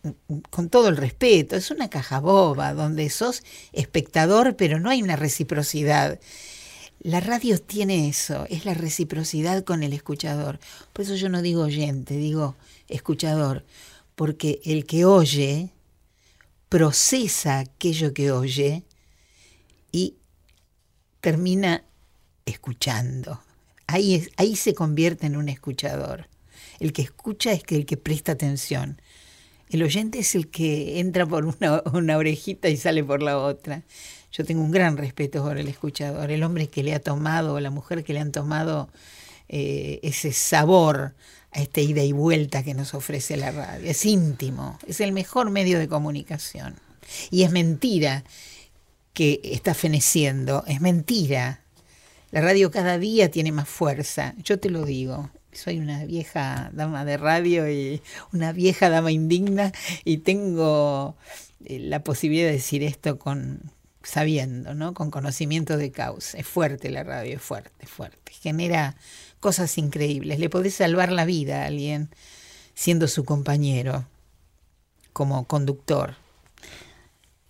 con 0.50 0.70
todo 0.70 0.90
el 0.90 0.98
respeto, 0.98 1.56
es 1.56 1.72
una 1.72 1.90
caja 1.90 2.20
boba 2.20 2.74
donde 2.74 3.10
sos 3.10 3.44
espectador, 3.74 4.56
pero 4.58 4.80
no 4.80 4.90
hay 4.90 5.04
una 5.04 5.16
reciprocidad. 5.16 6.20
La 7.00 7.20
radio 7.20 7.60
tiene 7.62 8.10
eso, 8.10 8.46
es 8.50 8.66
la 8.66 8.74
reciprocidad 8.74 9.64
con 9.64 9.84
el 9.84 9.94
escuchador. 9.94 10.60
Por 10.94 11.06
eso 11.06 11.16
yo 11.16 11.30
no 11.30 11.42
digo 11.42 11.62
oyente, 11.62 12.18
digo 12.18 12.56
escuchador 12.90 13.64
porque 14.18 14.60
el 14.66 14.88
que 14.88 15.06
oye 15.06 15.70
procesa 16.70 17.60
aquello 17.60 18.16
que 18.16 18.32
oye 18.32 18.84
y 19.92 20.16
termina 21.22 21.84
escuchando. 22.48 23.40
Ahí, 23.86 24.28
ahí 24.38 24.56
se 24.56 24.74
convierte 24.74 25.28
en 25.28 25.38
un 25.38 25.50
escuchador. 25.50 26.28
El 26.80 26.94
que 26.94 27.04
escucha 27.04 27.52
es 27.52 27.62
el 27.70 27.86
que 27.86 27.96
presta 27.96 28.32
atención. 28.32 29.00
El 29.70 29.84
oyente 29.84 30.18
es 30.18 30.34
el 30.34 30.48
que 30.48 31.00
entra 31.00 31.28
por 31.28 31.46
una, 31.46 31.84
una, 31.94 32.18
orejita 32.18 32.70
y 32.70 32.78
sale 32.78 33.04
por 33.04 33.22
la 33.22 33.38
otra. 33.38 33.84
Yo 34.32 34.44
tengo 34.44 34.64
un 34.64 34.72
gran 34.72 34.98
respeto 34.98 35.44
por 35.44 35.60
el 35.60 35.68
escuchador, 35.68 36.32
el 36.32 36.42
hombre 36.42 36.70
que 36.70 36.82
le 36.82 36.96
ha 36.96 37.00
tomado 37.00 37.54
o 37.54 37.60
la 37.60 37.70
mujer 37.70 38.04
que 38.04 38.14
le 38.14 38.20
han 38.20 38.32
tomado 38.32 38.90
eh, 39.48 40.00
ese 40.02 40.34
sabor 40.34 41.14
a 41.52 41.62
esta 41.62 41.82
ida 41.82 42.04
y 42.04 42.12
vuelta 42.12 42.64
que 42.64 42.74
nos 42.74 42.94
ofrece 42.94 43.38
la 43.38 43.52
radio. 43.52 43.90
Es 43.90 44.06
íntimo, 44.06 44.78
es 44.88 45.02
el 45.02 45.12
mejor 45.12 45.50
medio 45.50 45.80
de 45.80 45.88
comunicación. 45.88 46.76
Y 47.32 47.44
es 47.44 47.52
mentira 47.52 48.24
que 49.14 49.40
está 49.44 49.74
feneciendo, 49.74 50.64
es 50.68 50.82
mentira. 50.82 51.62
La 52.32 52.42
radio 52.42 52.70
cada 52.70 52.98
día 52.98 53.32
tiene 53.32 53.52
más 53.52 53.70
fuerza, 53.70 54.36
yo 54.44 54.60
te 54.60 54.70
lo 54.70 54.86
digo. 54.86 55.30
Soy 55.54 55.80
una 55.80 56.06
vieja 56.06 56.70
dama 56.74 57.04
de 57.04 57.18
radio 57.18 57.72
y 57.72 58.02
una 58.32 58.52
vieja 58.52 58.90
dama 58.90 59.12
indigna 59.12 59.72
y 60.04 60.20
tengo 60.20 61.16
eh, 61.66 61.80
la 61.80 62.04
posibilidad 62.04 62.48
de 62.48 62.54
decir 62.54 62.84
esto 62.84 63.18
con 63.18 63.72
sabiendo, 64.04 64.74
¿no? 64.74 64.94
Con 64.94 65.12
conocimiento 65.12 65.78
de 65.78 65.92
causa. 65.92 66.38
Es 66.38 66.48
fuerte 66.48 66.90
la 66.90 67.04
radio, 67.04 67.36
es 67.36 67.42
fuerte, 67.42 67.88
fuerte. 67.88 68.32
Genera 68.32 68.96
cosas 69.40 69.78
increíbles. 69.78 70.40
Le 70.40 70.50
podés 70.50 70.76
salvar 70.76 71.12
la 71.12 71.26
vida 71.26 71.64
a 71.64 71.66
alguien 71.66 72.10
siendo 72.74 73.08
su 73.08 73.26
compañero 73.26 74.06
como 75.14 75.46
conductor. 75.46 76.16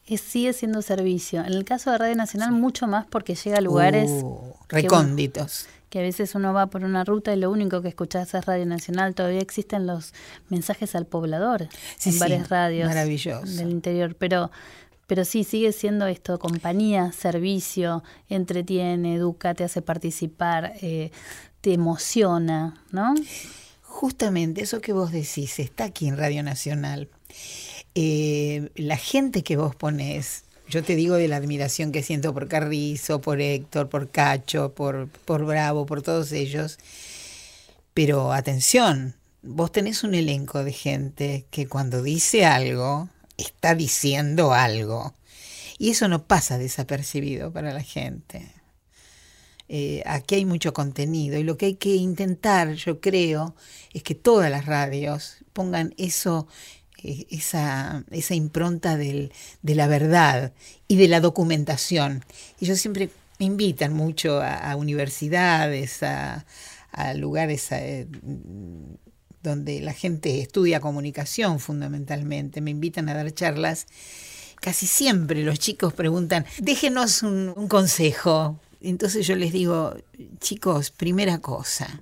Es, 0.05 0.21
sigue 0.21 0.53
siendo 0.53 0.81
servicio. 0.81 1.41
En 1.41 1.53
el 1.53 1.65
caso 1.65 1.91
de 1.91 1.97
Radio 1.97 2.15
Nacional, 2.15 2.53
mucho 2.53 2.87
más 2.87 3.05
porque 3.05 3.35
llega 3.35 3.57
a 3.57 3.61
lugares 3.61 4.09
uh, 4.09 4.53
recónditos. 4.69 5.65
Que, 5.65 5.89
que, 5.89 5.99
a 5.99 6.01
veces 6.01 6.33
uno 6.33 6.53
va 6.53 6.67
por 6.67 6.85
una 6.85 7.03
ruta 7.03 7.33
y 7.33 7.37
lo 7.37 7.51
único 7.51 7.81
que 7.81 7.89
escuchás 7.89 8.33
es 8.33 8.45
Radio 8.45 8.65
Nacional. 8.65 9.15
Todavía 9.15 9.41
existen 9.41 9.85
los 9.85 10.13
mensajes 10.47 10.95
al 10.95 11.05
poblador 11.05 11.67
sí, 11.97 12.09
en 12.09 12.13
sí, 12.13 12.19
varias 12.19 12.47
radios 12.47 12.89
del 13.57 13.69
interior. 13.69 14.15
Pero 14.15 14.49
pero 15.07 15.23
sí, 15.23 15.45
sigue 15.45 15.71
siendo 15.71 16.05
esto, 16.05 16.37
compañía, 16.37 17.13
servicio, 17.13 18.03
entretiene, 18.27 19.15
educa, 19.15 19.53
te 19.53 19.63
hace 19.63 19.81
participar, 19.81 20.73
eh, 20.81 21.11
te 21.61 21.73
emociona, 21.73 22.83
¿no? 22.91 23.15
Justamente 23.81 24.61
eso 24.61 24.81
que 24.81 24.93
vos 24.93 25.11
decís 25.11 25.59
está 25.59 25.85
aquí 25.85 26.07
en 26.07 26.17
Radio 26.17 26.43
Nacional. 26.43 27.09
Eh, 27.95 28.69
la 28.75 28.97
gente 28.97 29.43
que 29.43 29.57
vos 29.57 29.75
ponés, 29.75 30.43
yo 30.69 30.83
te 30.83 30.95
digo 30.95 31.15
de 31.15 31.27
la 31.27 31.37
admiración 31.37 31.91
que 31.91 32.03
siento 32.03 32.33
por 32.33 32.47
Carrizo, 32.47 33.21
por 33.21 33.41
Héctor, 33.41 33.89
por 33.89 34.09
Cacho, 34.09 34.73
por, 34.73 35.07
por 35.25 35.45
Bravo, 35.45 35.85
por 35.85 36.01
todos 36.03 36.31
ellos, 36.31 36.77
pero 37.93 38.31
atención, 38.33 39.15
vos 39.41 39.71
tenés 39.71 40.03
un 40.03 40.13
elenco 40.13 40.63
de 40.63 40.73
gente 40.73 41.45
que 41.49 41.67
cuando 41.67 42.03
dice 42.03 42.45
algo, 42.45 43.09
está 43.37 43.73
diciendo 43.73 44.53
algo. 44.53 45.15
Y 45.79 45.91
eso 45.91 46.07
no 46.07 46.23
pasa 46.23 46.57
desapercibido 46.57 47.51
para 47.51 47.73
la 47.73 47.83
gente. 47.83 48.51
Eh, 49.69 50.01
aquí 50.05 50.35
hay 50.35 50.45
mucho 50.45 50.73
contenido 50.73 51.37
y 51.37 51.43
lo 51.43 51.57
que 51.57 51.67
hay 51.67 51.75
que 51.75 51.95
intentar, 51.95 52.73
yo 52.73 53.01
creo, 53.01 53.55
es 53.93 54.01
que 54.01 54.15
todas 54.15 54.49
las 54.49 54.65
radios 54.65 55.37
pongan 55.53 55.93
eso, 55.97 56.47
eh, 57.03 57.25
esa, 57.29 58.05
esa 58.11 58.35
impronta 58.35 58.95
de 58.95 59.31
la 59.63 59.87
verdad 59.87 60.53
y 60.87 60.95
de 60.95 61.07
la 61.07 61.19
documentación. 61.19 62.23
Y 62.59 62.65
yo 62.65 62.75
siempre 62.75 63.09
me 63.39 63.45
invitan 63.45 63.93
mucho 63.93 64.41
a, 64.41 64.75
universidades, 64.75 66.01
a, 66.03 66.45
lugares 67.15 67.71
eh, 67.71 68.07
donde 69.43 69.81
la 69.81 69.93
gente 69.93 70.41
estudia 70.41 70.79
comunicación 70.79 71.59
fundamentalmente, 71.59 72.61
me 72.61 72.71
invitan 72.71 73.09
a 73.09 73.13
dar 73.13 73.31
charlas. 73.31 73.85
Casi 74.59 74.87
siempre 74.87 75.43
los 75.43 75.59
chicos 75.59 75.93
preguntan, 75.93 76.45
déjenos 76.57 77.21
un 77.21 77.67
consejo, 77.67 78.59
Entonces 78.81 79.25
yo 79.27 79.35
les 79.35 79.51
digo, 79.51 79.95
chicos, 80.39 80.91
primera 80.91 81.39
cosa, 81.39 82.01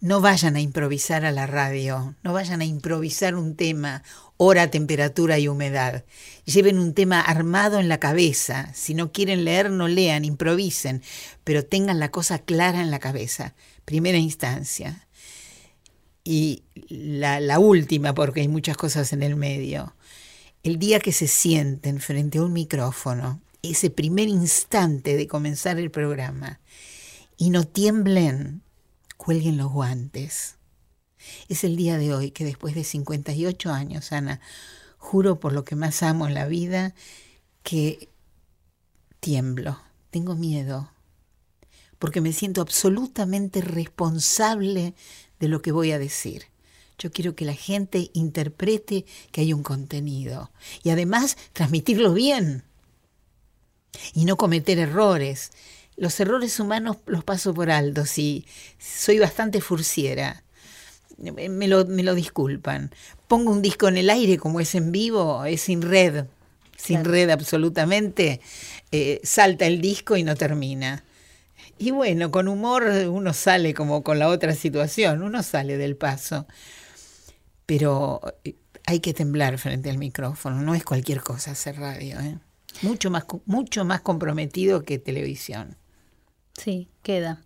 no 0.00 0.20
vayan 0.20 0.56
a 0.56 0.60
improvisar 0.60 1.24
a 1.24 1.32
la 1.32 1.46
radio, 1.46 2.14
no 2.22 2.32
vayan 2.32 2.60
a 2.60 2.64
improvisar 2.64 3.34
un 3.34 3.56
tema, 3.56 4.04
hora, 4.36 4.70
temperatura 4.70 5.38
y 5.38 5.48
humedad. 5.48 6.04
Lleven 6.44 6.78
un 6.78 6.94
tema 6.94 7.20
armado 7.20 7.80
en 7.80 7.88
la 7.88 7.98
cabeza. 7.98 8.72
Si 8.74 8.94
no 8.94 9.12
quieren 9.12 9.44
leer, 9.44 9.70
no 9.70 9.88
lean, 9.88 10.24
improvisen, 10.24 11.02
pero 11.44 11.64
tengan 11.64 11.98
la 11.98 12.10
cosa 12.10 12.38
clara 12.38 12.80
en 12.80 12.90
la 12.90 13.00
cabeza. 13.00 13.54
Primera 13.84 14.18
instancia. 14.18 15.06
Y 16.22 16.62
la, 16.88 17.58
última, 17.58 18.14
porque 18.14 18.42
hay 18.42 18.48
muchas 18.48 18.76
cosas 18.76 19.12
en 19.12 19.22
el 19.22 19.34
medio. 19.34 19.94
El 20.62 20.78
día 20.78 21.00
que 21.00 21.12
se 21.12 21.26
sienten 21.26 22.00
frente 22.00 22.38
a 22.38 22.42
un 22.42 22.52
micrófono, 22.52 23.40
ese 23.62 23.90
primer 23.90 24.28
instante 24.28 25.16
de 25.16 25.26
comenzar 25.26 25.78
el 25.78 25.90
programa, 25.90 26.60
y 27.36 27.50
no 27.50 27.64
tiemblen, 27.64 28.62
cuelguen 29.16 29.56
los 29.56 29.72
guantes. 29.72 30.56
Es 31.48 31.64
el 31.64 31.76
día 31.76 31.98
de 31.98 32.14
hoy 32.14 32.30
que 32.30 32.44
después 32.44 32.74
de 32.74 32.84
58 32.84 33.70
años, 33.70 34.12
Ana, 34.12 34.40
juro 34.96 35.40
por 35.40 35.52
lo 35.52 35.64
que 35.64 35.76
más 35.76 36.02
amo 36.02 36.26
en 36.26 36.34
la 36.34 36.46
vida, 36.46 36.94
que 37.62 38.08
tiemblo, 39.20 39.80
tengo 40.10 40.34
miedo, 40.34 40.90
porque 41.98 42.20
me 42.20 42.32
siento 42.32 42.60
absolutamente 42.60 43.60
responsable 43.60 44.94
de 45.38 45.48
lo 45.48 45.62
que 45.62 45.72
voy 45.72 45.92
a 45.92 45.98
decir. 45.98 46.46
Yo 46.98 47.12
quiero 47.12 47.36
que 47.36 47.44
la 47.44 47.54
gente 47.54 48.10
interprete 48.12 49.04
que 49.30 49.42
hay 49.42 49.52
un 49.52 49.62
contenido 49.62 50.50
y 50.82 50.90
además 50.90 51.36
transmitirlo 51.52 52.12
bien 52.12 52.64
y 54.14 54.24
no 54.24 54.36
cometer 54.36 54.78
errores. 54.78 55.52
Los 55.96 56.18
errores 56.20 56.58
humanos 56.60 56.98
los 57.06 57.24
paso 57.24 57.52
por 57.54 57.70
alto, 57.70 58.06
sí. 58.06 58.46
Soy 58.78 59.18
bastante 59.18 59.60
furciera. 59.60 60.44
Me 61.18 61.66
lo, 61.66 61.84
me 61.86 62.04
lo 62.04 62.14
disculpan. 62.14 62.94
Pongo 63.26 63.50
un 63.50 63.62
disco 63.62 63.88
en 63.88 63.96
el 63.96 64.08
aire 64.08 64.38
como 64.38 64.60
es 64.60 64.74
en 64.76 64.92
vivo, 64.92 65.44
es 65.44 65.62
sin 65.62 65.82
red, 65.82 66.26
sin 66.76 67.04
red 67.04 67.30
absolutamente. 67.30 68.40
Eh, 68.92 69.20
salta 69.24 69.66
el 69.66 69.80
disco 69.80 70.16
y 70.16 70.22
no 70.22 70.36
termina. 70.36 71.02
Y 71.78 71.90
bueno, 71.90 72.30
con 72.30 72.48
humor 72.48 72.84
uno 73.08 73.32
sale 73.32 73.74
como 73.74 74.02
con 74.02 74.18
la 74.18 74.28
otra 74.28 74.54
situación, 74.54 75.22
uno 75.22 75.42
sale 75.42 75.76
del 75.76 75.96
paso. 75.96 76.46
Pero 77.66 78.20
eh, 78.44 78.54
hay 78.86 79.00
que 79.00 79.14
temblar 79.14 79.58
frente 79.58 79.90
al 79.90 79.98
micrófono, 79.98 80.62
no 80.62 80.74
es 80.74 80.84
cualquier 80.84 81.20
cosa 81.20 81.50
hacer 81.52 81.76
radio, 81.76 82.18
¿eh? 82.20 82.38
Mucho, 82.82 83.10
más, 83.10 83.24
mucho 83.46 83.84
más 83.84 84.00
comprometido 84.00 84.82
que 84.82 84.98
televisión. 84.98 85.76
Sí, 86.58 86.88
queda. 87.02 87.42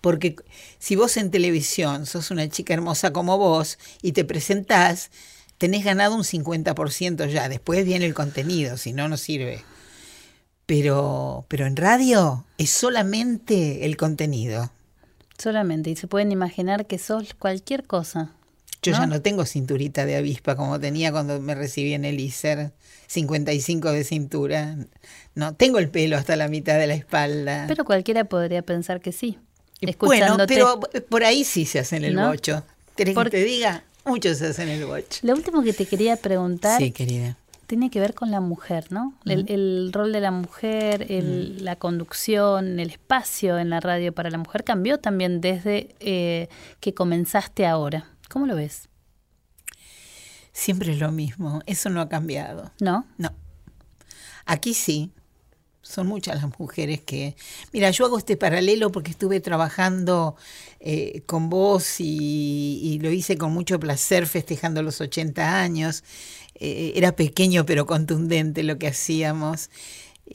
Porque 0.00 0.36
si 0.78 0.96
vos 0.96 1.16
en 1.16 1.30
televisión 1.30 2.06
sos 2.06 2.30
una 2.30 2.48
chica 2.48 2.74
hermosa 2.74 3.12
como 3.12 3.38
vos 3.38 3.78
y 4.02 4.12
te 4.12 4.24
presentás, 4.24 5.10
tenés 5.58 5.84
ganado 5.84 6.14
un 6.14 6.24
50% 6.24 7.28
ya, 7.28 7.48
después 7.48 7.84
viene 7.84 8.06
el 8.06 8.14
contenido, 8.14 8.76
si 8.76 8.92
no, 8.92 9.08
no 9.08 9.16
sirve. 9.16 9.64
Pero, 10.66 11.44
pero 11.48 11.66
en 11.66 11.76
radio 11.76 12.44
es 12.58 12.70
solamente 12.70 13.84
el 13.86 13.96
contenido. 13.96 14.70
Solamente, 15.38 15.90
y 15.90 15.96
se 15.96 16.06
pueden 16.06 16.32
imaginar 16.32 16.86
que 16.86 16.98
sos 16.98 17.34
cualquier 17.34 17.86
cosa. 17.86 18.32
Yo 18.82 18.92
¿no? 18.92 18.98
ya 18.98 19.06
no 19.06 19.20
tengo 19.20 19.44
cinturita 19.44 20.06
de 20.06 20.16
avispa 20.16 20.56
como 20.56 20.80
tenía 20.80 21.12
cuando 21.12 21.40
me 21.40 21.54
recibí 21.54 21.92
en 21.94 22.04
el 22.04 22.18
ISER, 22.20 22.72
55 23.08 23.92
de 23.92 24.04
cintura. 24.04 24.76
No, 25.34 25.54
tengo 25.54 25.78
el 25.78 25.88
pelo 25.90 26.16
hasta 26.16 26.36
la 26.36 26.48
mitad 26.48 26.78
de 26.78 26.86
la 26.86 26.94
espalda. 26.94 27.64
Pero 27.68 27.84
cualquiera 27.84 28.24
podría 28.24 28.62
pensar 28.62 29.00
que 29.00 29.12
sí. 29.12 29.38
bueno, 29.80 29.90
Escuchándote. 29.90 30.54
pero 30.54 30.80
por 31.08 31.24
ahí 31.24 31.44
sí 31.44 31.66
se 31.66 31.78
hacen 31.80 32.04
el 32.04 32.14
¿No? 32.14 32.28
bocho. 32.28 32.64
¿Querés 32.96 33.16
que 33.16 33.30
te 33.30 33.44
diga? 33.44 33.84
Muchos 34.04 34.38
se 34.38 34.46
hacen 34.46 34.68
el 34.68 34.84
bocho. 34.86 35.20
Lo 35.22 35.34
último 35.34 35.62
que 35.62 35.72
te 35.72 35.84
quería 35.86 36.16
preguntar 36.16 36.78
Sí, 36.80 36.90
querida. 36.90 37.36
tiene 37.66 37.90
que 37.90 38.00
ver 38.00 38.14
con 38.14 38.30
la 38.30 38.40
mujer, 38.40 38.86
¿no? 38.90 39.14
El, 39.26 39.44
el 39.50 39.90
rol 39.92 40.12
de 40.12 40.20
la 40.20 40.30
mujer, 40.30 41.06
el- 41.10 41.64
la 41.64 41.76
conducción, 41.76 42.80
el 42.80 42.90
espacio 42.90 43.58
en 43.58 43.68
la 43.70 43.80
radio 43.80 44.12
para 44.12 44.30
la 44.30 44.38
mujer 44.38 44.64
cambió 44.64 44.98
también 44.98 45.40
desde 45.40 45.94
eh, 46.00 46.48
que 46.80 46.94
comenzaste 46.94 47.66
ahora. 47.66 48.06
¿Cómo 48.30 48.46
lo 48.46 48.54
ves? 48.54 48.88
Siempre 50.52 50.92
es 50.92 50.98
lo 50.98 51.10
mismo. 51.10 51.60
Eso 51.66 51.90
no 51.90 52.00
ha 52.00 52.08
cambiado. 52.08 52.70
¿No? 52.80 53.04
No. 53.18 53.32
Aquí 54.46 54.72
sí. 54.72 55.10
Son 55.82 56.06
muchas 56.06 56.40
las 56.40 56.58
mujeres 56.58 57.00
que... 57.00 57.34
Mira, 57.72 57.90
yo 57.90 58.04
hago 58.04 58.18
este 58.18 58.36
paralelo 58.36 58.92
porque 58.92 59.10
estuve 59.10 59.40
trabajando 59.40 60.36
eh, 60.78 61.22
con 61.26 61.50
vos 61.50 61.98
y, 61.98 62.78
y 62.82 63.00
lo 63.00 63.10
hice 63.10 63.36
con 63.36 63.52
mucho 63.52 63.80
placer 63.80 64.28
festejando 64.28 64.82
los 64.82 65.00
80 65.00 65.60
años. 65.60 66.04
Eh, 66.54 66.92
era 66.94 67.16
pequeño 67.16 67.66
pero 67.66 67.86
contundente 67.86 68.62
lo 68.62 68.78
que 68.78 68.86
hacíamos 68.86 69.70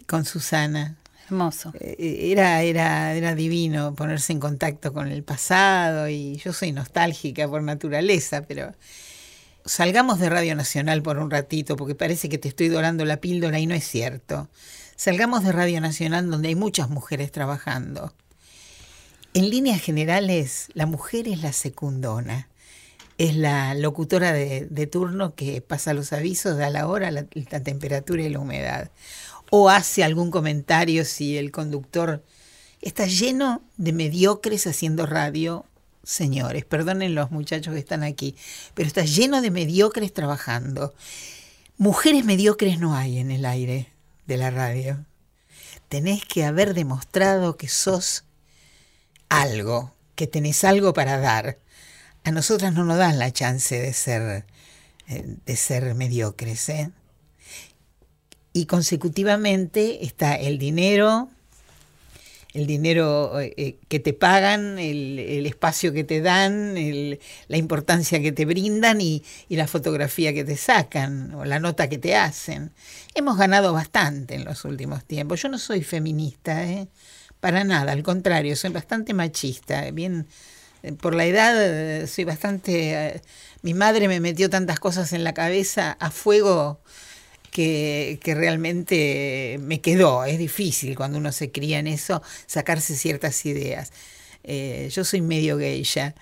con 0.05 0.25
Susana. 0.25 0.97
Hermoso. 1.25 1.73
Eh, 1.79 2.31
Era, 2.31 2.61
era, 2.61 3.13
era 3.13 3.35
divino 3.35 3.95
ponerse 3.95 4.33
en 4.33 4.39
contacto 4.39 4.93
con 4.93 5.07
el 5.07 5.23
pasado 5.23 6.07
y 6.07 6.37
yo 6.37 6.53
soy 6.53 6.71
nostálgica 6.71 7.47
por 7.47 7.63
naturaleza, 7.63 8.43
pero 8.43 8.73
salgamos 9.65 10.19
de 10.19 10.29
Radio 10.29 10.55
Nacional 10.55 11.01
por 11.01 11.17
un 11.17 11.31
ratito 11.31 11.75
porque 11.75 11.95
parece 11.95 12.29
que 12.29 12.37
te 12.37 12.47
estoy 12.47 12.69
dorando 12.69 13.05
la 13.05 13.17
píldora 13.17 13.59
y 13.59 13.65
no 13.65 13.73
es 13.73 13.87
cierto. 13.87 14.49
Salgamos 14.95 15.43
de 15.43 15.51
Radio 15.51 15.81
Nacional 15.81 16.29
donde 16.29 16.49
hay 16.49 16.55
muchas 16.55 16.89
mujeres 16.89 17.31
trabajando. 17.31 18.13
En 19.33 19.49
líneas 19.49 19.81
generales, 19.81 20.67
la 20.73 20.85
mujer 20.85 21.27
es 21.27 21.41
la 21.41 21.51
secundona. 21.51 22.47
Es 23.17 23.35
la 23.35 23.73
locutora 23.73 24.33
de, 24.33 24.87
turno 24.87 25.35
que 25.35 25.61
pasa 25.61 25.93
los 25.93 26.11
avisos, 26.13 26.57
da 26.57 26.69
la 26.69 26.87
hora, 26.87 27.11
la 27.11 27.23
temperatura 27.23 28.23
y 28.23 28.29
la 28.29 28.39
humedad. 28.39 28.91
O 29.49 29.69
hace 29.69 30.03
algún 30.03 30.31
comentario 30.31 31.05
si 31.05 31.37
el 31.37 31.51
conductor 31.51 32.23
está 32.81 33.05
lleno 33.05 33.61
de 33.77 33.93
mediocres 33.93 34.67
haciendo 34.67 35.05
radio. 35.05 35.65
Señores, 36.03 36.65
perdonen 36.65 37.15
los 37.15 37.31
muchachos 37.31 37.73
que 37.73 37.79
están 37.79 38.03
aquí, 38.03 38.35
pero 38.73 38.87
está 38.87 39.03
lleno 39.03 39.41
de 39.41 39.51
mediocres 39.51 40.13
trabajando. 40.13 40.93
Mujeres 41.77 42.23
mediocres 42.23 42.79
no 42.79 42.95
hay 42.95 43.17
en 43.17 43.31
el 43.31 43.45
aire 43.45 43.91
de 44.27 44.37
la 44.37 44.51
radio. 44.51 45.05
Tenés 45.89 46.23
que 46.25 46.45
haber 46.45 46.73
demostrado 46.73 47.57
que 47.57 47.67
sos 47.67 48.23
algo, 49.29 49.93
que 50.15 50.27
tenés 50.27 50.63
algo 50.63 50.93
para 50.93 51.19
dar. 51.19 51.59
A 52.23 52.31
nosotras 52.31 52.73
no 52.73 52.85
nos 52.85 52.97
dan 52.97 53.19
la 53.19 53.31
chance 53.31 53.79
de 53.79 53.93
ser, 53.93 54.45
eh, 55.07 55.37
de 55.45 55.55
ser 55.55 55.93
mediocres. 55.95 56.69
¿eh? 56.69 56.91
Y 58.55 58.67
consecutivamente 58.67 60.05
está 60.05 60.35
el 60.35 60.57
dinero, 60.57 61.27
el 62.53 62.65
dinero 62.67 63.37
eh, 63.41 63.53
eh, 63.57 63.79
que 63.89 63.99
te 63.99 64.13
pagan, 64.13 64.79
el, 64.79 65.45
espacio 65.45 65.91
que 65.91 66.05
te 66.05 66.21
dan, 66.21 66.73
la 67.49 67.57
importancia 67.57 68.21
que 68.21 68.31
te 68.31 68.45
brindan 68.45 69.01
y, 69.01 69.25
y 69.49 69.57
la 69.57 69.67
fotografía 69.67 70.33
que 70.33 70.45
te 70.45 70.55
sacan 70.55 71.33
o 71.33 71.43
la 71.43 71.59
nota 71.59 71.89
que 71.89 71.97
te 71.97 72.15
hacen. 72.15 72.71
Hemos 73.13 73.37
ganado 73.37 73.73
bastante 73.73 74.35
en 74.35 74.45
los 74.45 74.63
últimos 74.63 75.03
tiempos. 75.03 75.41
Yo 75.41 75.49
no 75.49 75.57
soy 75.57 75.83
feminista, 75.83 76.63
¿eh? 76.63 76.87
para 77.41 77.65
nada, 77.65 77.91
al 77.91 78.03
contrario, 78.03 78.55
soy 78.55 78.69
bastante 78.69 79.13
machista. 79.13 79.91
Bien, 79.91 80.27
eh, 80.81 80.93
por 80.93 81.13
la 81.13 81.25
edad 81.25 82.07
soy 82.07 82.23
bastante... 82.23 83.21
mi 83.63 83.73
madre 83.73 84.07
me 84.07 84.21
metió 84.21 84.49
tantas 84.49 84.79
cosas 84.79 85.11
en 85.11 85.25
la 85.25 85.33
cabeza 85.33 85.97
a 85.99 86.09
fuego 86.09 86.79
que, 87.55 88.19
que 88.21 88.35
realmente 88.35 89.57
me 89.61 89.79
quedó. 89.79 90.25
Es 90.25 90.37
difícil 90.37 90.97
cuando 90.97 91.19
uno 91.19 91.31
se 91.31 91.53
cría 91.53 91.79
en 91.79 91.87
eso 91.87 92.21
sacarse 92.47 92.97
ciertas 92.97 93.45
ideas. 93.45 93.93
Eh, 94.43 94.89
yo 94.91 95.05
soy 95.05 95.21
medio 95.21 95.57
ya, 95.81 96.15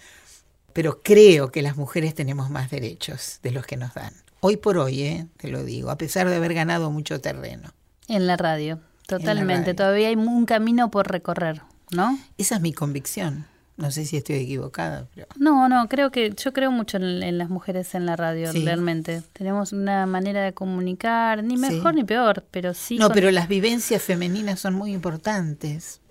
pero 0.74 1.02
creo 1.02 1.52
que 1.52 1.64
las 1.64 1.76
mujeres 1.76 2.14
tenemos 2.14 2.52
más 2.52 2.70
derechos 2.70 3.40
de 3.42 3.50
los 3.50 3.66
que 3.66 3.78
nos 3.78 3.96
dan. 3.96 4.14
Hoy 4.42 4.58
por 4.58 4.78
hoy, 4.78 5.02
eh, 5.02 5.26
te 5.38 5.48
lo 5.48 5.64
digo, 5.64 5.90
a 5.90 5.98
pesar 5.98 6.30
de 6.30 6.36
haber 6.36 6.54
ganado 6.54 6.92
mucho 6.92 7.20
terreno. 7.20 7.74
En 8.08 8.28
la 8.28 8.38
radio, 8.38 8.80
totalmente. 9.08 9.72
radio. 9.72 9.76
Todavía 9.76 10.10
hay 10.10 10.16
un 10.16 10.46
camino 10.46 10.92
por 10.92 11.10
recorrer, 11.10 11.64
¿no? 11.90 12.20
Esa 12.38 12.58
es 12.58 12.62
mi 12.62 12.74
convicción. 12.74 13.48
No 13.76 13.90
sé 13.90 14.06
si 14.06 14.18
estoy 14.18 14.36
equivocada, 14.36 15.08
pero 15.16 15.26
No, 15.38 15.68
no, 15.68 15.90
creo 15.90 16.12
que 16.12 16.32
yo 16.36 16.54
creo 16.54 16.70
mucho 16.72 16.98
en, 16.98 17.24
en 17.24 17.38
las 17.40 17.50
mujeres 17.50 17.96
en 17.96 18.06
la 18.06 18.16
radio, 18.16 18.52
Sí. 18.52 18.64
realmente. 18.64 19.24
Tenemos 19.34 19.74
una 19.74 20.06
manera 20.06 20.42
de 20.44 20.54
comunicar, 20.54 21.44
ni 21.44 21.58
mejor 21.58 21.94
Sí. 21.94 21.96
ni 21.98 22.04
peor, 22.04 22.46
pero 22.52 22.74
sí. 22.76 22.98
no, 22.98 23.08
con- 23.08 23.16
pero 23.16 23.32
las 23.32 23.48
vivencias 23.48 24.02
femeninas 24.04 24.60
son 24.60 24.76
muy 24.76 24.94
importantes. 24.94 26.02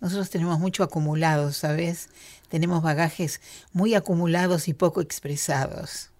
Nosotros 0.00 0.30
tenemos 0.30 0.58
mucho 0.58 0.82
acumulado, 0.82 1.52
¿sabes? 1.52 2.08
Tenemos 2.48 2.82
bagajes 2.82 3.40
muy 3.72 3.94
acumulados 3.94 4.68
y 4.68 4.72
poco 4.74 5.00
expresados. 5.02 6.10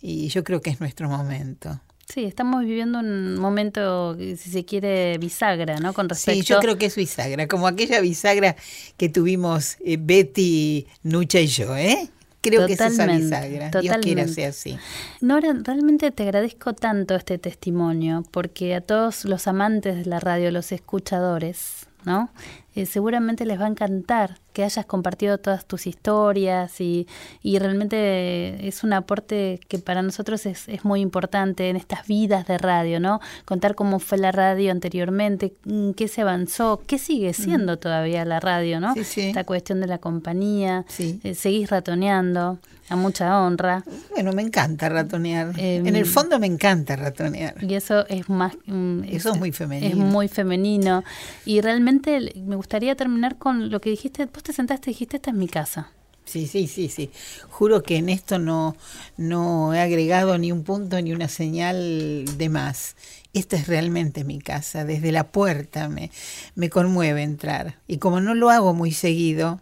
Y 0.00 0.28
yo 0.28 0.42
creo 0.44 0.60
que 0.60 0.70
es 0.70 0.80
nuestro 0.80 1.08
momento. 1.08 1.80
Sí, 2.12 2.24
estamos 2.24 2.64
viviendo 2.64 2.98
un 2.98 3.38
momento, 3.38 4.16
si 4.16 4.36
se 4.36 4.64
quiere, 4.64 5.18
bisagra, 5.18 5.78
¿no? 5.78 5.92
Con 5.92 6.08
respecto... 6.08 6.42
Sí, 6.42 6.46
yo 6.46 6.60
creo 6.60 6.76
que 6.76 6.86
es 6.86 6.96
bisagra, 6.96 7.48
como 7.48 7.66
aquella 7.66 8.00
bisagra 8.00 8.56
que 8.96 9.08
tuvimos 9.08 9.76
eh, 9.84 9.96
Betty, 9.98 10.86
Nucha 11.02 11.40
y 11.40 11.46
yo, 11.46 11.76
¿eh? 11.76 12.10
Creo 12.40 12.66
que 12.66 12.74
es 12.74 12.80
esa 12.80 13.06
bisagra. 13.06 13.70
Dios 13.80 13.96
quiera 14.02 14.28
sea 14.28 14.50
así. 14.50 14.78
Nora, 15.22 15.54
realmente 15.64 16.10
te 16.10 16.24
agradezco 16.24 16.74
tanto 16.74 17.14
este 17.14 17.38
testimonio, 17.38 18.22
porque 18.30 18.74
a 18.74 18.82
todos 18.82 19.24
los 19.24 19.46
amantes 19.46 19.96
de 19.96 20.04
la 20.04 20.20
radio, 20.20 20.50
los 20.50 20.70
escuchadores, 20.70 21.86
¿no? 22.04 22.30
Eh, 22.74 22.86
seguramente 22.86 23.46
les 23.46 23.60
va 23.60 23.66
a 23.66 23.68
encantar 23.68 24.40
que 24.52 24.64
hayas 24.64 24.86
compartido 24.86 25.38
todas 25.38 25.66
tus 25.66 25.86
historias 25.86 26.80
y, 26.80 27.06
y 27.42 27.58
realmente 27.58 28.66
es 28.66 28.84
un 28.84 28.92
aporte 28.92 29.60
que 29.68 29.78
para 29.78 30.00
nosotros 30.00 30.46
es, 30.46 30.68
es, 30.68 30.84
muy 30.84 31.00
importante 31.00 31.68
en 31.68 31.76
estas 31.76 32.06
vidas 32.06 32.46
de 32.46 32.56
radio, 32.56 33.00
¿no? 33.00 33.20
Contar 33.44 33.74
cómo 33.74 33.98
fue 33.98 34.16
la 34.16 34.32
radio 34.32 34.70
anteriormente, 34.70 35.54
mm, 35.64 35.90
qué 35.92 36.08
se 36.08 36.22
avanzó, 36.22 36.82
qué 36.86 36.98
sigue 36.98 37.32
siendo 37.32 37.78
todavía 37.78 38.24
la 38.24 38.38
radio, 38.38 38.80
¿no? 38.80 38.94
Esta 38.94 39.44
cuestión 39.44 39.80
de 39.80 39.88
la 39.88 39.98
compañía, 39.98 40.84
eh, 40.98 41.34
seguís 41.34 41.70
ratoneando 41.70 42.58
a 42.88 42.96
mucha 42.96 43.40
honra. 43.40 43.82
Bueno, 44.10 44.32
me 44.32 44.42
encanta 44.42 44.88
ratonear. 44.88 45.52
en 45.58 45.96
el 45.96 46.06
fondo 46.06 46.38
me 46.38 46.46
encanta 46.46 46.96
ratonear. 46.96 47.56
Y 47.62 47.74
eso 47.74 48.06
es 48.08 48.28
más... 48.28 48.54
Mm, 48.66 49.04
eso 49.04 49.32
es, 49.32 49.38
muy 49.38 49.52
femenino. 49.52 49.88
Es 49.88 49.96
muy 49.96 50.28
femenino. 50.28 51.02
Y 51.44 51.60
realmente 51.60 52.32
me 52.36 52.56
gustaría 52.64 52.94
terminar 52.94 53.36
con 53.36 53.70
lo 53.70 53.80
que 53.80 53.90
dijiste. 53.90 54.26
Vos 54.26 54.42
te 54.42 54.52
sentaste 54.52 54.90
y 54.90 54.94
dijiste, 54.94 55.16
esta 55.16 55.30
es 55.30 55.36
mi 55.36 55.48
casa. 55.48 55.90
Sí, 56.24 56.46
sí, 56.46 56.66
sí, 56.66 56.88
sí. 56.88 57.10
Juro 57.50 57.82
que 57.82 57.96
en 57.96 58.08
esto 58.08 58.38
no, 58.38 58.76
no 59.16 59.74
he 59.74 59.80
agregado 59.80 60.38
ni 60.38 60.52
un 60.52 60.64
punto 60.64 61.00
ni 61.00 61.12
una 61.12 61.28
señal 61.28 62.24
de 62.38 62.48
más. 62.48 62.96
Esta 63.34 63.56
es 63.56 63.66
realmente 63.66 64.24
mi 64.24 64.38
casa. 64.38 64.84
Desde 64.84 65.12
la 65.12 65.24
puerta 65.24 65.88
me, 65.88 66.10
me 66.54 66.70
conmueve 66.70 67.22
entrar. 67.22 67.76
Y 67.86 67.98
como 67.98 68.20
no 68.20 68.34
lo 68.34 68.48
hago 68.50 68.72
muy 68.72 68.92
seguido, 68.92 69.60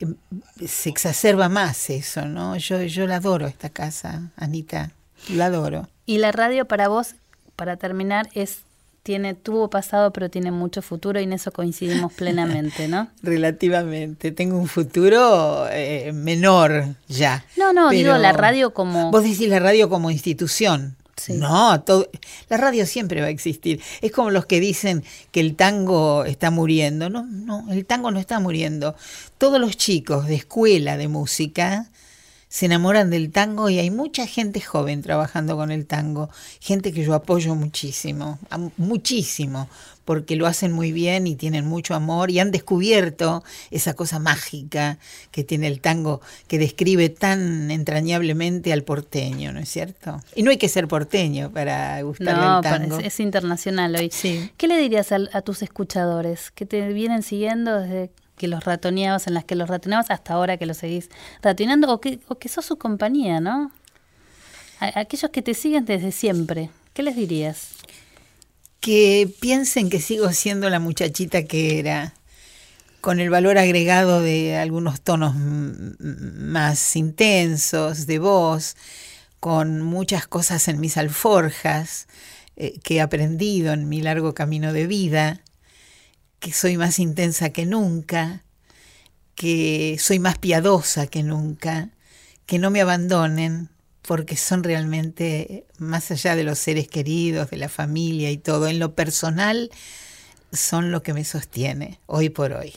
Em, 0.00 0.16
se 0.66 0.88
exacerba 0.88 1.48
más 1.48 1.90
eso, 1.90 2.26
¿no? 2.26 2.56
Yo, 2.56 2.82
yo 2.82 3.06
la 3.06 3.16
adoro 3.16 3.46
esta 3.46 3.68
casa, 3.68 4.30
Anita, 4.36 4.92
la 5.28 5.46
adoro. 5.46 5.88
Y 6.06 6.18
la 6.18 6.32
radio 6.32 6.66
para 6.66 6.88
vos, 6.88 7.14
para 7.56 7.76
terminar, 7.76 8.28
es 8.34 8.60
tiene 9.04 9.34
tuvo 9.34 9.70
pasado 9.70 10.12
pero 10.12 10.30
tiene 10.30 10.50
mucho 10.50 10.82
futuro 10.82 11.20
y 11.20 11.24
en 11.24 11.34
eso 11.34 11.52
coincidimos 11.52 12.12
plenamente, 12.16 12.88
¿no? 12.88 13.08
Relativamente, 13.22 14.32
tengo 14.32 14.58
un 14.58 14.66
futuro 14.66 15.68
eh, 15.70 16.10
menor 16.12 16.96
ya. 17.06 17.44
No, 17.56 17.72
no, 17.72 17.90
digo 17.90 18.16
la 18.18 18.32
radio 18.32 18.74
como 18.74 19.12
Vos 19.12 19.22
decís 19.22 19.48
la 19.48 19.60
radio 19.60 19.88
como 19.88 20.10
institución. 20.10 20.96
No, 21.28 21.80
todo, 21.82 22.10
la 22.48 22.56
radio 22.56 22.86
siempre 22.86 23.20
va 23.20 23.28
a 23.28 23.30
existir. 23.30 23.80
Es 24.02 24.10
como 24.10 24.30
los 24.30 24.46
que 24.46 24.58
dicen 24.58 25.04
que 25.30 25.38
el 25.38 25.54
tango 25.54 26.24
está 26.24 26.50
muriendo. 26.50 27.08
No, 27.08 27.24
no, 27.24 27.70
el 27.70 27.86
tango 27.86 28.10
no 28.10 28.18
está 28.18 28.40
muriendo. 28.40 28.96
Todos 29.38 29.60
los 29.60 29.76
chicos 29.76 30.26
de 30.26 30.34
escuela 30.34 30.96
de 30.96 31.06
música 31.06 31.88
se 32.54 32.66
enamoran 32.66 33.10
del 33.10 33.32
tango 33.32 33.68
y 33.68 33.80
hay 33.80 33.90
mucha 33.90 34.28
gente 34.28 34.60
joven 34.60 35.02
trabajando 35.02 35.56
con 35.56 35.72
el 35.72 35.86
tango, 35.86 36.30
gente 36.60 36.92
que 36.92 37.02
yo 37.02 37.14
apoyo 37.14 37.56
muchísimo, 37.56 38.38
muchísimo, 38.76 39.68
porque 40.04 40.36
lo 40.36 40.46
hacen 40.46 40.70
muy 40.70 40.92
bien 40.92 41.26
y 41.26 41.34
tienen 41.34 41.66
mucho 41.66 41.96
amor 41.96 42.30
y 42.30 42.38
han 42.38 42.52
descubierto 42.52 43.42
esa 43.72 43.94
cosa 43.94 44.20
mágica 44.20 44.98
que 45.32 45.42
tiene 45.42 45.66
el 45.66 45.80
tango 45.80 46.20
que 46.46 46.60
describe 46.60 47.08
tan 47.08 47.72
entrañablemente 47.72 48.72
al 48.72 48.84
porteño, 48.84 49.52
¿no 49.52 49.58
es 49.58 49.68
cierto? 49.68 50.22
Y 50.36 50.44
no 50.44 50.52
hay 50.52 50.56
que 50.56 50.68
ser 50.68 50.86
porteño 50.86 51.50
para 51.50 52.00
gustarle 52.02 52.56
el 52.56 52.62
tango. 52.62 53.00
Es, 53.00 53.06
es 53.06 53.18
internacional 53.18 53.96
hoy. 53.96 54.12
¿Qué 54.56 54.68
le 54.68 54.78
dirías 54.78 55.10
a, 55.10 55.18
a 55.32 55.42
tus 55.42 55.60
escuchadores 55.62 56.52
que 56.52 56.66
te 56.66 56.86
vienen 56.92 57.24
siguiendo 57.24 57.80
desde 57.80 58.12
que 58.36 58.48
los 58.48 58.64
ratoneabas, 58.64 59.26
en 59.26 59.34
las 59.34 59.44
que 59.44 59.54
los 59.54 59.68
ratoneabas 59.68 60.10
hasta 60.10 60.34
ahora 60.34 60.56
que 60.56 60.66
los 60.66 60.78
seguís 60.78 61.10
ratoneando, 61.42 61.92
o 61.92 62.00
que, 62.00 62.20
o 62.28 62.36
que 62.36 62.48
sos 62.48 62.64
su 62.64 62.76
compañía, 62.76 63.40
¿no? 63.40 63.70
Aquellos 64.80 65.30
que 65.30 65.42
te 65.42 65.54
siguen 65.54 65.84
desde 65.84 66.12
siempre, 66.12 66.70
¿qué 66.92 67.02
les 67.02 67.16
dirías? 67.16 67.68
Que 68.80 69.32
piensen 69.40 69.88
que 69.88 70.00
sigo 70.00 70.30
siendo 70.32 70.68
la 70.68 70.80
muchachita 70.80 71.44
que 71.44 71.78
era, 71.78 72.12
con 73.00 73.20
el 73.20 73.30
valor 73.30 73.56
agregado 73.58 74.20
de 74.20 74.56
algunos 74.56 75.00
tonos 75.00 75.34
más 75.36 76.96
intensos 76.96 78.06
de 78.06 78.18
voz, 78.18 78.76
con 79.40 79.82
muchas 79.82 80.26
cosas 80.26 80.68
en 80.68 80.80
mis 80.80 80.96
alforjas 80.96 82.08
eh, 82.56 82.78
que 82.82 82.96
he 82.96 83.00
aprendido 83.00 83.72
en 83.72 83.88
mi 83.88 84.00
largo 84.00 84.32
camino 84.32 84.72
de 84.72 84.86
vida 84.86 85.40
que 86.44 86.52
soy 86.52 86.76
más 86.76 86.98
intensa 86.98 87.48
que 87.48 87.64
nunca, 87.64 88.42
que 89.34 89.96
soy 89.98 90.18
más 90.18 90.36
piadosa 90.36 91.06
que 91.06 91.22
nunca, 91.22 91.88
que 92.44 92.58
no 92.58 92.70
me 92.70 92.82
abandonen, 92.82 93.70
porque 94.02 94.36
son 94.36 94.62
realmente, 94.62 95.64
más 95.78 96.10
allá 96.10 96.36
de 96.36 96.44
los 96.44 96.58
seres 96.58 96.86
queridos, 96.86 97.48
de 97.48 97.56
la 97.56 97.70
familia 97.70 98.30
y 98.30 98.36
todo, 98.36 98.68
en 98.68 98.78
lo 98.78 98.94
personal, 98.94 99.70
son 100.52 100.90
lo 100.90 101.02
que 101.02 101.14
me 101.14 101.24
sostiene 101.24 101.98
hoy 102.04 102.28
por 102.28 102.52
hoy. 102.52 102.74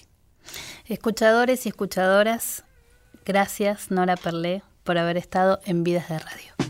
Escuchadores 0.85 1.65
y 1.65 1.69
escuchadoras, 1.69 2.63
gracias 3.25 3.91
Nora 3.91 4.15
Perlé 4.15 4.63
por 4.85 4.97
haber 4.97 5.17
estado 5.17 5.59
en 5.65 5.83
Vidas 5.83 6.07
de 6.07 6.19
Radio. 6.19 6.66